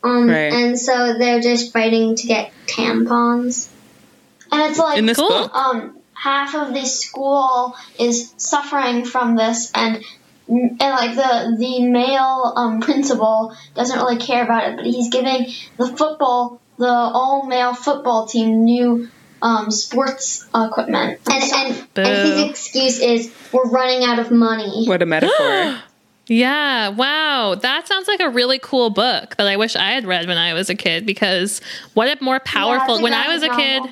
Um, 0.05 0.29
Right. 0.29 0.53
and 0.53 0.79
so 0.79 1.17
they're 1.19 1.41
just 1.41 1.73
fighting 1.73 2.17
to 2.17 2.27
get 2.27 2.53
tampons. 2.67 3.69
And 4.51 4.63
it's 4.71 4.79
like 4.79 4.99
In 4.99 5.07
this 5.07 5.19
Cool. 5.19 5.29
book, 5.29 5.55
um 5.55 5.97
half 6.15 6.55
of 6.55 6.73
the 6.73 6.85
school 6.85 7.75
is 7.99 8.33
suffering 8.37 9.05
from 9.05 9.35
this 9.35 9.73
and 9.75 10.05
and 10.49 10.79
like 10.79 11.17
the 11.17 11.57
the 11.59 11.85
male 11.89 12.53
um, 12.55 12.81
principal 12.81 13.57
doesn't 13.75 13.99
really 13.99 14.19
care 14.19 14.45
about 14.45 14.69
it 14.69 14.77
but 14.77 14.85
he's 14.85 15.09
giving 15.11 15.47
the 15.79 15.87
football 15.97 16.61
the 16.79 16.87
all 16.87 17.47
male 17.47 17.75
football 17.75 18.27
team 18.27 18.63
new 18.65 19.09
um, 19.41 19.71
sports 19.73 20.47
equipment 20.55 21.19
And 21.29 21.43
and, 21.43 21.89
and 21.97 22.29
his 22.29 22.51
excuse 22.51 23.01
is 23.01 23.35
we're 23.53 23.69
running 23.69 24.05
out 24.05 24.21
of 24.21 24.31
money. 24.31 24.87
what 24.87 25.03
a 25.03 25.07
metaphor. 25.07 25.75
Yeah, 26.33 26.89
wow. 26.89 27.57
That 27.57 27.87
sounds 27.87 28.09
like 28.09 28.21
a 28.21 28.31
really 28.31 28.59
cool 28.59 28.89
book 28.89 29.37
that 29.37 29.47
I 29.47 29.57
wish 29.59 29.77
I 29.77 29.91
had 29.91 30.07
read 30.07 30.27
when 30.27 30.39
I 30.39 30.55
was 30.55 30.71
a 30.71 30.75
kid 30.75 31.05
because 31.05 31.61
what 31.93 32.09
a 32.09 32.23
more 32.25 32.41
powerful 32.41 32.97
a 32.97 33.03
when 33.03 33.13
I 33.13 33.29
was 33.29 33.43
a 33.43 33.51
kid. 33.51 33.83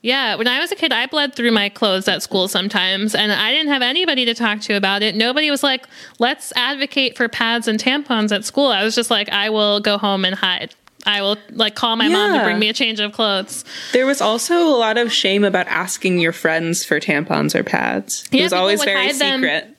Yeah, 0.00 0.34
when 0.36 0.48
I 0.48 0.60
was 0.60 0.72
a 0.72 0.76
kid, 0.76 0.92
I 0.92 1.06
bled 1.06 1.34
through 1.34 1.50
my 1.50 1.68
clothes 1.68 2.08
at 2.08 2.22
school 2.22 2.46
sometimes, 2.46 3.14
and 3.14 3.32
I 3.32 3.52
didn't 3.52 3.72
have 3.72 3.80
anybody 3.80 4.26
to 4.26 4.34
talk 4.34 4.60
to 4.62 4.74
about 4.74 5.02
it. 5.02 5.14
Nobody 5.14 5.50
was 5.50 5.62
like, 5.62 5.86
let's 6.18 6.52
advocate 6.56 7.16
for 7.16 7.28
pads 7.28 7.68
and 7.68 7.78
tampons 7.78 8.30
at 8.30 8.44
school. 8.44 8.68
I 8.68 8.82
was 8.82 8.94
just 8.94 9.10
like, 9.10 9.30
I 9.30 9.48
will 9.50 9.80
go 9.80 9.96
home 9.96 10.24
and 10.26 10.34
hide. 10.34 10.74
I 11.06 11.20
will 11.20 11.36
like 11.50 11.74
call 11.74 11.96
my 11.96 12.08
mom 12.08 12.38
to 12.38 12.44
bring 12.44 12.58
me 12.58 12.70
a 12.70 12.72
change 12.72 13.00
of 13.00 13.12
clothes. 13.12 13.64
There 13.92 14.06
was 14.06 14.22
also 14.22 14.66
a 14.68 14.76
lot 14.76 14.96
of 14.96 15.12
shame 15.12 15.44
about 15.44 15.66
asking 15.68 16.18
your 16.18 16.32
friends 16.32 16.82
for 16.82 16.98
tampons 16.98 17.54
or 17.54 17.62
pads. 17.62 18.26
It 18.32 18.42
was 18.42 18.54
always 18.54 18.82
very 18.82 19.08
hide 19.08 19.16
them. 19.16 19.73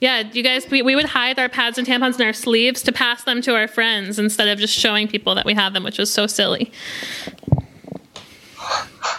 Secret. 0.00 0.26
Yeah, 0.26 0.32
you 0.32 0.42
guys, 0.42 0.70
we, 0.70 0.82
we 0.82 0.94
would 0.94 1.06
hide 1.06 1.38
our 1.38 1.48
pads 1.48 1.78
and 1.78 1.86
tampons 1.86 2.20
in 2.20 2.26
our 2.26 2.32
sleeves 2.32 2.82
to 2.82 2.92
pass 2.92 3.24
them 3.24 3.42
to 3.42 3.54
our 3.54 3.68
friends 3.68 4.18
instead 4.18 4.48
of 4.48 4.58
just 4.58 4.74
showing 4.74 5.08
people 5.08 5.34
that 5.34 5.46
we 5.46 5.54
had 5.54 5.74
them, 5.74 5.84
which 5.84 5.98
was 5.98 6.12
so 6.12 6.26
silly. 6.26 6.72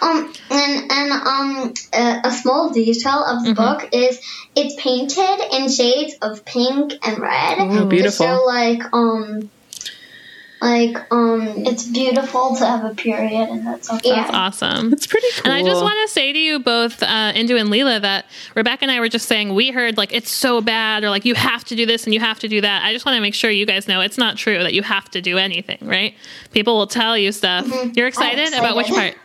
Um, 0.01 0.33
and 0.49 0.91
and 0.91 1.11
um, 1.11 1.73
a, 1.93 2.21
a 2.25 2.31
small 2.31 2.69
detail 2.69 3.23
of 3.23 3.43
the 3.43 3.53
book 3.53 3.89
is 3.91 4.21
it's 4.55 4.81
painted 4.81 5.39
in 5.51 5.69
shades 5.69 6.15
of 6.21 6.45
pink 6.45 6.93
and 7.03 7.19
red. 7.19 7.57
Oh, 7.59 7.85
beautiful. 7.85 8.25
So 8.25 8.45
like 8.45 8.81
um, 8.93 9.49
Like, 10.61 10.97
um, 11.11 11.53
It's 11.65 11.85
beautiful 11.85 12.55
to 12.57 12.65
have 12.65 12.83
a 12.83 12.93
period, 12.93 13.47
and 13.49 13.65
that's 13.65 13.89
okay. 13.89 14.09
Yeah. 14.09 14.29
Awesome. 14.33 14.91
It's 14.91 15.07
pretty 15.07 15.27
cool. 15.35 15.45
And 15.45 15.53
I 15.53 15.63
just 15.63 15.81
want 15.81 15.97
to 16.05 16.13
say 16.13 16.33
to 16.33 16.37
you 16.37 16.59
both, 16.59 17.01
uh, 17.01 17.31
Indu 17.33 17.59
and 17.59 17.69
Leela, 17.69 18.01
that 18.01 18.25
Rebecca 18.55 18.83
and 18.83 18.91
I 18.91 18.99
were 18.99 19.07
just 19.07 19.27
saying 19.27 19.55
we 19.55 19.71
heard 19.71 19.95
like 19.95 20.13
it's 20.13 20.29
so 20.29 20.59
bad 20.59 21.05
or 21.05 21.09
like 21.09 21.23
you 21.23 21.33
have 21.35 21.63
to 21.65 21.75
do 21.75 21.85
this 21.85 22.03
and 22.03 22.13
you 22.13 22.19
have 22.19 22.39
to 22.39 22.49
do 22.49 22.59
that. 22.61 22.83
I 22.83 22.91
just 22.91 23.05
want 23.05 23.15
to 23.15 23.21
make 23.21 23.33
sure 23.35 23.49
you 23.49 23.65
guys 23.65 23.87
know 23.87 24.01
it's 24.01 24.17
not 24.17 24.35
true 24.35 24.61
that 24.61 24.73
you 24.73 24.83
have 24.83 25.09
to 25.11 25.21
do 25.21 25.37
anything, 25.37 25.77
right? 25.81 26.13
People 26.51 26.77
will 26.77 26.87
tell 26.87 27.17
you 27.17 27.31
stuff. 27.31 27.65
You're 27.95 28.07
excited, 28.07 28.53
about 28.53 28.75
which 28.75 28.87
part? 28.87 29.15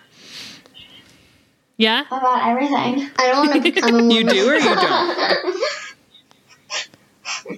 Yeah? 1.76 2.04
About 2.06 2.48
everything. 2.48 3.10
I 3.18 3.26
don't 3.26 3.38
want 3.48 3.52
to 3.54 3.60
become 3.72 3.90
a 3.90 3.92
woman. 3.92 4.10
you 4.10 4.24
do 4.24 4.48
or 4.48 4.54
you 4.54 4.74
don't? 4.74 5.60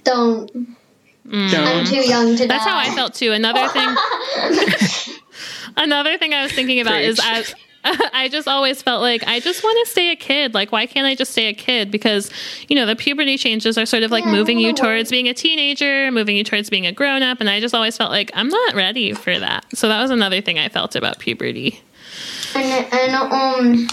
Don't. 0.03 0.76
I'm 1.31 1.85
too 1.85 2.07
young 2.07 2.35
to 2.37 2.47
That's 2.47 2.63
die. 2.65 2.69
how 2.69 2.77
I 2.77 2.95
felt 2.95 3.13
too. 3.13 3.31
Another 3.31 3.67
thing 3.69 5.15
Another 5.77 6.17
thing 6.17 6.33
I 6.33 6.43
was 6.43 6.51
thinking 6.51 6.79
about 6.79 7.01
is 7.01 7.19
I 7.21 7.43
I 8.13 8.27
just 8.27 8.47
always 8.47 8.81
felt 8.81 9.01
like 9.01 9.23
I 9.27 9.39
just 9.39 9.63
want 9.63 9.85
to 9.85 9.91
stay 9.91 10.11
a 10.11 10.15
kid. 10.15 10.53
Like, 10.53 10.71
why 10.71 10.85
can't 10.87 11.05
I 11.05 11.15
just 11.15 11.31
stay 11.31 11.47
a 11.47 11.53
kid? 11.53 11.91
Because, 11.91 12.29
you 12.67 12.75
know, 12.75 12.85
the 12.85 12.95
puberty 12.95 13.37
changes 13.37 13.77
are 13.77 13.85
sort 13.85 14.03
of 14.03 14.11
like 14.11 14.25
Yeah, 14.25 14.31
moving 14.31 14.57
you 14.59 14.69
I 14.69 14.71
wanna 14.71 14.81
towards 14.81 15.11
being 15.11 15.27
a 15.27 15.33
teenager, 15.33 16.11
moving 16.11 16.35
you 16.35 16.43
towards 16.43 16.69
being 16.69 16.85
a 16.85 16.91
grown 16.91 17.23
up. 17.23 17.39
And 17.39 17.49
I 17.49 17.59
just 17.59 17.73
always 17.75 17.95
felt 17.95 18.11
like 18.11 18.31
I'm 18.33 18.49
not 18.49 18.75
ready 18.75 19.13
for 19.13 19.37
that. 19.37 19.65
So 19.73 19.87
that 19.87 20.01
was 20.01 20.11
another 20.11 20.41
thing 20.41 20.59
I 20.59 20.69
felt 20.69 20.95
about 20.95 21.19
puberty. 21.19 21.79
And, 22.55 22.93
and 22.93 23.15
um, 23.15 23.87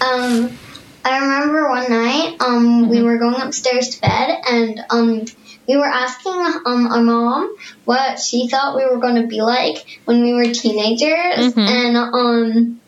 um, 0.00 0.58
I 1.04 1.18
remember 1.18 1.70
one 1.70 1.90
night, 1.90 2.36
um, 2.40 2.88
we 2.88 3.02
were 3.02 3.18
going 3.18 3.40
upstairs 3.40 3.90
to 3.90 4.00
bed, 4.00 4.40
and 4.46 4.80
um, 4.90 5.24
we 5.68 5.76
were 5.76 5.84
asking 5.86 6.32
um 6.66 6.86
our 6.86 7.02
mom 7.02 7.54
what 7.84 8.18
she 8.18 8.48
thought 8.48 8.74
we 8.76 8.84
were 8.86 8.98
going 8.98 9.20
to 9.20 9.26
be 9.28 9.40
like 9.42 10.00
when 10.06 10.22
we 10.22 10.32
were 10.32 10.44
teenagers, 10.52 11.54
Mhm. 11.54 11.58
and 11.58 11.96
um, 11.96 12.80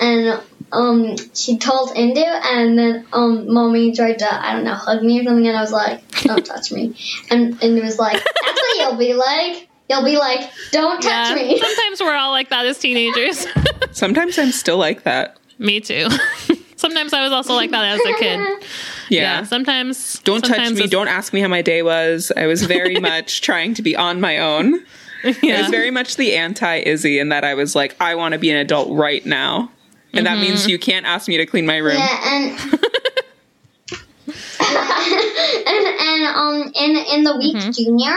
and 0.00 0.40
um, 0.72 1.16
she 1.34 1.58
told 1.58 1.90
Indu, 1.90 2.24
and 2.24 2.78
then 2.78 3.06
um, 3.12 3.52
mommy 3.52 3.94
tried 3.94 4.18
to 4.20 4.46
I 4.46 4.54
don't 4.54 4.64
know 4.64 4.74
hug 4.74 5.02
me 5.02 5.20
or 5.20 5.24
something, 5.24 5.46
and 5.46 5.56
I 5.56 5.60
was 5.60 5.72
like, 5.72 6.00
don't 6.22 6.44
touch 6.46 6.72
me, 6.72 6.96
and 7.30 7.58
Indu 7.60 7.82
was 7.82 7.98
like, 7.98 8.14
that's 8.14 8.60
what 8.60 8.76
you'll 8.78 8.96
be 8.98 9.12
like. 9.14 9.68
You'll 9.90 10.04
be 10.04 10.16
like, 10.16 10.48
don't 10.70 11.02
touch 11.02 11.34
me. 11.36 11.58
Sometimes 11.58 12.00
we're 12.00 12.14
all 12.14 12.30
like 12.30 12.48
that 12.48 12.64
as 12.64 12.78
teenagers. 12.78 13.46
Sometimes 13.90 14.38
I'm 14.38 14.52
still 14.52 14.78
like 14.78 15.02
that. 15.02 15.36
Me 15.58 15.80
too. 15.80 16.08
Sometimes 16.82 17.12
I 17.14 17.22
was 17.22 17.32
also 17.32 17.54
like 17.54 17.70
that 17.70 17.84
as 17.84 18.00
a 18.00 18.14
kid. 18.18 18.40
Yeah. 19.08 19.44
sometimes. 19.44 20.20
don't 20.20 20.42
touch 20.42 20.72
me. 20.72 20.86
Don't 20.86 21.08
ask 21.08 21.32
me 21.32 21.40
how 21.40 21.48
my 21.48 21.60
day 21.62 21.82
was. 21.82 22.32
I 22.36 22.46
was 22.46 22.62
very 22.64 22.98
much 23.10 23.40
trying 23.42 23.74
to 23.74 23.82
be 23.82 23.94
on 23.96 24.20
my 24.20 24.38
own. 24.38 24.80
I 25.24 25.36
Yeah. 25.42 25.60
was 25.62 25.70
very 25.70 25.90
much 25.90 26.16
the 26.16 26.34
anti 26.34 26.78
Izzy 26.78 27.18
in 27.18 27.28
that 27.30 27.44
I 27.44 27.54
was 27.54 27.74
like, 27.74 27.94
I 28.00 28.14
want 28.14 28.32
to 28.32 28.38
be 28.38 28.50
an 28.50 28.56
adult 28.56 28.90
right 28.90 29.24
now. 29.24 29.70
And 30.14 30.26
that 30.26 30.32
Mm-hmm. 30.32 30.40
means 30.42 30.66
you 30.68 30.78
can't 30.78 31.06
ask 31.06 31.28
me 31.28 31.36
to 31.38 31.46
clean 31.46 31.64
my 31.66 31.76
room. 31.78 31.96
Yeah, 31.98 32.32
and 32.34 32.58
and 34.60 35.86
and 36.00 36.24
um 36.36 36.72
in 36.74 36.96
in 37.14 37.24
the 37.24 37.36
week 37.36 37.56
junior, 37.74 38.16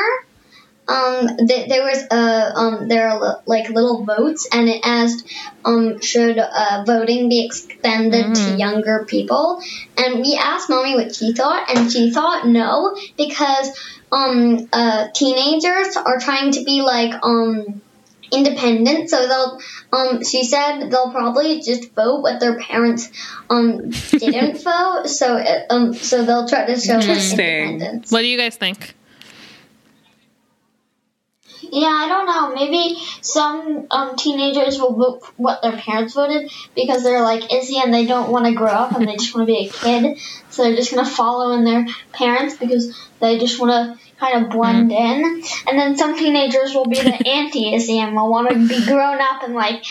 um 0.88 1.38
th- 1.48 1.68
there 1.68 1.84
was 1.84 2.04
a 2.12 2.60
um 2.60 2.88
there 2.88 3.10
are 3.10 3.20
li- 3.20 3.42
like 3.48 3.70
little 3.70 4.06
votes 4.06 4.48
and 4.52 4.70
it 4.70 4.82
asked 4.84 5.28
um 5.64 6.00
should 6.02 6.38
uh, 6.38 6.84
voting 6.86 7.28
be 7.28 7.44
extended 7.46 8.36
to 8.36 8.56
younger 8.56 9.06
people 9.06 9.60
and 9.98 10.20
we 10.20 10.40
asked 10.42 10.70
mommy 10.70 10.96
what 10.96 11.16
she 11.16 11.34
thought 11.34 11.76
and 11.76 11.92
she 11.92 12.12
thought 12.12 12.48
no 12.48 12.96
because 13.18 13.70
um 14.12 14.68
uh 14.72 15.08
teenagers 15.16 15.98
are 15.98 16.20
trying 16.20 16.52
to 16.52 16.64
be 16.64 16.82
like 16.82 17.14
um 17.24 17.82
independent 18.32 19.10
so 19.10 19.28
they'll 19.28 19.60
um 19.92 20.24
she 20.24 20.44
said 20.44 20.90
they'll 20.90 21.12
probably 21.12 21.62
just 21.62 21.94
vote 21.94 22.22
what 22.22 22.40
their 22.40 22.60
parents 22.60 23.10
um 23.50 23.90
didn't 24.12 24.64
vote 24.64 25.04
so 25.06 25.38
it, 25.38 25.66
um 25.70 25.94
so 25.94 26.24
they'll 26.24 26.48
try 26.48 26.66
to 26.66 26.80
show 26.80 26.96
Interesting. 26.96 27.40
independence 27.40 28.12
What 28.12 28.22
do 28.22 28.28
you 28.28 28.38
guys 28.38 28.56
think? 28.56 28.96
Yeah, 31.76 31.88
I 31.88 32.08
don't 32.08 32.26
know. 32.26 32.56
Maybe 32.56 32.98
some 33.20 33.88
um, 33.92 34.16
teenagers 34.16 34.80
will 34.80 34.96
vote 34.96 35.24
what 35.36 35.62
their 35.62 35.74
parents 35.74 36.14
voted 36.14 36.50
because 36.74 37.04
they're 37.04 37.22
like 37.22 37.52
Izzy 37.52 37.80
and 37.80 37.94
they 37.94 38.06
don't 38.06 38.32
want 38.32 38.46
to 38.46 38.54
grow 38.54 38.70
up 38.70 38.94
and 38.94 39.06
they 39.06 39.18
just 39.18 39.36
want 39.36 39.46
to 39.46 39.54
be 39.54 39.68
a 39.68 39.70
kid. 39.70 40.18
So 40.50 40.64
they're 40.64 40.78
just 40.78 40.94
going 40.94 41.04
to 41.04 41.12
follow 41.12 41.52
in 41.52 41.66
their 41.66 41.86
parents 42.14 42.56
because 42.56 42.98
they 43.20 43.40
just 43.40 43.60
want 43.60 43.72
to 43.72 44.06
kind 44.18 44.46
of 44.46 44.52
blend 44.52 44.90
in. 44.94 45.44
And 45.68 45.78
then 45.78 45.98
some 45.98 46.18
teenagers 46.18 46.74
will 46.74 46.86
be 46.86 46.96
the 46.96 47.12
anti 47.28 47.76
Izzy 47.76 48.00
and 48.00 48.16
will 48.16 48.32
want 48.32 48.52
to 48.52 48.68
be 48.70 48.86
grown 48.86 49.20
up 49.20 49.44
and 49.44 49.54
like 49.54 49.84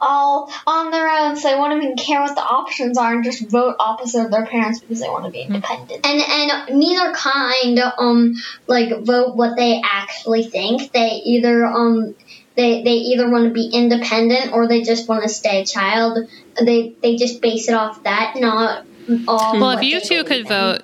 all 0.00 0.52
on 0.66 0.90
their 0.90 1.08
own. 1.08 1.36
So 1.36 1.48
they 1.48 1.54
won't 1.56 1.82
even 1.82 1.96
care 1.96 2.20
what 2.20 2.34
the 2.34 2.42
options 2.42 2.96
are 2.98 3.12
and 3.14 3.24
just 3.24 3.48
vote 3.50 3.76
opposite 3.78 4.24
of 4.24 4.30
their 4.30 4.46
parents 4.46 4.80
because 4.80 5.00
they 5.00 5.08
want 5.08 5.26
to 5.26 5.30
be 5.30 5.42
independent. 5.42 6.06
and 6.06 6.20
and 6.20 6.78
neither 6.78 7.12
kind 7.14 7.78
um 7.98 8.34
like 8.66 8.90
vote 9.04 9.36
what 9.36 9.56
they 9.56 9.80
actually 9.84 10.44
think 10.44 10.92
they 10.92 11.20
either 11.24 11.64
um 11.66 12.14
they 12.56 12.82
they 12.82 12.92
either 12.92 13.30
want 13.30 13.44
to 13.44 13.50
be 13.52 13.70
independent 13.72 14.52
or 14.52 14.66
they 14.68 14.82
just 14.82 15.08
want 15.08 15.22
to 15.22 15.28
stay 15.28 15.62
a 15.62 15.64
child 15.64 16.18
they 16.60 16.94
they 17.02 17.16
just 17.16 17.40
base 17.40 17.68
it 17.68 17.74
off 17.74 18.02
that 18.02 18.34
not 18.36 18.84
all 19.26 19.60
Well, 19.60 19.70
if 19.70 19.82
you 19.82 20.00
two 20.00 20.24
could 20.24 20.40
in. 20.40 20.46
vote, 20.46 20.82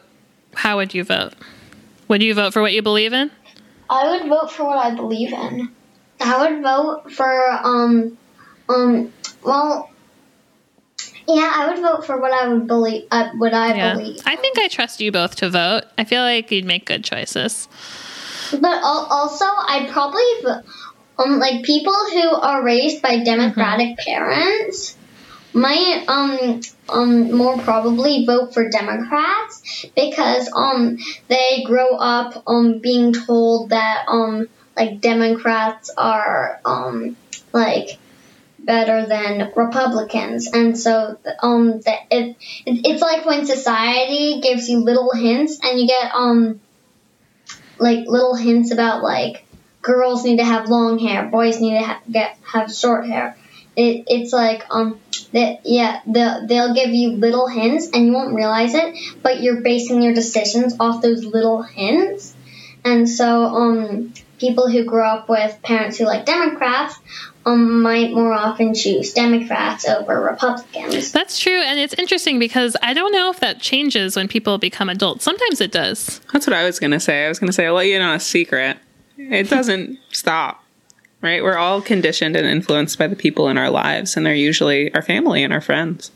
how 0.55 0.77
would 0.77 0.95
you 0.95 1.05
vote? 1.05 1.35
Would 2.09 2.23
you 2.23 2.35
vote 2.35 2.53
for 2.53 2.63
what 2.63 2.73
you 2.73 2.83
believe 2.83 3.13
in? 3.13 3.31
I 3.89 4.11
would 4.11 4.29
vote 4.29 4.51
for 4.51 4.65
what 4.65 4.79
I 4.79 4.95
believe 4.95 5.33
in. 5.33 5.75
I 6.21 6.39
would 6.51 6.63
vote 6.63 7.13
for 7.13 7.51
um 7.51 8.19
um 8.69 9.13
well 9.43 9.91
yeah 11.29 11.53
I 11.55 11.69
would 11.69 11.83
vote 11.83 12.07
for 12.07 12.21
what 12.21 12.33
I 12.33 12.49
would 12.49 12.67
believe 12.67 13.07
uh, 13.11 13.31
what 13.37 13.55
I 13.55 13.75
Yeah. 13.75 13.95
believe 13.95 14.21
I 14.27 14.37
think 14.37 14.59
I 14.59 14.69
trust 14.69 15.01
you 15.01 15.13
both 15.13 15.37
to 15.37 15.51
vote. 15.51 15.85
I 15.99 16.05
feel 16.05 16.23
like 16.23 16.51
you'd 16.51 16.65
make 16.65 16.87
good 16.87 17.05
choices. 17.05 17.69
But 18.53 18.83
also, 18.83 19.45
I'd 19.45 19.89
probably 19.91 20.23
um 21.19 21.39
like 21.39 21.65
people 21.65 21.95
who 22.13 22.35
are 22.35 22.63
raised 22.63 23.03
by 23.03 23.23
Democratic 23.25 23.99
parents 23.99 24.97
might 25.53 26.05
um 26.09 26.61
um 26.89 27.33
more 27.33 27.59
probably 27.59 28.27
vote 28.27 28.53
for 28.53 28.69
Democrats 28.69 29.87
because 29.97 30.51
um 30.55 30.99
they 31.29 31.65
grow 31.65 31.97
up 31.97 32.43
um 32.47 32.79
being 32.81 33.13
told 33.13 33.71
that 33.71 34.05
um 34.09 34.49
like 34.77 35.01
Democrats 35.01 35.91
are 35.97 36.61
um 36.65 37.17
like 37.53 37.99
better 38.67 39.07
than 39.07 39.53
Republicans, 39.55 40.49
and 40.53 40.79
so 40.79 41.19
um 41.41 41.81
that 41.81 42.01
it, 42.11 42.37
it 42.67 42.81
it's 42.85 43.01
like 43.01 43.25
when 43.25 43.47
society 43.47 44.41
gives 44.41 44.69
you 44.69 44.81
little 44.81 45.13
hints 45.13 45.59
and 45.63 45.81
you 45.81 45.87
get 45.87 46.13
um 46.15 46.61
like 47.79 48.07
little 48.07 48.35
hints 48.35 48.73
about 48.73 49.03
like 49.03 49.47
girls 49.83 50.25
need 50.25 50.39
to 50.39 50.45
have 50.45 50.69
long 50.69 50.99
hair, 50.99 51.29
boys 51.29 51.61
need 51.61 51.79
to 51.79 51.85
ha- 51.85 52.03
get 52.11 52.37
have 52.53 52.75
short 52.75 53.07
hair. 53.07 53.37
It, 53.77 54.05
it's 54.09 54.33
like 54.33 54.65
um 54.71 54.99
that 55.33 55.61
yeah 55.65 56.01
the, 56.07 56.47
they'll 56.47 56.75
give 56.75 56.91
you 56.91 57.13
little 57.13 57.47
hints 57.47 57.91
and 57.93 58.07
you 58.07 58.13
won't 58.13 58.35
realize 58.35 58.75
it, 58.75 58.97
but 59.23 59.41
you're 59.41 59.61
basing 59.61 60.03
your 60.03 60.15
decisions 60.15 60.75
off 60.81 61.03
those 61.03 61.25
little 61.25 61.63
hints, 61.63 62.35
and 62.85 63.09
so 63.09 63.45
um 63.45 64.13
people 64.39 64.69
who 64.71 64.85
grow 64.85 65.07
up 65.07 65.29
with 65.29 65.61
parents 65.63 65.99
who 65.99 66.05
like 66.05 66.27
Democrats 66.27 66.99
um 67.45 67.83
might 67.83 68.13
more 68.13 68.33
often 68.33 68.75
choose 68.75 69.13
Democrats 69.13 69.87
over 69.87 70.21
Republicans. 70.21 71.13
That's 71.13 71.39
true, 71.39 71.61
and 71.61 71.79
it's 71.79 71.95
interesting 71.95 72.39
because 72.39 72.77
I 72.83 72.93
don't 72.93 73.13
know 73.13 73.31
if 73.31 73.41
that 73.41 73.61
changes 73.61 74.17
when 74.17 74.29
people 74.29 74.59
become 74.59 74.89
adults. 74.89 75.25
Sometimes 75.25 75.61
it 75.61 75.73
does. 75.73 76.21
That's 76.33 76.47
what 76.47 76.55
I 76.55 76.65
was 76.65 76.81
going 76.81 76.91
to 76.91 77.01
say. 77.01 77.25
I 77.25 77.29
was 77.29 77.39
going 77.39 77.49
to 77.49 77.53
say, 77.53 77.67
I'll 77.67 77.75
let 77.75 77.87
you 77.87 77.99
know 77.99 78.15
a 78.15 78.21
secret. 78.21 78.79
It 79.17 79.49
doesn't 79.49 79.99
stop, 80.11 80.63
right? 81.23 81.43
We're 81.43 81.57
all 81.57 81.81
conditioned 81.81 82.37
and 82.37 82.47
influenced 82.47 82.99
by 82.99 83.07
the 83.07 83.17
people 83.17 83.49
in 83.49 83.57
our 83.57 83.71
lives, 83.71 84.17
and 84.17 84.27
they're 84.27 84.35
usually 84.35 84.93
our 84.95 85.03
family 85.03 85.43
and 85.43 85.53
our 85.53 85.61
friends. 85.61 86.11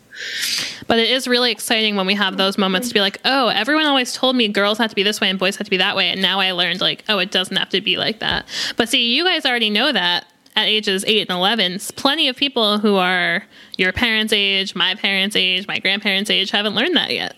But 0.86 0.98
it 0.98 1.10
is 1.10 1.28
really 1.28 1.52
exciting 1.52 1.96
when 1.96 2.06
we 2.06 2.14
have 2.14 2.36
those 2.36 2.58
moments 2.58 2.88
to 2.88 2.94
be 2.94 3.00
like, 3.00 3.18
oh, 3.24 3.48
everyone 3.48 3.86
always 3.86 4.12
told 4.12 4.36
me 4.36 4.48
girls 4.48 4.78
have 4.78 4.90
to 4.90 4.96
be 4.96 5.02
this 5.02 5.20
way 5.20 5.30
and 5.30 5.38
boys 5.38 5.56
have 5.56 5.66
to 5.66 5.70
be 5.70 5.76
that 5.76 5.96
way. 5.96 6.08
And 6.08 6.20
now 6.20 6.40
I 6.40 6.52
learned, 6.52 6.80
like, 6.80 7.04
oh, 7.08 7.18
it 7.18 7.30
doesn't 7.30 7.56
have 7.56 7.68
to 7.70 7.80
be 7.80 7.96
like 7.96 8.20
that. 8.20 8.46
But 8.76 8.88
see, 8.88 9.14
you 9.14 9.24
guys 9.24 9.44
already 9.46 9.70
know 9.70 9.92
that 9.92 10.26
at 10.56 10.66
ages 10.66 11.04
8 11.06 11.28
and 11.30 11.38
11. 11.38 11.78
Plenty 11.96 12.28
of 12.28 12.36
people 12.36 12.78
who 12.78 12.96
are 12.96 13.44
your 13.76 13.92
parents' 13.92 14.32
age, 14.32 14.74
my 14.74 14.94
parents' 14.94 15.36
age, 15.36 15.66
my 15.66 15.78
grandparents' 15.78 16.30
age 16.30 16.50
haven't 16.50 16.74
learned 16.74 16.96
that 16.96 17.12
yet. 17.12 17.36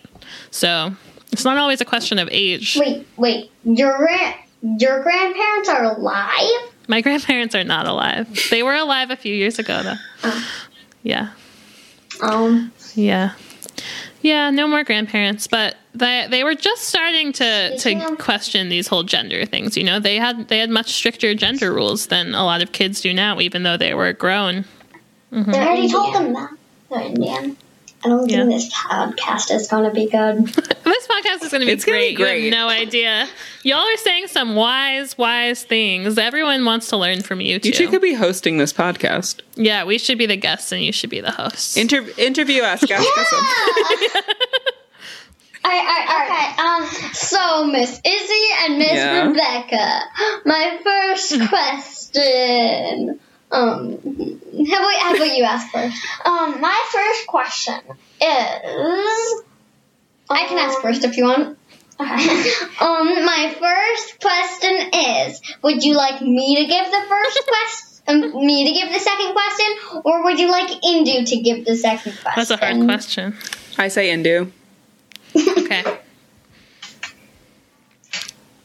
So 0.51 0.95
it's 1.31 1.43
not 1.45 1.57
always 1.57 1.81
a 1.81 1.85
question 1.85 2.19
of 2.19 2.27
age. 2.31 2.77
Wait, 2.79 3.07
wait, 3.17 3.51
your 3.63 3.97
gra- 3.97 4.35
your 4.61 5.03
grandparents 5.03 5.69
are 5.69 5.83
alive? 5.83 6.71
My 6.87 7.01
grandparents 7.01 7.53
are 7.55 7.63
not 7.63 7.85
alive. 7.85 8.27
They 8.49 8.63
were 8.63 8.75
alive 8.75 9.09
a 9.11 9.15
few 9.15 9.33
years 9.33 9.59
ago, 9.59 9.83
though. 9.83 9.95
Oh. 10.23 10.49
Yeah. 11.01 11.31
Um, 12.23 12.71
Yeah. 12.95 13.33
Yeah, 14.21 14.49
no 14.51 14.67
more 14.67 14.83
grandparents, 14.85 15.47
but 15.47 15.75
they 15.93 16.27
they 16.29 16.43
were 16.43 16.55
just 16.55 16.85
starting 16.85 17.33
to 17.33 17.77
to 17.77 18.15
question 18.17 18.69
these 18.69 18.87
whole 18.87 19.03
gender 19.03 19.45
things. 19.45 19.75
You 19.75 19.83
know, 19.83 19.99
they 19.99 20.17
had 20.17 20.47
they 20.47 20.59
had 20.59 20.69
much 20.69 20.93
stricter 20.93 21.35
gender 21.35 21.73
rules 21.73 22.07
than 22.07 22.33
a 22.33 22.45
lot 22.45 22.61
of 22.61 22.71
kids 22.71 23.01
do 23.01 23.13
now, 23.13 23.39
even 23.41 23.63
though 23.63 23.75
they 23.77 23.93
were 23.93 24.13
grown. 24.13 24.63
I 25.33 25.37
already 25.37 25.89
told 25.89 26.13
them 26.15 26.33
that. 26.33 26.49
They're 26.89 27.01
Indian. 27.01 27.57
I 28.05 28.09
don't 28.09 28.29
Yeah. 28.29 28.45
think 28.45 28.51
this 28.51 28.73
podcast 28.73 29.51
is 29.55 29.67
going 29.67 29.83
to 29.85 29.91
be 29.91 30.07
good. 30.07 30.47
This 30.83 31.07
podcast 31.07 31.43
is 31.43 31.51
going 31.51 31.61
to 31.61 31.65
be 31.65 31.71
It's 31.71 31.85
gonna 31.85 31.97
great. 31.97 32.15
be 32.17 32.21
You 32.21 32.27
great. 32.27 32.43
have 32.43 32.51
no 32.51 32.67
idea. 32.69 33.27
Y'all 33.63 33.79
are 33.87 33.97
saying 33.97 34.27
some 34.27 34.55
wise, 34.55 35.17
wise 35.17 35.63
things. 35.63 36.17
Everyone 36.17 36.63
wants 36.65 36.87
to 36.89 36.97
learn 36.97 37.21
from 37.23 37.39
you 37.41 37.57
too. 37.59 37.69
You 37.69 37.73
two 37.73 37.87
could 37.89 38.01
be 38.01 38.13
hosting 38.13 38.57
this 38.57 38.73
podcast. 38.73 39.39
yeah, 39.55 39.85
we 39.85 39.97
should 39.97 40.17
be 40.17 40.25
the 40.25 40.35
guests 40.35 40.71
and 40.73 40.83
you 40.83 40.91
should 40.91 41.09
be 41.09 41.21
the 41.21 41.31
host. 41.31 41.77
Inter- 41.77 42.05
interview 42.17 42.61
us, 42.63 42.83
Ask 42.83 42.91
us 42.91 43.27
some- 43.29 43.45
Alright, 45.65 45.85
alright, 45.87 46.09
alright. 46.09 46.59
Um, 46.59 47.13
so 47.13 47.65
Miss 47.65 48.01
Izzy 48.03 48.45
and 48.63 48.77
Miss 48.77 48.91
Yeah. 48.91 49.27
Rebecca, 49.27 50.01
my 50.45 50.79
first 50.83 51.39
question. 51.49 53.19
Um, 53.53 53.99
how 54.69 54.79
about, 54.79 55.01
how 55.01 55.15
about 55.15 55.37
you 55.37 55.43
ask 55.43 55.71
first? 55.71 55.95
Um, 56.25 56.59
my 56.59 56.85
first 56.91 57.27
question 57.27 57.79
is. 58.19 59.43
I 60.29 60.47
can 60.47 60.57
ask 60.57 60.77
um, 60.77 60.81
first 60.81 61.03
if 61.03 61.17
you 61.17 61.25
want. 61.25 61.57
Okay. 61.99 62.51
Um, 62.81 63.25
my 63.25 63.55
first 63.59 64.19
question 64.19 64.89
is: 64.93 65.41
Would 65.61 65.83
you 65.83 65.93
like 65.95 66.21
me 66.21 66.55
to 66.55 66.65
give 66.65 66.85
the 66.85 67.05
first 67.07 67.41
question? 67.47 67.89
Um, 68.05 68.45
me 68.45 68.65
to 68.65 68.73
give 68.73 68.91
the 68.91 68.99
second 68.99 69.31
question, 69.31 70.01
or 70.03 70.23
would 70.25 70.39
you 70.39 70.51
like 70.51 70.69
Indu 70.81 71.25
to 71.25 71.37
give 71.41 71.63
the 71.65 71.77
second 71.77 72.17
question? 72.21 72.33
That's 72.35 72.49
a 72.49 72.57
hard 72.57 72.83
question. 72.83 73.37
I 73.77 73.87
say 73.87 74.09
Indu. 74.09 74.51
Okay. 75.35 75.83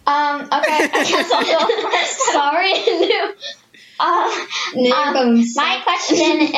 Um, 0.07 0.41
okay, 0.41 0.89
I 0.91 1.05
guess 1.07 1.31
I'll 1.31 1.45
go 1.45 1.91
first. 1.91 2.33
Sorry, 2.33 2.73
Indu. 2.73 3.35
Uh, 4.01 4.47
No, 4.75 4.97
um, 4.97 5.45
my 5.55 5.81
question 5.85 6.41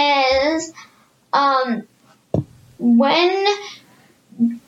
is, 0.54 0.72
um, 1.32 1.82
when, 2.78 3.46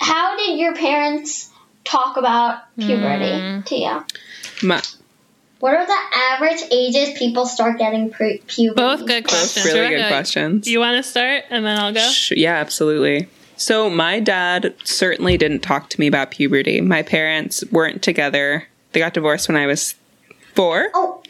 how 0.00 0.36
did 0.36 0.58
your 0.58 0.74
parents 0.74 1.50
talk 1.84 2.16
about 2.16 2.60
puberty 2.78 3.24
Mm. 3.24 3.64
to 3.66 3.76
you? 3.76 4.04
Ma- 4.68 4.80
What 5.60 5.74
are 5.74 5.86
the 5.86 5.98
average 6.34 6.62
ages 6.70 7.16
people 7.18 7.46
start 7.46 7.78
getting 7.78 8.10
pre- 8.10 8.42
puberty? 8.46 8.74
Both 8.80 9.06
good 9.06 9.26
questions. 9.26 9.64
really 9.66 9.96
good 9.96 10.08
questions. 10.08 10.66
You 10.68 10.80
want 10.80 10.96
to 11.02 11.08
start 11.08 11.44
and 11.50 11.64
then 11.64 11.78
I'll 11.78 11.92
go? 11.92 12.00
Sh- 12.08 12.32
Yeah, 12.36 12.54
absolutely. 12.56 13.28
So, 13.56 13.88
my 13.88 14.18
dad 14.18 14.74
certainly 14.82 15.36
didn't 15.36 15.60
talk 15.60 15.88
to 15.90 16.00
me 16.00 16.06
about 16.08 16.32
puberty. 16.32 16.80
My 16.80 17.02
parents 17.02 17.62
weren't 17.70 18.02
together. 18.02 18.66
They 18.90 18.98
got 19.00 19.14
divorced 19.14 19.46
when 19.48 19.56
I 19.56 19.66
was 19.66 19.94
four. 20.54 20.88
Oh, 20.94 21.22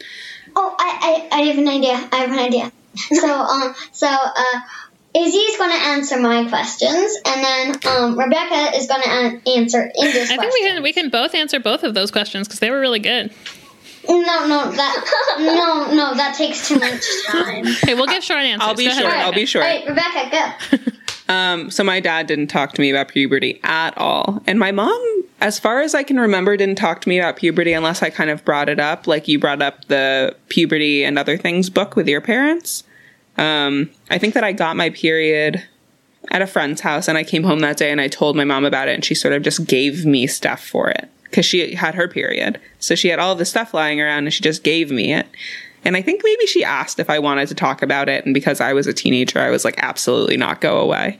oh, 0.55 0.75
I, 0.77 1.27
I, 1.31 1.37
I 1.37 1.41
have 1.43 1.57
an 1.57 1.67
idea. 1.67 2.09
I 2.11 2.15
have 2.17 2.31
an 2.31 2.39
idea. 2.39 2.71
So, 2.95 3.27
um, 3.27 3.73
so, 3.91 4.07
uh, 4.07 4.59
Izzy's 5.15 5.57
going 5.57 5.71
to 5.71 5.83
answer 5.87 6.19
my 6.19 6.47
questions, 6.47 7.17
and 7.25 7.43
then 7.43 7.75
um, 7.87 8.19
Rebecca 8.19 8.77
is 8.77 8.87
going 8.87 9.01
to 9.01 9.09
an- 9.09 9.41
answer 9.47 9.91
Indu's 9.95 10.29
I 10.31 10.37
think 10.37 10.53
we 10.53 10.61
can 10.61 10.83
we 10.83 10.93
can 10.93 11.09
both 11.09 11.35
answer 11.35 11.59
both 11.59 11.83
of 11.83 11.93
those 11.93 12.11
questions 12.11 12.47
because 12.47 12.59
they 12.59 12.71
were 12.71 12.79
really 12.79 12.99
good. 12.99 13.31
No, 14.07 14.15
no, 14.47 14.71
that 14.71 15.35
no, 15.39 15.93
no, 15.93 16.13
that 16.15 16.35
takes 16.35 16.67
too 16.67 16.79
much 16.79 17.03
time. 17.27 17.65
Okay, 17.83 17.93
we'll 17.93 18.07
give 18.07 18.23
short 18.23 18.41
answers. 18.41 18.67
I'll 18.67 18.75
be 18.75 18.85
Go 18.85 18.91
ahead, 18.91 19.01
short. 19.03 19.15
I'll 19.15 19.33
be 19.33 19.45
short. 19.45 19.65
All 19.65 19.71
right, 19.71 19.87
Rebecca, 19.87 20.29
go. 20.77 20.91
Um, 21.29 21.71
so 21.71 21.83
my 21.83 21.99
dad 21.99 22.27
didn't 22.27 22.47
talk 22.47 22.73
to 22.73 22.81
me 22.81 22.89
about 22.89 23.07
puberty 23.07 23.59
at 23.63 23.97
all. 23.97 24.41
And 24.45 24.59
my 24.59 24.71
mom, 24.71 25.23
as 25.39 25.59
far 25.59 25.81
as 25.81 25.95
I 25.95 26.03
can 26.03 26.19
remember, 26.19 26.57
didn't 26.57 26.77
talk 26.77 27.01
to 27.01 27.09
me 27.09 27.19
about 27.19 27.37
puberty 27.37 27.73
unless 27.73 28.03
I 28.03 28.09
kind 28.09 28.29
of 28.29 28.43
brought 28.43 28.69
it 28.69 28.79
up, 28.79 29.07
like 29.07 29.27
you 29.27 29.39
brought 29.39 29.61
up 29.61 29.85
the 29.85 30.35
puberty 30.49 31.03
and 31.03 31.17
other 31.17 31.37
things 31.37 31.69
book 31.69 31.95
with 31.95 32.07
your 32.07 32.21
parents. 32.21 32.83
Um, 33.37 33.89
I 34.09 34.17
think 34.17 34.33
that 34.33 34.43
I 34.43 34.51
got 34.51 34.75
my 34.75 34.89
period 34.89 35.63
at 36.29 36.41
a 36.41 36.47
friend's 36.47 36.81
house 36.81 37.07
and 37.07 37.17
I 37.17 37.23
came 37.23 37.43
home 37.43 37.59
that 37.59 37.77
day 37.77 37.91
and 37.91 37.99
I 37.99 38.07
told 38.07 38.35
my 38.35 38.43
mom 38.43 38.65
about 38.65 38.87
it 38.87 38.93
and 38.93 39.03
she 39.03 39.15
sort 39.15 39.33
of 39.33 39.43
just 39.43 39.65
gave 39.65 40.05
me 40.05 40.27
stuff 40.27 40.65
for 40.65 40.89
it 40.89 41.09
because 41.23 41.45
she 41.45 41.75
had 41.75 41.95
her 41.95 42.07
period. 42.07 42.59
So 42.79 42.95
she 42.95 43.09
had 43.09 43.19
all 43.19 43.35
this 43.35 43.49
stuff 43.49 43.73
lying 43.73 43.99
around 43.99 44.25
and 44.25 44.33
she 44.33 44.43
just 44.43 44.63
gave 44.63 44.91
me 44.91 45.13
it. 45.13 45.27
And 45.85 45.97
I 45.97 46.01
think 46.01 46.21
maybe 46.23 46.45
she 46.45 46.63
asked 46.63 46.99
if 46.99 47.09
I 47.09 47.19
wanted 47.19 47.47
to 47.49 47.55
talk 47.55 47.81
about 47.81 48.09
it. 48.09 48.25
And 48.25 48.33
because 48.33 48.61
I 48.61 48.73
was 48.73 48.87
a 48.87 48.93
teenager, 48.93 49.39
I 49.39 49.49
was 49.49 49.65
like, 49.65 49.75
absolutely 49.77 50.37
not 50.37 50.61
go 50.61 50.79
away. 50.79 51.19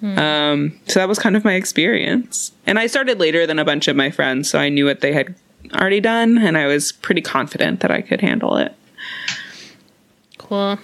Um, 0.00 0.78
so 0.86 1.00
that 1.00 1.08
was 1.08 1.18
kind 1.18 1.36
of 1.36 1.44
my 1.44 1.54
experience. 1.54 2.52
And 2.66 2.78
I 2.78 2.86
started 2.86 3.18
later 3.18 3.46
than 3.46 3.58
a 3.58 3.64
bunch 3.64 3.88
of 3.88 3.96
my 3.96 4.10
friends. 4.10 4.48
So 4.48 4.58
I 4.58 4.68
knew 4.68 4.84
what 4.84 5.00
they 5.00 5.12
had 5.12 5.34
already 5.74 6.00
done. 6.00 6.38
And 6.38 6.56
I 6.56 6.66
was 6.66 6.92
pretty 6.92 7.20
confident 7.20 7.80
that 7.80 7.90
I 7.90 8.00
could 8.00 8.20
handle 8.20 8.56
it. 8.56 8.74
Cool. 10.38 10.78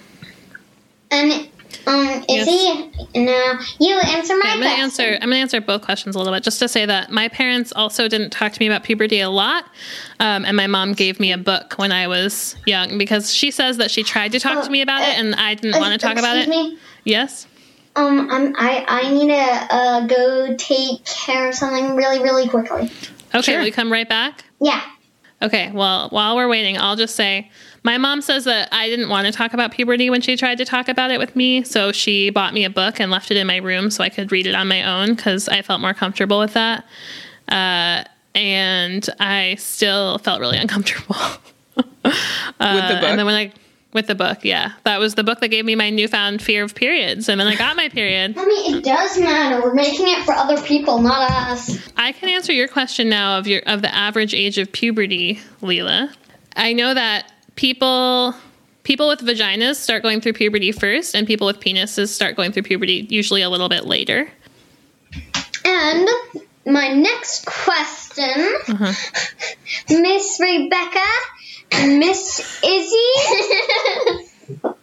And 1.11 1.47
um, 1.87 2.23
he? 2.27 2.89
No. 3.15 3.59
you 3.79 3.99
answer 3.99 4.33
my 4.37 4.41
Yeah, 4.45 4.51
I'm 4.53 4.59
gonna 4.59 4.59
question. 4.61 4.79
answer. 4.83 5.03
I'm 5.15 5.29
gonna 5.29 5.35
answer 5.37 5.61
both 5.61 5.81
questions 5.81 6.15
a 6.15 6.17
little 6.19 6.33
bit, 6.33 6.43
just 6.43 6.59
to 6.59 6.67
say 6.67 6.85
that 6.85 7.11
my 7.11 7.27
parents 7.27 7.71
also 7.75 8.07
didn't 8.07 8.31
talk 8.31 8.51
to 8.53 8.59
me 8.59 8.67
about 8.67 8.83
puberty 8.83 9.19
a 9.19 9.29
lot, 9.29 9.65
um, 10.19 10.45
and 10.45 10.55
my 10.57 10.67
mom 10.67 10.93
gave 10.93 11.19
me 11.19 11.31
a 11.31 11.37
book 11.37 11.73
when 11.77 11.91
I 11.91 12.07
was 12.07 12.55
young 12.65 12.97
because 12.97 13.33
she 13.33 13.51
says 13.51 13.77
that 13.77 13.91
she 13.91 14.03
tried 14.03 14.31
to 14.33 14.39
talk 14.39 14.63
to 14.63 14.69
me 14.69 14.81
about 14.81 15.01
it, 15.01 15.17
and 15.17 15.35
I 15.35 15.53
didn't 15.55 15.79
want 15.79 15.93
to 15.93 15.97
talk 16.07 16.17
about 16.17 16.37
it. 16.37 16.47
Me. 16.49 16.77
Yes. 17.03 17.47
Um, 17.97 18.29
I'm, 18.29 18.53
I 18.57 18.83
I 18.87 19.11
need 19.13 19.27
to 19.29 19.73
uh, 19.75 20.07
go 20.07 20.55
take 20.57 21.05
care 21.05 21.47
of 21.49 21.55
something 21.55 21.95
really 21.95 22.19
really 22.21 22.47
quickly. 22.49 22.91
Okay, 23.33 23.53
Sure. 23.53 23.61
we 23.63 23.71
come 23.71 23.91
right 23.91 24.07
back. 24.07 24.43
Yeah. 24.59 24.81
Okay, 25.41 25.69
well, 25.73 26.09
while 26.09 26.35
we're 26.35 26.47
waiting, 26.47 26.77
I'll 26.77 26.95
just 26.95 27.15
say 27.15 27.51
my 27.85 27.99
mom 27.99 28.19
says 28.19 28.45
that 28.45 28.67
I 28.71 28.89
didn't 28.89 29.09
want 29.09 29.27
to 29.27 29.31
talk 29.31 29.53
about 29.53 29.71
puberty 29.71 30.09
when 30.09 30.19
she 30.19 30.35
tried 30.35 30.57
to 30.57 30.65
talk 30.65 30.89
about 30.89 31.11
it 31.11 31.19
with 31.19 31.35
me, 31.35 31.63
so 31.63 31.91
she 31.91 32.31
bought 32.31 32.51
me 32.51 32.65
a 32.65 32.69
book 32.69 32.99
and 32.99 33.11
left 33.11 33.29
it 33.29 33.37
in 33.37 33.45
my 33.45 33.57
room 33.57 33.91
so 33.91 34.03
I 34.03 34.09
could 34.09 34.31
read 34.31 34.47
it 34.47 34.55
on 34.55 34.67
my 34.67 34.81
own 34.81 35.13
because 35.13 35.47
I 35.47 35.61
felt 35.61 35.81
more 35.81 35.93
comfortable 35.93 36.39
with 36.39 36.53
that. 36.53 36.83
Uh, 37.47 38.03
and 38.33 39.07
I 39.19 39.55
still 39.59 40.17
felt 40.17 40.39
really 40.39 40.57
uncomfortable 40.57 41.15
with 41.75 41.85
the 41.85 42.09
book. 42.59 43.03
And 43.03 43.19
then 43.19 43.25
when 43.27 43.35
I 43.35 43.53
with 43.93 44.07
the 44.07 44.15
book, 44.15 44.39
yeah, 44.41 44.73
that 44.83 44.99
was 44.99 45.13
the 45.13 45.23
book 45.23 45.39
that 45.41 45.49
gave 45.49 45.63
me 45.63 45.75
my 45.75 45.91
newfound 45.91 46.41
fear 46.41 46.63
of 46.63 46.73
periods, 46.73 47.29
and 47.29 47.39
then 47.39 47.47
I 47.47 47.55
got 47.55 47.75
my 47.75 47.87
period. 47.87 48.35
I 48.35 48.45
mean, 48.45 48.75
it 48.75 48.83
does 48.83 49.19
matter. 49.19 49.61
We're 49.61 49.75
making 49.75 50.07
it 50.09 50.25
for 50.25 50.33
other 50.33 50.59
people, 50.63 50.99
not 51.01 51.31
us. 51.31 51.77
I 51.95 52.13
can 52.13 52.29
answer 52.29 52.51
your 52.51 52.67
question 52.67 53.09
now 53.09 53.37
of 53.37 53.45
your 53.45 53.61
of 53.67 53.83
the 53.83 53.93
average 53.93 54.33
age 54.33 54.57
of 54.57 54.71
puberty, 54.71 55.39
Leela. 55.61 56.11
I 56.55 56.73
know 56.73 56.93
that 56.93 57.31
people 57.55 58.33
people 58.83 59.07
with 59.07 59.19
vaginas 59.21 59.75
start 59.75 60.03
going 60.03 60.21
through 60.21 60.33
puberty 60.33 60.71
first, 60.71 61.15
and 61.15 61.25
people 61.27 61.47
with 61.47 61.59
penises 61.59 62.09
start 62.09 62.35
going 62.35 62.51
through 62.51 62.63
puberty 62.63 63.07
usually 63.09 63.41
a 63.41 63.49
little 63.49 63.69
bit 63.69 63.85
later. 63.85 64.29
And 65.65 66.07
my 66.65 66.89
next 66.93 67.45
question, 67.45 68.29
Uh-huh. 68.67 68.93
Miss 69.89 70.39
Rebecca, 70.39 71.05
Miss 71.87 72.61
Izzy. 72.63 74.21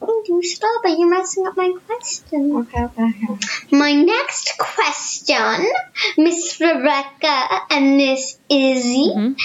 Oh, 0.05 0.25
you 0.27 0.43
stop 0.43 0.83
it! 0.87 0.99
You're 0.99 1.09
messing 1.09 1.47
up 1.47 1.57
my 1.57 1.73
question. 1.87 2.51
Okay, 2.57 2.83
okay, 2.83 3.13
okay. 3.31 3.47
My 3.71 3.93
next 3.93 4.59
question, 4.59 5.71
Miss 6.19 6.61
Rebecca 6.61 7.47
and 7.71 7.97
Miss 7.97 8.39
Izzy, 8.51 9.13
Mhm. 9.17 9.37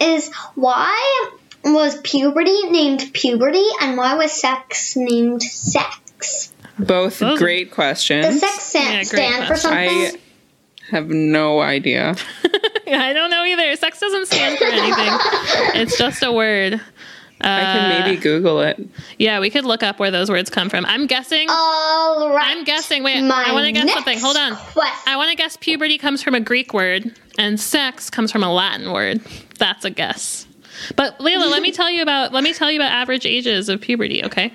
is 0.00 0.32
why 0.54 1.28
was 1.74 2.00
puberty 2.02 2.62
named 2.70 3.10
puberty 3.12 3.64
and 3.80 3.96
why 3.96 4.14
was 4.14 4.32
sex 4.32 4.96
named 4.96 5.42
sex? 5.42 6.52
Both 6.78 7.18
Those- 7.20 7.38
great 7.38 7.68
Does 7.68 7.74
questions. 7.74 8.40
sex 8.40 8.62
sta- 8.62 8.78
Yeah, 8.80 8.90
great 8.96 9.06
stand 9.06 9.46
for 9.46 9.56
something? 9.56 9.88
I 9.88 10.12
have 10.90 11.08
no 11.08 11.60
idea. 11.60 12.14
I 12.86 13.12
don't 13.12 13.30
know 13.30 13.44
either. 13.44 13.74
Sex 13.76 13.98
doesn't 13.98 14.26
stand 14.26 14.58
for 14.58 14.64
anything. 14.66 14.92
it's 15.82 15.98
just 15.98 16.22
a 16.22 16.30
word. 16.30 16.74
Uh, 16.74 17.48
I 17.48 17.60
can 17.60 17.88
maybe 18.04 18.20
Google 18.20 18.60
it. 18.62 18.80
Yeah, 19.18 19.40
we 19.40 19.50
could 19.50 19.64
look 19.66 19.82
up 19.82 19.98
where 19.98 20.10
those 20.10 20.30
words 20.30 20.48
come 20.48 20.70
from. 20.70 20.86
I'm 20.86 21.06
guessing. 21.06 21.48
All 21.50 22.30
right. 22.30 22.56
I'm 22.56 22.64
guessing. 22.64 23.02
Wait, 23.02 23.20
My 23.22 23.44
I 23.48 23.52
want 23.52 23.66
to 23.66 23.72
guess 23.72 23.92
something. 23.92 24.18
Hold 24.20 24.36
on. 24.38 24.56
Question. 24.56 25.12
I 25.12 25.16
want 25.16 25.30
to 25.30 25.36
guess 25.36 25.56
puberty 25.58 25.98
comes 25.98 26.22
from 26.22 26.34
a 26.34 26.40
Greek 26.40 26.72
word 26.72 27.14
and 27.38 27.60
sex 27.60 28.08
comes 28.08 28.32
from 28.32 28.42
a 28.42 28.52
Latin 28.52 28.90
word. 28.92 29.20
That's 29.58 29.84
a 29.84 29.90
guess. 29.90 30.46
But 30.96 31.18
Layla, 31.18 31.50
let 31.50 31.62
me 31.62 31.72
tell 31.72 31.90
you 31.90 32.02
about 32.02 32.32
let 32.32 32.44
me 32.44 32.52
tell 32.52 32.70
you 32.70 32.78
about 32.78 32.92
average 32.92 33.26
ages 33.26 33.68
of 33.68 33.80
puberty, 33.80 34.24
okay? 34.24 34.52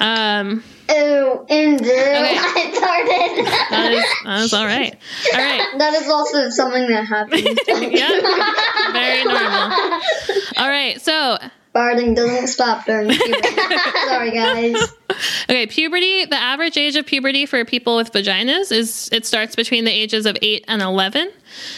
Um, 0.00 0.62
Oh, 0.88 1.44
Andrew, 1.48 1.90
Okay. 1.90 2.36
I 2.38 2.70
started. 2.72 3.46
that 3.70 3.92
is 3.92 4.04
that 4.24 4.40
is 4.44 4.54
all 4.54 4.64
right. 4.66 4.96
All 5.34 5.40
right. 5.40 5.66
That 5.78 5.94
is 5.94 6.08
also 6.08 6.48
something 6.50 6.86
that 6.88 7.04
happens. 7.04 7.42
yeah. 7.68 8.92
Very 8.92 9.24
normal. 9.24 10.00
All 10.58 10.68
right. 10.68 11.00
So, 11.00 11.38
farting 11.76 12.16
doesn't 12.16 12.46
stop 12.46 12.86
during 12.86 13.08
puberty. 13.10 13.48
Sorry, 14.06 14.30
guys. 14.30 14.92
Okay, 15.44 15.66
puberty, 15.66 16.24
the 16.24 16.36
average 16.36 16.76
age 16.76 16.96
of 16.96 17.04
puberty 17.06 17.44
for 17.46 17.64
people 17.64 17.96
with 17.96 18.12
vaginas 18.12 18.72
is 18.72 19.10
it 19.12 19.26
starts 19.26 19.54
between 19.54 19.84
the 19.84 19.92
ages 19.92 20.26
of 20.26 20.36
8 20.40 20.64
and 20.68 20.80
11. 20.80 21.30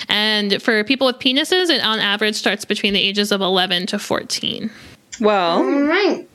And 0.09 0.63
for 0.63 0.85
people 0.85 1.07
with 1.07 1.19
penises, 1.19 1.71
it 1.71 1.83
on 1.83 1.99
average 1.99 2.37
starts 2.37 2.65
between 2.65 2.95
the 2.95 3.01
ages 3.01 3.33
of 3.33 3.41
11 3.41 3.87
to 3.87 3.99
14. 3.99 4.71
Well, 5.21 5.59
All 5.59 5.83
right. 5.83 6.29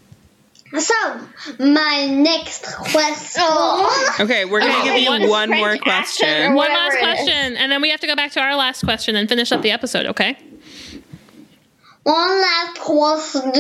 So, 0.78 1.20
my 1.60 2.08
next 2.08 2.66
question. 2.66 3.44
Oh. 3.46 4.18
okay, 4.22 4.46
we're 4.46 4.60
gonna 4.60 4.74
Okay, 4.80 5.04
give 5.06 5.22
you 5.24 5.30
one 5.30 5.50
French 5.50 5.62
more 5.62 5.78
question. 5.78 6.56
One 6.56 6.68
last 6.70 6.98
question, 6.98 7.58
and 7.58 7.72
then 7.72 7.80
we 7.80 7.92
have 7.92 8.00
to 8.00 8.08
go 8.08 8.16
back 8.16 8.32
to 8.32 8.42
our 8.42 8.56
last 8.56 8.84
question 8.84 9.16
and 9.16 9.30
finish 9.30 9.52
up 9.52 9.62
the 9.62 9.70
episode, 9.70 10.08
okay? 10.08 10.36
One 12.04 12.42
last 12.42 12.80
question 12.80 13.54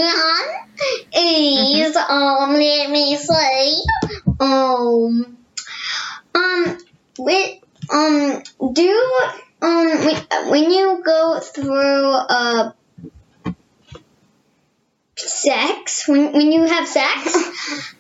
is 1.15 1.95
um 1.95 2.53
let 2.53 2.89
me 2.89 3.15
say 3.15 3.75
um 4.38 5.38
um 6.36 6.77
with 7.17 7.60
um 7.89 8.43
do 8.73 9.12
um 9.62 9.88
when, 10.06 10.49
when 10.49 10.71
you 10.71 11.01
go 11.06 11.39
through 11.39 12.12
uh 12.12 12.71
sex 15.15 16.06
when 16.10 16.34
when 16.34 16.51
you 16.51 16.65
have 16.65 16.86
sex 16.86 17.38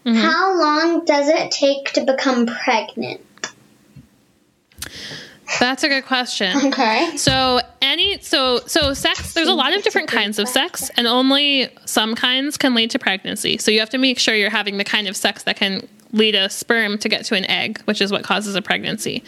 how 0.05 0.59
long 0.59 1.05
does 1.05 1.29
it 1.29 1.51
take 1.51 1.93
to 1.93 2.03
become 2.03 2.47
pregnant 2.47 3.21
That's 5.59 5.83
a 5.83 5.89
good 5.89 6.05
question. 6.05 6.55
Okay. 6.67 7.15
So 7.17 7.59
any 7.81 8.19
so 8.19 8.59
so 8.65 8.93
sex 8.93 9.33
there's 9.33 9.47
a 9.47 9.53
lot 9.53 9.75
of 9.75 9.83
different 9.83 10.07
kinds 10.09 10.39
of 10.39 10.47
sex 10.47 10.89
and 10.97 11.07
only 11.07 11.69
some 11.85 12.15
kinds 12.15 12.57
can 12.57 12.73
lead 12.75 12.91
to 12.91 12.99
pregnancy. 12.99 13.57
So 13.57 13.71
you 13.71 13.79
have 13.79 13.89
to 13.91 13.97
make 13.97 14.19
sure 14.19 14.35
you're 14.35 14.49
having 14.49 14.77
the 14.77 14.83
kind 14.83 15.07
of 15.07 15.15
sex 15.15 15.43
that 15.43 15.55
can 15.55 15.87
lead 16.11 16.35
a 16.35 16.49
sperm 16.49 16.97
to 16.99 17.09
get 17.09 17.25
to 17.25 17.35
an 17.35 17.45
egg, 17.45 17.81
which 17.85 17.99
is 18.01 18.11
what 18.11 18.23
causes 18.23 18.55
a 18.55 18.61
pregnancy. 18.61 19.23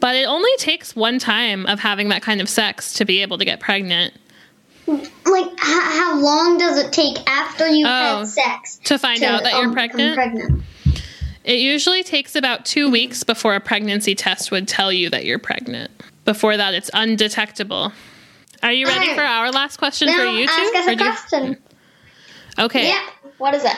But 0.00 0.16
it 0.16 0.24
only 0.26 0.50
takes 0.56 0.96
one 0.96 1.18
time 1.18 1.66
of 1.66 1.78
having 1.78 2.08
that 2.08 2.22
kind 2.22 2.40
of 2.40 2.48
sex 2.48 2.94
to 2.94 3.04
be 3.04 3.22
able 3.22 3.38
to 3.38 3.44
get 3.44 3.60
pregnant 3.60 4.14
like 4.86 5.46
how, 5.58 5.80
how 5.80 6.20
long 6.20 6.58
does 6.58 6.78
it 6.78 6.92
take 6.92 7.18
after 7.28 7.68
you 7.68 7.86
Oh, 7.86 8.18
had 8.18 8.26
sex 8.28 8.78
to 8.84 8.98
find 8.98 9.20
to, 9.20 9.26
out 9.26 9.42
that 9.44 9.52
you're 9.52 9.64
um, 9.66 9.70
become 9.70 9.90
pregnant. 9.90 10.14
pregnant 10.14 10.62
It 11.44 11.58
usually 11.58 12.02
takes 12.02 12.36
about 12.36 12.64
2 12.64 12.90
weeks 12.90 13.24
before 13.24 13.54
a 13.54 13.60
pregnancy 13.60 14.14
test 14.14 14.50
would 14.50 14.68
tell 14.68 14.92
you 14.92 15.10
that 15.10 15.24
you're 15.24 15.38
pregnant. 15.38 15.90
Before 16.24 16.56
that 16.56 16.74
it's 16.74 16.90
undetectable. 16.94 17.92
Are 18.62 18.72
you 18.72 18.86
ready 18.86 19.12
for 19.14 19.22
our 19.22 19.50
last 19.50 19.76
question 19.78 20.08
for 20.08 20.24
you 20.24 20.46
two? 20.46 20.52
ask 20.52 20.74
us 20.76 20.86
a 20.86 20.96
do 20.96 21.04
you- 21.04 21.10
question 21.10 21.56
Okay. 22.58 22.88
Yeah. 22.88 23.02
What 23.38 23.54
is 23.54 23.64
it? 23.64 23.76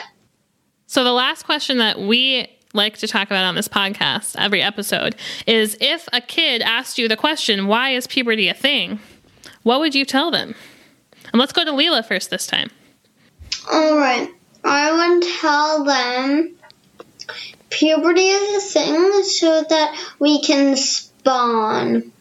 So 0.85 1.03
the 1.03 1.11
last 1.13 1.43
question 1.43 1.77
that 1.79 1.99
we 1.99 2.47
like 2.73 2.97
to 2.97 3.07
talk 3.07 3.27
about 3.29 3.45
on 3.45 3.55
this 3.55 3.67
podcast 3.69 4.35
every 4.37 4.61
episode 4.61 5.15
is 5.47 5.77
if 5.79 6.07
a 6.13 6.19
kid 6.21 6.61
asked 6.61 6.97
you 6.99 7.07
the 7.07 7.15
question, 7.15 7.67
why 7.67 7.91
is 7.91 8.05
puberty 8.05 8.47
a 8.49 8.53
thing? 8.53 8.99
What 9.63 9.79
would 9.79 9.95
you 9.95 10.05
tell 10.05 10.29
them? 10.29 10.53
And 11.31 11.39
let's 11.39 11.53
go 11.53 11.63
to 11.65 11.71
Leela 11.71 12.05
first 12.05 12.29
this 12.29 12.45
time. 12.45 12.69
All 13.71 13.97
right. 13.97 14.29
I 14.63 14.91
would 14.91 15.23
tell 15.39 15.83
them 15.85 16.55
puberty 17.75 18.21
is 18.21 18.65
a 18.65 18.69
thing 18.69 19.23
so 19.23 19.63
that 19.67 20.15
we 20.17 20.41
can 20.41 20.77
spawn. 20.77 22.11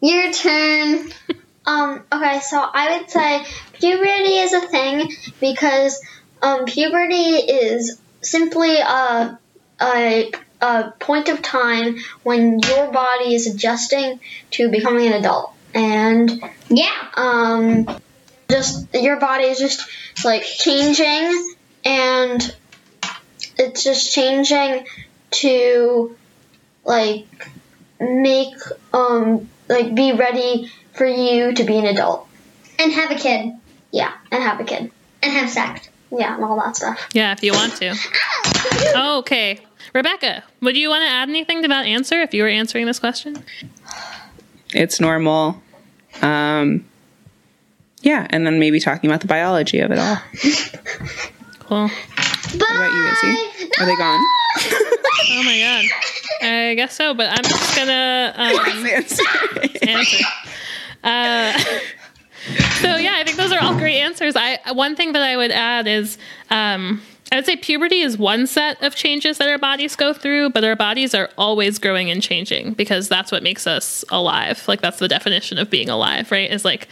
Your 0.00 0.32
turn. 0.32 1.10
Um, 1.64 2.02
okay, 2.12 2.40
so 2.40 2.58
I 2.60 2.98
would 2.98 3.08
say 3.08 3.44
puberty 3.74 4.34
is 4.38 4.52
a 4.52 4.62
thing 4.62 5.12
because 5.40 6.00
um, 6.42 6.64
puberty 6.64 7.14
is 7.36 8.00
simply 8.20 8.78
a, 8.78 9.38
a, 9.80 10.32
a 10.60 10.90
point 10.98 11.28
of 11.28 11.40
time 11.40 11.98
when 12.24 12.58
your 12.58 12.90
body 12.90 13.32
is 13.36 13.46
adjusting 13.46 14.18
to 14.50 14.70
becoming 14.72 15.06
an 15.06 15.12
adult. 15.12 15.52
And 15.72 16.42
Yeah. 16.68 16.90
um, 17.14 17.86
just 18.50 18.92
your 18.92 19.20
body 19.20 19.44
is 19.44 19.60
just 19.60 19.88
like 20.24 20.42
changing 20.42 21.54
and 21.84 22.56
it's 23.58 23.82
just 23.84 24.12
changing 24.12 24.86
to 25.32 26.16
like 26.84 27.26
make 28.00 28.54
um 28.92 29.48
like 29.68 29.94
be 29.94 30.12
ready 30.12 30.70
for 30.94 31.06
you 31.06 31.52
to 31.54 31.64
be 31.64 31.76
an 31.78 31.86
adult 31.86 32.28
And 32.78 32.92
have 32.92 33.10
a 33.10 33.14
kid. 33.14 33.52
yeah 33.90 34.12
and 34.30 34.42
have 34.42 34.60
a 34.60 34.64
kid 34.64 34.90
And 35.22 35.32
have 35.32 35.48
sex. 35.50 35.88
yeah 36.10 36.34
and 36.34 36.44
all 36.44 36.56
that 36.60 36.76
stuff 36.76 37.08
Yeah, 37.12 37.32
if 37.32 37.42
you 37.42 37.52
want 37.52 37.74
to. 37.76 37.94
okay. 39.18 39.58
Rebecca, 39.94 40.42
would 40.60 40.76
you 40.76 40.88
want 40.88 41.02
to 41.02 41.08
add 41.08 41.28
anything 41.28 41.62
to 41.62 41.68
that 41.68 41.84
answer 41.86 42.20
if 42.22 42.32
you 42.34 42.42
were 42.42 42.48
answering 42.48 42.86
this 42.86 42.98
question? 42.98 43.42
It's 44.74 45.00
normal. 45.00 45.60
Um, 46.22 46.86
yeah, 48.00 48.26
and 48.30 48.46
then 48.46 48.58
maybe 48.58 48.80
talking 48.80 49.10
about 49.10 49.20
the 49.20 49.26
biology 49.26 49.80
of 49.80 49.90
it 49.90 49.98
all. 49.98 50.18
Cool. 51.60 51.90
What 52.60 52.70
about 52.70 52.92
you, 52.92 53.30
Izzy? 53.30 53.70
Are 53.78 53.86
they 53.86 53.96
gone? 53.96 54.20
Oh 55.34 55.42
my 55.44 55.58
god. 55.60 56.46
I 56.46 56.74
guess 56.74 56.94
so, 56.94 57.14
but 57.14 57.28
I'm 57.30 57.44
just 57.44 57.76
gonna 57.76 58.32
um, 58.36 58.86
Answer. 58.86 59.22
answer. 59.82 60.24
Uh, 61.02 61.58
so 62.80 62.96
yeah, 62.96 63.14
I 63.16 63.22
think 63.24 63.36
those 63.36 63.52
are 63.52 63.62
all 63.62 63.74
great 63.76 63.98
answers. 64.00 64.34
I 64.36 64.58
one 64.72 64.96
thing 64.96 65.12
that 65.12 65.22
I 65.22 65.36
would 65.36 65.52
add 65.52 65.86
is 65.86 66.18
um, 66.50 67.00
I 67.30 67.36
would 67.36 67.46
say 67.46 67.56
puberty 67.56 68.00
is 68.00 68.18
one 68.18 68.46
set 68.46 68.82
of 68.82 68.94
changes 68.94 69.38
that 69.38 69.48
our 69.48 69.58
bodies 69.58 69.96
go 69.96 70.12
through, 70.12 70.50
but 70.50 70.64
our 70.64 70.76
bodies 70.76 71.14
are 71.14 71.30
always 71.38 71.78
growing 71.78 72.10
and 72.10 72.20
changing 72.22 72.72
because 72.74 73.08
that's 73.08 73.30
what 73.32 73.42
makes 73.42 73.66
us 73.66 74.04
alive. 74.10 74.66
Like 74.66 74.80
that's 74.80 74.98
the 74.98 75.08
definition 75.08 75.56
of 75.56 75.70
being 75.70 75.88
alive, 75.88 76.30
right? 76.30 76.50
Is 76.50 76.64
like 76.64 76.88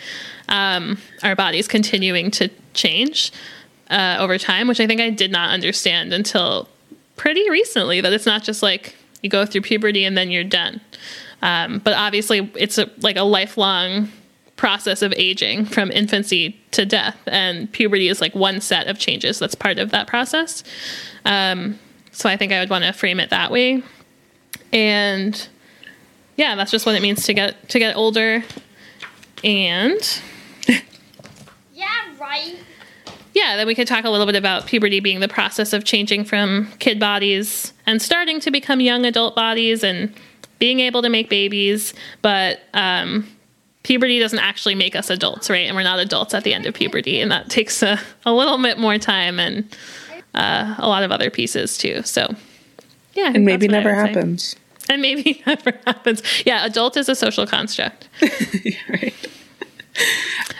um, 0.49 0.99
our 1.23 1.35
bodies 1.37 1.68
continuing 1.68 2.31
to 2.33 2.49
change 2.75 3.33
uh, 3.90 4.16
over 4.20 4.38
time, 4.38 4.68
which 4.68 4.81
I 4.81 4.87
think 4.87 5.00
I 5.00 5.11
did 5.11 5.31
not 5.31 5.50
understand 5.50 6.12
until 6.12 6.68
pretty 7.16 7.48
recently. 7.50 8.00
That 8.00 8.12
it's 8.12 8.26
not 8.26 8.42
just 8.42 8.62
like 8.62 8.94
you 9.22 9.29
go 9.29 9.44
through 9.44 9.62
puberty 9.62 10.05
and 10.05 10.16
then 10.16 10.31
you're 10.31 10.44
done. 10.44 10.81
Um, 11.42 11.79
but 11.79 11.94
obviously, 11.94 12.50
it's 12.55 12.79
a, 12.79 12.90
like 13.00 13.16
a 13.16 13.22
lifelong 13.22 14.11
process 14.57 15.00
of 15.00 15.12
aging 15.16 15.64
from 15.64 15.90
infancy 15.90 16.61
to 16.72 16.85
death, 16.85 17.18
and 17.26 17.70
puberty 17.72 18.09
is 18.09 18.20
like 18.20 18.35
one 18.35 18.61
set 18.61 18.87
of 18.88 18.98
changes 18.98 19.38
that's 19.38 19.55
part 19.55 19.79
of 19.79 19.90
that 19.90 20.07
process. 20.07 20.62
Um, 21.24 21.79
so 22.12 22.29
I 22.29 22.37
think 22.37 22.53
I 22.53 22.61
would 22.61 22.70
want 22.70 22.85
to 22.85 22.92
frame 22.92 23.20
it 23.20 23.31
that 23.31 23.50
way, 23.50 23.83
and 24.72 25.48
yeah, 26.37 26.57
that's 26.57 26.70
just 26.70 26.85
what 26.85 26.94
it 26.94 27.03
means 27.03 27.24
to 27.24 27.35
get 27.35 27.70
to 27.70 27.79
get 27.79 27.96
older, 27.96 28.44
and 29.42 30.22
yeah 31.72 31.87
right 32.20 32.59
yeah, 33.34 33.56
then 33.56 33.66
we 33.66 33.74
could 33.74 33.86
talk 33.86 34.04
a 34.04 34.10
little 34.10 34.26
bit 34.26 34.36
about 34.36 34.66
puberty 34.66 35.00
being 35.00 35.20
the 35.20 35.28
process 35.28 35.72
of 35.72 35.84
changing 35.84 36.24
from 36.24 36.68
kid 36.78 36.98
bodies 36.98 37.72
and 37.86 38.00
starting 38.02 38.40
to 38.40 38.50
become 38.50 38.80
young 38.80 39.04
adult 39.04 39.36
bodies 39.36 39.84
and 39.84 40.12
being 40.58 40.80
able 40.80 41.02
to 41.02 41.08
make 41.08 41.28
babies. 41.28 41.94
But 42.22 42.60
um, 42.74 43.26
puberty 43.82 44.18
doesn't 44.18 44.38
actually 44.38 44.74
make 44.74 44.96
us 44.96 45.10
adults, 45.10 45.48
right? 45.48 45.66
And 45.66 45.76
we're 45.76 45.82
not 45.82 45.98
adults 45.98 46.34
at 46.34 46.44
the 46.44 46.54
end 46.54 46.66
of 46.66 46.74
puberty. 46.74 47.20
And 47.20 47.30
that 47.30 47.48
takes 47.48 47.82
a, 47.82 48.00
a 48.24 48.32
little 48.32 48.60
bit 48.60 48.78
more 48.78 48.98
time 48.98 49.38
and 49.38 49.76
uh, 50.34 50.74
a 50.78 50.88
lot 50.88 51.02
of 51.02 51.12
other 51.12 51.30
pieces 51.30 51.78
too. 51.78 52.02
So, 52.02 52.34
yeah. 53.14 53.32
And 53.34 53.44
maybe 53.44 53.66
that's 53.66 53.84
what 53.84 53.90
I 53.90 53.90
never 53.90 54.02
would 54.02 54.06
say. 54.06 54.14
happens. 54.14 54.56
And 54.88 55.02
maybe 55.02 55.42
never 55.46 55.72
happens. 55.86 56.22
Yeah, 56.44 56.66
adult 56.66 56.96
is 56.96 57.08
a 57.08 57.14
social 57.14 57.46
construct. 57.46 58.08
right. 58.88 59.14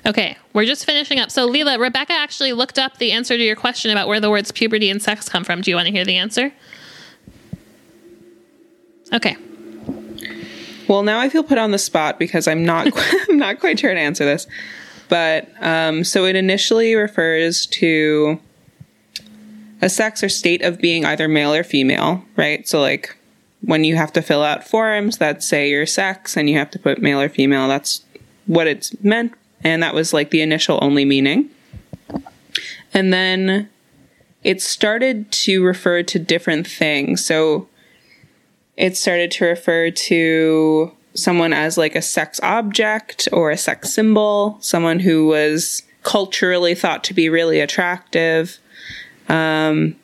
Okay, 0.07 0.37
we're 0.55 0.64
just 0.64 0.87
finishing 0.87 1.20
up. 1.20 1.31
So, 1.31 1.48
Leela, 1.48 1.79
Rebecca 1.79 2.12
actually 2.12 2.53
looked 2.53 2.79
up 2.79 2.98
the 2.98 3.12
answer 3.12 3.37
to 3.37 3.42
your 3.42 3.57
question 3.57 3.90
about 3.90 4.09
where 4.09 4.18
the 4.18 4.31
words 4.31 4.50
puberty 4.50 4.88
and 4.90 5.00
sex 5.00 5.29
come 5.29 5.44
from. 5.44 5.61
Do 5.61 5.70
you 5.70 5.76
want 5.76 5.87
to 5.87 5.92
hear 5.92 6.05
the 6.05 6.16
answer? 6.16 6.53
Okay. 9.12 9.37
Well, 10.88 11.03
now 11.03 11.20
I 11.20 11.29
feel 11.29 11.44
put 11.44 11.59
on 11.59 11.70
the 11.70 11.79
spot 11.79 12.18
because 12.18 12.48
I'm 12.48 12.64
not 12.64 12.88
I'm 13.29 13.38
not 13.38 13.61
quite 13.61 13.79
sure 13.79 13.92
to 13.92 14.00
answer 14.00 14.24
this. 14.24 14.46
But 15.09 15.48
um, 15.61 16.05
so 16.05 16.24
it 16.24 16.37
initially 16.37 16.94
refers 16.94 17.66
to 17.66 18.40
a 19.83 19.88
sex 19.88 20.22
or 20.22 20.29
state 20.29 20.62
of 20.62 20.81
being 20.81 21.04
either 21.04 21.29
male 21.29 21.52
or 21.52 21.65
female, 21.65 22.25
right? 22.37 22.67
So 22.67 22.81
like 22.81 23.17
when 23.62 23.85
you 23.85 23.96
have 23.96 24.12
to 24.15 24.23
fill 24.23 24.42
out 24.42 24.67
forms 24.67 25.19
that 25.19 25.42
say 25.42 25.69
your 25.69 25.87
sex 25.87 26.37
and 26.37 26.48
you 26.48 26.58
have 26.58 26.71
to 26.71 26.79
put 26.79 27.02
male 27.02 27.21
or 27.21 27.29
female, 27.29 27.69
that's 27.69 28.04
what 28.51 28.67
it's 28.67 29.01
meant, 29.01 29.33
and 29.63 29.81
that 29.81 29.94
was 29.94 30.13
like 30.13 30.31
the 30.31 30.42
initial 30.42 30.81
only 30.83 31.05
meaning. 31.05 31.48
And 32.92 33.13
then 33.13 33.69
it 34.42 34.61
started 34.61 35.31
to 35.31 35.63
refer 35.63 36.03
to 36.03 36.19
different 36.19 36.67
things. 36.67 37.25
So 37.25 37.69
it 38.77 38.96
started 38.96 39.31
to 39.33 39.44
refer 39.44 39.90
to 39.90 40.90
someone 41.15 41.53
as 41.53 41.79
like 41.79 41.94
a 41.94 42.03
sex 42.03 42.40
object 42.42 43.29
or 43.33 43.53
a 43.53 43.57
sex 43.57 43.94
symbol, 43.94 44.59
someone 44.61 44.98
who 44.98 45.29
was 45.29 45.85
culturally 46.03 46.75
thought 46.75 47.05
to 47.05 47.15
be 47.15 47.29
really 47.29 47.61
attractive. 47.61 48.59
Um, 49.29 49.94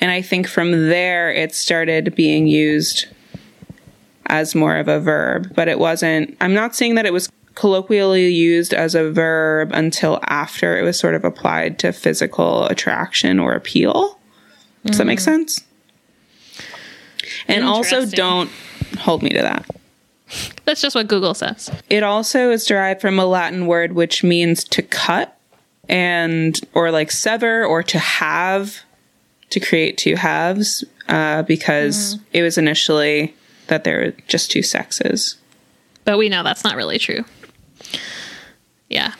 and 0.00 0.10
I 0.10 0.22
think 0.22 0.48
from 0.48 0.88
there 0.88 1.30
it 1.30 1.54
started 1.54 2.16
being 2.16 2.48
used 2.48 3.06
as 4.26 4.56
more 4.56 4.76
of 4.76 4.88
a 4.88 4.98
verb, 4.98 5.52
but 5.54 5.68
it 5.68 5.78
wasn't, 5.78 6.36
I'm 6.40 6.54
not 6.54 6.74
saying 6.74 6.96
that 6.96 7.06
it 7.06 7.12
was 7.12 7.30
colloquially 7.56 8.28
used 8.28 8.72
as 8.72 8.94
a 8.94 9.10
verb 9.10 9.72
until 9.72 10.20
after 10.24 10.78
it 10.78 10.82
was 10.82 10.96
sort 10.96 11.14
of 11.16 11.24
applied 11.24 11.78
to 11.80 11.92
physical 11.92 12.66
attraction 12.66 13.40
or 13.40 13.54
appeal. 13.54 14.20
Does 14.84 14.98
that 14.98 15.06
make 15.06 15.18
sense? 15.18 15.64
And 17.48 17.64
also, 17.64 18.06
don't 18.06 18.50
hold 18.98 19.22
me 19.22 19.30
to 19.30 19.42
that. 19.42 19.68
That's 20.64 20.80
just 20.80 20.94
what 20.94 21.08
Google 21.08 21.34
says. 21.34 21.70
It 21.90 22.02
also 22.02 22.50
is 22.50 22.66
derived 22.66 23.00
from 23.00 23.18
a 23.18 23.26
Latin 23.26 23.66
word 23.66 23.92
which 23.92 24.22
means 24.22 24.62
to 24.64 24.82
cut 24.82 25.36
and 25.88 26.60
or 26.74 26.90
like 26.90 27.10
sever 27.10 27.64
or 27.64 27.82
to 27.84 27.98
have 27.98 28.80
to 29.50 29.60
create 29.60 29.96
two 29.96 30.16
halves 30.16 30.84
uh, 31.08 31.42
because 31.42 32.18
it 32.32 32.42
was 32.42 32.58
initially 32.58 33.34
that 33.68 33.84
there 33.84 34.00
were 34.00 34.10
just 34.26 34.50
two 34.50 34.62
sexes. 34.62 35.36
But 36.04 36.18
we 36.18 36.28
know 36.28 36.42
that's 36.42 36.64
not 36.64 36.76
really 36.76 36.98
true. 36.98 37.24
Yeah. 38.88 39.12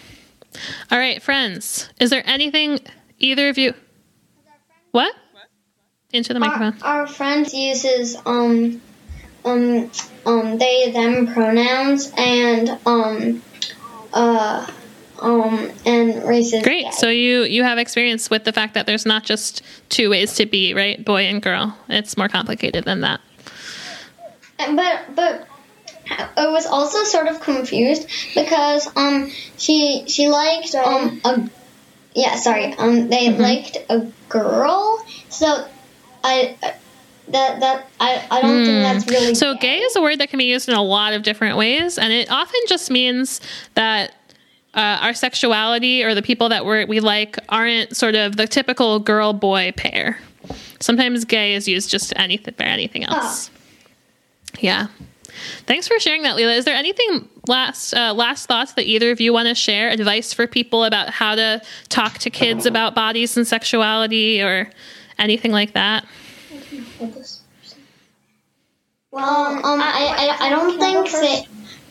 All 0.91 0.99
right, 0.99 1.23
friends. 1.23 1.89
Is 2.01 2.11
there 2.11 2.23
anything 2.27 2.81
either 3.19 3.49
of 3.49 3.59
you 3.59 3.75
What? 4.93 5.15
Into 6.13 6.33
the 6.33 6.41
microphone. 6.41 6.81
Our, 6.83 7.01
our 7.01 7.07
friend 7.07 7.53
uses 7.53 8.17
um 8.25 8.81
um 9.45 9.91
um 10.25 10.59
they 10.59 10.91
them 10.93 11.33
pronouns 11.33 12.13
and 12.17 12.71
um 12.87 13.43
uh 14.13 14.67
um 15.21 15.71
and 15.85 16.25
races. 16.25 16.63
Great. 16.63 16.85
gay. 16.85 16.91
So 16.93 17.09
you 17.09 17.43
you 17.43 17.65
have 17.65 17.79
experience 17.79 18.31
with 18.31 18.45
the 18.45 18.53
fact 18.53 18.75
that 18.75 18.87
there's 18.87 19.05
not 19.05 19.25
just 19.25 19.63
two 19.89 20.11
ways 20.11 20.35
to 20.35 20.47
be, 20.47 20.75
right? 20.75 21.05
Boy 21.05 21.23
and 21.23 21.43
girl. 21.43 21.77
It's 21.89 22.17
more 22.17 22.29
complicated 22.29 22.85
than 22.85 23.01
that. 23.01 23.21
but 24.59 25.15
but 25.15 25.49
I 26.09 26.49
was 26.49 26.67
also 26.67 27.05
sort 27.05 27.29
of 27.29 27.41
confused 27.41 28.09
because 28.35 28.89
um 28.97 29.31
she 29.59 30.05
she 30.07 30.29
liked 30.29 30.75
um 30.75 31.21
a 31.25 31.51
yeah 32.15 32.37
sorry 32.37 32.75
um 32.75 33.09
they 33.09 33.27
Mm-hmm. 33.29 33.43
liked 33.43 33.77
a 33.89 34.07
girl 34.29 35.05
so 35.29 35.67
I 36.23 36.57
that 37.29 37.61
that 37.61 37.89
I 38.01 38.25
I 38.31 38.41
don't 38.41 38.65
think 38.65 38.83
that's 38.83 39.07
really 39.09 39.29
Hmm. 39.31 39.35
So 39.35 39.55
gay 39.57 39.79
is 39.79 39.97
a 39.97 40.03
word 40.03 40.19
that 40.21 40.31
can 40.31 40.39
be 40.39 40.45
used 40.45 40.69
in 40.69 40.75
a 40.75 40.83
lot 40.83 41.13
of 41.13 41.23
different 41.23 41.57
ways, 41.57 41.99
and 41.99 42.13
it 42.13 42.31
often 42.31 42.61
just 42.69 42.91
means 42.91 43.41
that 43.75 44.13
uh, 44.75 44.99
our 45.01 45.15
sexuality 45.15 46.05
or 46.05 46.15
the 46.15 46.23
people 46.23 46.51
that 46.51 46.65
we're, 46.67 46.87
we 46.87 47.01
like 47.01 47.39
aren't 47.49 47.97
sort 47.97 48.15
of 48.15 48.37
the 48.37 48.47
typical 48.47 48.99
girl 49.01 49.33
boy 49.33 49.73
pair. 49.77 50.19
Sometimes 50.81 51.25
gay 51.25 51.55
is 51.55 51.67
used 51.67 51.91
just 51.91 52.13
anything 52.17 52.53
for 52.55 52.63
anything 52.63 53.03
else. 53.05 53.51
Yeah. 54.61 54.89
Thanks 55.67 55.89
for 55.89 55.99
sharing 55.99 56.23
that, 56.23 56.37
Leela. 56.37 56.57
Is 56.57 56.65
there 56.65 56.75
anything 56.75 57.29
last 57.47 57.95
uh, 57.95 58.15
last 58.15 58.47
thoughts 58.47 58.73
that 58.75 58.85
either 58.85 59.11
of 59.11 59.21
you 59.21 59.33
want 59.33 59.49
to 59.49 59.55
share? 59.55 59.89
Advice 59.91 60.33
for 60.33 60.47
people 60.47 60.85
about 60.85 61.11
how 61.11 61.35
to 61.35 61.63
talk 61.89 62.19
to 62.19 62.31
kids 62.31 62.67
about 62.67 62.95
bodies 62.95 63.37
and 63.37 63.47
sexuality, 63.47 64.43
or 64.43 64.71
anything 65.19 65.53
like 65.53 65.73
that? 65.73 66.07
Well, 69.11 69.25
um, 69.25 69.81
I, 69.81 70.37
I, 70.41 70.47
I 70.47 70.51
don't 70.51 70.79
think 70.79 71.11
they, 71.11 71.47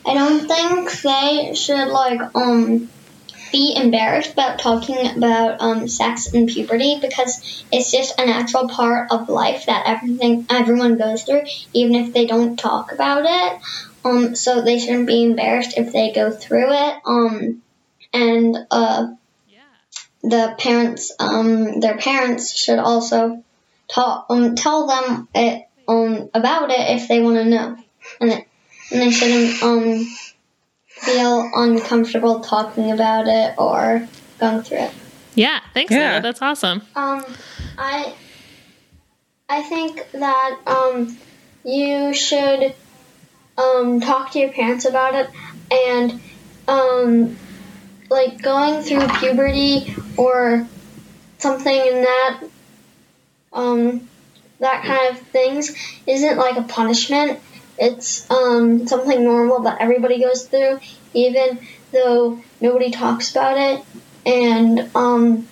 I 0.08 0.14
don't 0.14 0.46
think 0.46 0.92
they 1.02 1.54
should 1.54 1.88
like 1.88 2.20
um 2.36 2.88
be 3.52 3.74
embarrassed 3.76 4.32
about 4.32 4.58
talking 4.58 5.16
about 5.16 5.60
um 5.60 5.88
sex 5.88 6.32
and 6.32 6.48
puberty 6.48 6.98
because 7.00 7.64
it's 7.72 7.90
just 7.90 8.18
a 8.20 8.26
natural 8.26 8.68
part 8.68 9.10
of 9.10 9.28
life 9.28 9.66
that 9.66 9.84
everything 9.86 10.46
everyone 10.50 10.98
goes 10.98 11.22
through, 11.22 11.42
even 11.72 11.94
if 11.94 12.12
they 12.12 12.26
don't 12.26 12.56
talk 12.56 12.92
about 12.92 13.24
it. 13.24 13.60
Um, 14.04 14.36
so 14.36 14.62
they 14.62 14.78
shouldn't 14.78 15.06
be 15.06 15.24
embarrassed 15.24 15.76
if 15.76 15.92
they 15.92 16.12
go 16.12 16.30
through 16.30 16.72
it. 16.72 16.96
Um, 17.04 17.62
and 18.12 18.56
uh, 18.70 19.08
the 20.22 20.54
parents, 20.58 21.12
um, 21.18 21.80
their 21.80 21.98
parents 21.98 22.56
should 22.56 22.78
also 22.78 23.42
talk, 23.88 24.26
um, 24.30 24.54
tell 24.54 24.86
them 24.86 25.28
it, 25.34 25.68
um, 25.88 26.30
about 26.34 26.70
it 26.70 27.00
if 27.00 27.08
they 27.08 27.20
want 27.20 27.36
to 27.36 27.44
know, 27.44 27.76
and 28.20 28.30
it, 28.30 28.48
and 28.90 29.00
they 29.00 29.10
shouldn't 29.10 29.62
um 29.62 30.06
feel 31.06 31.50
uncomfortable 31.54 32.40
talking 32.40 32.90
about 32.90 33.28
it 33.28 33.54
or 33.58 34.06
going 34.38 34.62
through 34.62 34.78
it. 34.78 34.92
Yeah, 35.34 35.60
thanks, 35.72 35.92
Yeah. 35.92 36.18
Leela. 36.18 36.22
That's 36.22 36.42
awesome. 36.42 36.82
Um, 36.94 37.24
I 37.78 38.14
I 39.48 39.62
think 39.62 40.10
that 40.12 40.58
um 40.66 41.16
you 41.64 42.12
should 42.12 42.74
um 43.56 44.00
talk 44.00 44.32
to 44.32 44.38
your 44.38 44.52
parents 44.52 44.84
about 44.84 45.14
it 45.14 45.30
and 45.70 46.20
um 46.68 47.36
like 48.10 48.42
going 48.42 48.82
through 48.82 49.06
puberty 49.18 49.94
or 50.16 50.66
something 51.38 51.74
in 51.74 52.02
that 52.02 52.40
um 53.52 54.08
that 54.58 54.84
kind 54.84 55.14
of 55.16 55.20
things 55.28 55.76
isn't 56.06 56.38
like 56.38 56.56
a 56.56 56.62
punishment. 56.62 57.40
It's 57.78 58.28
um 58.30 58.86
something 58.86 59.22
normal 59.22 59.60
that 59.62 59.80
everybody 59.80 60.20
goes 60.20 60.46
through 60.46 60.80
even 61.14 61.60
though 61.92 62.40
nobody 62.60 62.90
talks 62.90 63.30
about 63.30 63.58
it 63.58 63.84
and 64.24 64.90
um 64.94 65.46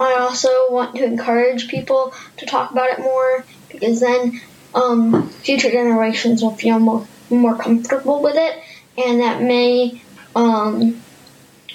I 0.00 0.14
also 0.14 0.48
want 0.70 0.96
to 0.96 1.04
encourage 1.04 1.68
people 1.68 2.14
to 2.38 2.46
talk 2.46 2.70
about 2.70 2.90
it 2.90 3.00
more 3.00 3.44
because 3.68 4.00
then 4.00 4.40
um, 4.74 5.28
future 5.28 5.70
generations 5.70 6.42
will 6.42 6.56
feel 6.56 6.78
more 6.78 7.06
more 7.28 7.56
comfortable 7.56 8.22
with 8.22 8.36
it, 8.36 8.58
and 8.96 9.20
that 9.20 9.42
may 9.42 10.02
um, 10.34 11.02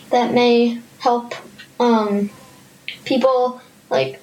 that 0.10 0.34
may 0.34 0.82
help 1.00 1.36
um, 1.80 2.32
people. 3.06 3.62
Like 3.90 4.20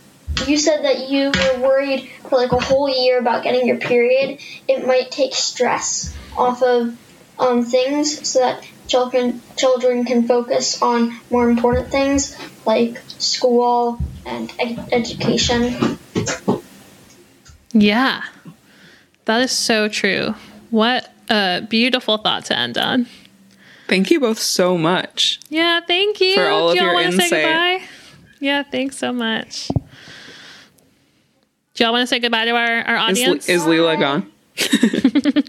you 0.49 0.57
said 0.57 0.85
that 0.85 1.09
you 1.09 1.31
were 1.31 1.63
worried 1.69 2.09
for 2.29 2.37
like 2.37 2.53
a 2.53 2.61
whole 2.61 2.89
year 2.89 3.19
about 3.19 3.43
getting 3.45 3.67
your 3.67 3.79
period. 3.79 4.41
It 4.69 4.87
might 4.87 5.11
take 5.11 5.35
stress 5.35 6.17
off 6.37 6.63
of 6.63 6.97
um, 7.39 7.65
things 7.65 8.29
so 8.29 8.41
that 8.41 8.65
children 8.87 9.41
children 9.57 10.05
can 10.05 10.27
focus 10.27 10.83
on 10.83 11.19
more 11.31 11.49
important 11.49 11.91
things 11.91 12.37
like 12.67 12.99
school 13.19 13.99
and 14.27 14.53
ed- 14.59 14.89
education. 14.93 15.99
Yeah, 17.73 18.23
that 19.25 19.41
is 19.43 19.53
so 19.53 19.89
true. 19.89 20.35
What 20.71 21.11
a 21.31 21.67
beautiful 21.69 22.19
thought 22.19 22.45
to 22.47 22.59
end 22.59 22.77
on. 22.77 23.07
Thank 23.89 24.11
you 24.11 24.21
both 24.21 24.39
so 24.39 24.79
much. 24.79 25.41
Yeah, 25.49 25.81
thank 25.81 26.21
you. 26.21 26.35
For 26.35 26.49
all 26.49 26.73
Do 26.73 26.73
of 26.73 26.77
y'all 26.77 26.85
your 26.85 26.95
want 26.95 27.13
to 27.13 27.21
say 27.21 27.43
goodbye? 27.43 27.87
Yeah, 28.41 28.63
thanks 28.63 28.97
so 28.97 29.13
much. 29.13 29.71
Do 31.75 31.85
y'all 31.85 31.93
want 31.93 32.03
to 32.03 32.07
say 32.07 32.19
goodbye 32.19 32.45
to 32.45 32.51
our, 32.51 32.83
our 32.83 32.97
audience? 32.97 33.49
is 33.49 33.63
Leela 33.63 33.99
gone? 33.99 34.31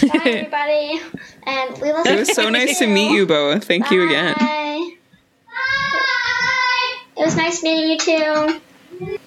Bye, 0.00 0.20
everybody. 0.24 1.00
And 1.46 1.74
Leela 1.76 2.06
It 2.06 2.18
was 2.18 2.34
so 2.34 2.50
nice 2.50 2.78
to 2.78 2.86
meet 2.86 3.12
you 3.12 3.26
Boa. 3.26 3.60
Thank 3.60 3.90
you 3.90 4.06
again. 4.06 4.34
Bye. 4.38 4.90
It 7.16 7.24
was 7.24 7.36
nice 7.36 7.62
meeting 7.62 7.90
you 7.90 7.98
too. 9.08 9.18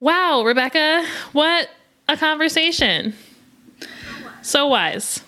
wow, 0.00 0.42
Rebecca, 0.44 1.04
what 1.32 1.68
a 2.08 2.16
conversation. 2.16 3.14
So 4.42 4.68
wise. 4.68 5.20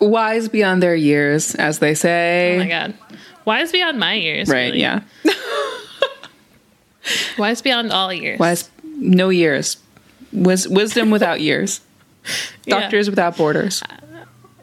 Wise 0.00 0.48
beyond 0.48 0.82
their 0.82 0.96
years, 0.96 1.54
as 1.54 1.78
they 1.78 1.94
say. 1.94 2.56
Oh 2.56 2.58
my 2.58 2.68
god. 2.68 2.94
Wise 3.44 3.70
beyond 3.70 3.98
my 4.00 4.14
years. 4.14 4.48
Right, 4.48 4.72
really. 4.72 4.80
yeah. 4.80 5.02
Wise 7.38 7.62
beyond 7.62 7.92
all 7.92 8.12
years. 8.12 8.38
Wise, 8.38 8.70
no 8.84 9.28
years. 9.28 9.78
Wis- 10.32 10.68
wisdom 10.68 11.10
without 11.10 11.40
years. 11.40 11.80
Yeah. 12.66 12.80
Doctors 12.80 13.08
without 13.08 13.38
borders. 13.38 13.82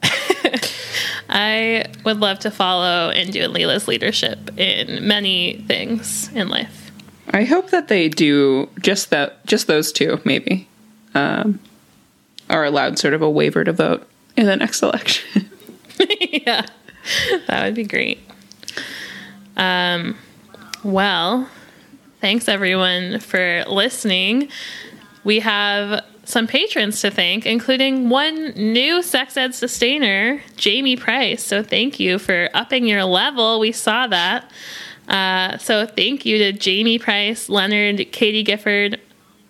I 1.30 1.86
would 2.06 2.20
love 2.20 2.40
to 2.40 2.52
follow 2.52 3.12
Indu 3.12 3.44
and 3.46 3.54
Leela's 3.54 3.88
leadership 3.88 4.58
in 4.58 5.06
many 5.08 5.64
things 5.68 6.32
in 6.34 6.50
life. 6.50 6.92
I 7.32 7.44
hope 7.44 7.72
that 7.72 7.88
they 7.88 8.08
do 8.08 8.70
just 8.80 9.10
that, 9.10 9.46
just 9.46 9.68
those 9.68 9.92
two, 9.92 10.22
maybe, 10.24 10.68
um, 11.16 11.60
are 12.50 12.64
allowed 12.64 12.98
sort 13.00 13.14
of 13.14 13.22
a 13.22 13.30
waiver 13.30 13.64
to 13.64 13.74
vote 13.74 14.08
in 14.38 14.46
the 14.46 14.56
next 14.56 14.82
election. 14.82 15.50
yeah, 16.32 16.66
that 17.48 17.66
would 17.66 17.76
be 17.76 17.84
great. 17.84 18.20
Um, 19.58 20.16
well, 20.84 21.50
thanks 22.22 22.48
everyone 22.48 23.20
for 23.20 23.64
listening. 23.68 24.50
We 25.24 25.40
have 25.40 26.04
some 26.24 26.48
patrons 26.48 27.02
to 27.02 27.12
thank, 27.12 27.46
including 27.46 28.10
one 28.10 28.50
new 28.52 29.02
sex 29.02 29.38
ed 29.38 29.56
sustainer, 29.56 30.42
Jamie 30.56 30.98
Price. 30.98 31.44
So 31.44 31.64
thank 31.64 32.00
you 32.00 32.20
for 32.20 32.50
upping 32.54 32.86
your 32.86 33.06
level. 33.06 33.60
We 33.60 33.72
saw 33.72 34.08
that. 34.08 34.52
Uh, 35.08 35.58
so 35.58 35.86
thank 35.86 36.26
you 36.26 36.38
to 36.38 36.52
Jamie 36.52 37.00
Price, 37.00 37.48
Leonard, 37.48 38.12
Katie 38.12 38.44
Gifford, 38.44 39.00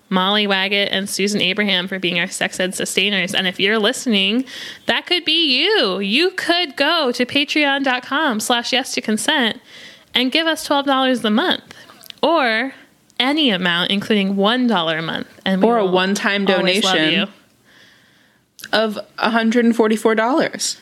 Molly 0.09 0.45
Waggett, 0.45 0.89
and 0.91 1.09
Susan 1.09 1.41
Abraham 1.41 1.87
for 1.87 1.99
being 1.99 2.19
our 2.19 2.27
sex 2.27 2.59
ed 2.59 2.75
sustainers. 2.75 3.33
And 3.33 3.47
if 3.47 3.59
you're 3.59 3.79
listening, 3.79 4.45
that 4.85 5.05
could 5.05 5.25
be 5.25 5.59
you. 5.59 5.99
You 5.99 6.31
could 6.31 6.75
go 6.75 7.11
to 7.11 7.25
patreon.com 7.25 8.39
slash 8.39 8.71
yes 8.71 8.93
to 8.93 9.01
consent 9.01 9.59
and 10.13 10.31
give 10.31 10.47
us 10.47 10.67
$12 10.67 11.23
a 11.23 11.29
month. 11.29 11.76
Or 12.27 12.73
any 13.19 13.49
amount, 13.51 13.91
including 13.91 14.35
$1 14.35 14.99
a 14.99 15.01
month. 15.01 15.27
And 15.45 15.63
Or 15.63 15.77
a 15.77 15.85
one-time 15.85 16.45
donation. 16.45 17.27
Of 18.73 18.97
$144. 19.17 20.77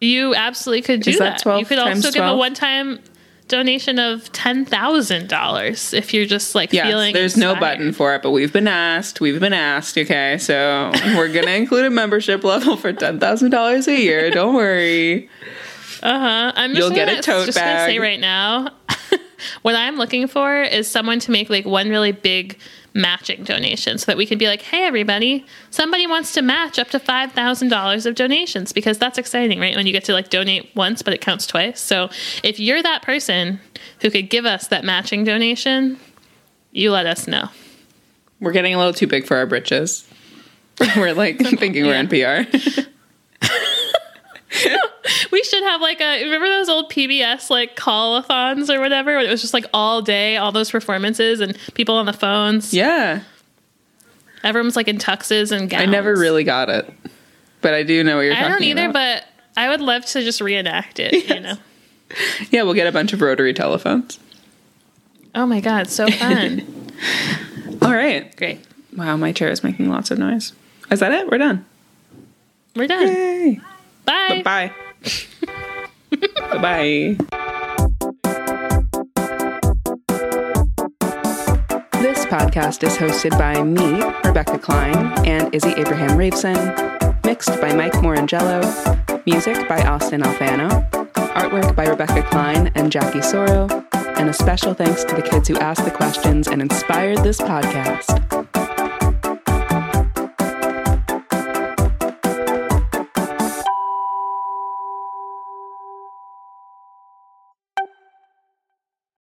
You 0.00 0.34
absolutely 0.34 0.82
could 0.82 1.02
do 1.02 1.10
Is 1.10 1.18
that 1.18 1.42
that. 1.44 1.58
you 1.58 1.64
could 1.66 1.78
also 1.78 2.10
give 2.10 2.24
a 2.24 2.34
one-time 2.36 3.00
donation 3.48 3.98
of 3.98 4.30
ten 4.32 4.64
thousand 4.64 5.28
dollars 5.28 5.92
if 5.92 6.14
you're 6.14 6.24
just 6.24 6.54
like 6.54 6.72
Yes, 6.72 6.86
feeling. 6.86 7.12
there's 7.12 7.36
no 7.36 7.54
button 7.56 7.92
for 7.92 8.14
it, 8.14 8.22
but 8.22 8.30
we've 8.30 8.52
been 8.52 8.68
asked. 8.68 9.20
We've 9.20 9.38
been 9.40 9.52
asked. 9.52 9.98
Okay, 9.98 10.38
so 10.38 10.90
we're 11.16 11.28
gonna 11.32 11.50
include 11.56 11.84
a 11.84 11.90
membership 11.90 12.44
level 12.44 12.76
for 12.76 12.92
ten 12.94 13.18
thousand 13.20 13.50
dollars 13.50 13.86
a 13.88 13.94
year. 14.00 14.30
Don't 14.30 14.54
worry. 14.54 15.28
Uh 16.02 16.18
huh. 16.18 16.52
I'm 16.56 16.70
just 16.70 16.78
You'll 16.80 16.94
get 16.94 17.08
a 17.08 17.12
gonna- 17.12 17.22
tote 17.22 17.46
just 17.46 17.58
gonna 17.58 17.84
say 17.84 17.98
right 17.98 18.20
now, 18.20 18.68
what 19.62 19.74
I'm 19.74 19.96
looking 19.96 20.26
for 20.26 20.62
is 20.62 20.88
someone 20.88 21.20
to 21.20 21.30
make 21.30 21.50
like 21.50 21.64
one 21.64 21.88
really 21.88 22.12
big 22.12 22.58
matching 22.92 23.44
donation, 23.44 23.98
so 23.98 24.06
that 24.06 24.16
we 24.16 24.26
can 24.26 24.38
be 24.38 24.46
like, 24.46 24.62
hey 24.62 24.84
everybody, 24.84 25.46
somebody 25.70 26.06
wants 26.06 26.32
to 26.34 26.42
match 26.42 26.78
up 26.78 26.88
to 26.90 26.98
five 26.98 27.32
thousand 27.32 27.68
dollars 27.68 28.06
of 28.06 28.14
donations 28.14 28.72
because 28.72 28.98
that's 28.98 29.18
exciting, 29.18 29.60
right? 29.60 29.76
When 29.76 29.86
you 29.86 29.92
get 29.92 30.04
to 30.04 30.12
like 30.12 30.30
donate 30.30 30.70
once, 30.74 31.02
but 31.02 31.14
it 31.14 31.20
counts 31.20 31.46
twice. 31.46 31.80
So 31.80 32.10
if 32.42 32.58
you're 32.58 32.82
that 32.82 33.02
person 33.02 33.60
who 34.00 34.10
could 34.10 34.30
give 34.30 34.44
us 34.44 34.68
that 34.68 34.84
matching 34.84 35.24
donation, 35.24 35.98
you 36.72 36.90
let 36.90 37.06
us 37.06 37.26
know. 37.26 37.48
We're 38.40 38.52
getting 38.52 38.74
a 38.74 38.78
little 38.78 38.94
too 38.94 39.06
big 39.06 39.26
for 39.26 39.36
our 39.36 39.46
britches. 39.46 40.08
We're 40.96 41.12
like 41.12 41.38
thinking 41.38 41.86
we're 41.86 41.92
NPR. 41.92 42.86
We 45.32 45.42
should 45.44 45.62
have 45.62 45.80
like 45.80 46.00
a 46.00 46.24
remember 46.24 46.48
those 46.48 46.68
old 46.68 46.90
PBS 46.90 47.50
like 47.50 47.76
call-a-thons 47.76 48.68
or 48.68 48.80
whatever. 48.80 49.16
It 49.18 49.30
was 49.30 49.40
just 49.40 49.54
like 49.54 49.64
all 49.72 50.02
day, 50.02 50.36
all 50.36 50.50
those 50.52 50.70
performances 50.70 51.40
and 51.40 51.56
people 51.74 51.94
on 51.96 52.06
the 52.06 52.12
phones. 52.12 52.74
yeah, 52.74 53.22
Everyone's 54.42 54.74
like 54.76 54.88
in 54.88 54.98
tuxes 54.98 55.52
and 55.52 55.68
gowns. 55.70 55.82
I 55.82 55.86
never 55.86 56.14
really 56.16 56.44
got 56.44 56.68
it, 56.70 56.92
but 57.60 57.74
I 57.74 57.82
do 57.84 58.02
know 58.02 58.16
what 58.16 58.22
you're 58.22 58.32
I 58.34 58.36
talking 58.40 58.52
don't 58.52 58.62
either, 58.62 58.90
about. 58.90 59.22
but 59.22 59.24
I 59.56 59.68
would 59.68 59.80
love 59.80 60.04
to 60.06 60.22
just 60.24 60.40
reenact 60.40 60.98
it. 60.98 61.12
You 61.28 61.40
know. 61.40 61.54
yeah, 62.50 62.62
we'll 62.62 62.74
get 62.74 62.86
a 62.86 62.92
bunch 62.92 63.12
of 63.12 63.20
rotary 63.20 63.52
telephones. 63.54 64.18
Oh 65.34 65.46
my 65.46 65.60
god, 65.60 65.88
so 65.88 66.08
fun! 66.08 66.66
All 67.82 67.94
right. 67.94 68.34
Great, 68.36 68.66
Wow, 68.96 69.16
my 69.16 69.30
chair 69.32 69.50
is 69.50 69.62
making 69.62 69.88
lots 69.90 70.10
of 70.10 70.18
noise. 70.18 70.52
Is 70.90 70.98
that 71.00 71.12
it? 71.12 71.30
We're 71.30 71.38
done. 71.38 71.64
we're 72.74 72.88
done. 72.88 73.06
Yay. 73.06 73.60
Bye. 74.04 74.42
Bye. 74.44 74.72
Bye. 76.60 77.16
This 82.00 82.26
podcast 82.26 82.82
is 82.82 82.96
hosted 82.96 83.38
by 83.38 83.62
me, 83.62 84.02
Rebecca 84.24 84.58
Klein, 84.58 84.96
and 85.26 85.54
Izzy 85.54 85.70
Abraham 85.70 86.18
Raveson. 86.18 87.24
Mixed 87.24 87.60
by 87.60 87.72
Mike 87.72 87.92
Morangello. 87.94 88.60
Music 89.26 89.68
by 89.68 89.82
Austin 89.82 90.22
Alfano. 90.22 90.90
Artwork 91.34 91.74
by 91.76 91.86
Rebecca 91.86 92.22
Klein 92.24 92.70
and 92.74 92.92
Jackie 92.92 93.20
Soro. 93.20 93.70
And 94.18 94.28
a 94.28 94.34
special 94.34 94.74
thanks 94.74 95.04
to 95.04 95.14
the 95.14 95.22
kids 95.22 95.48
who 95.48 95.58
asked 95.58 95.84
the 95.84 95.90
questions 95.90 96.48
and 96.48 96.60
inspired 96.60 97.18
this 97.18 97.40
podcast. 97.40 98.49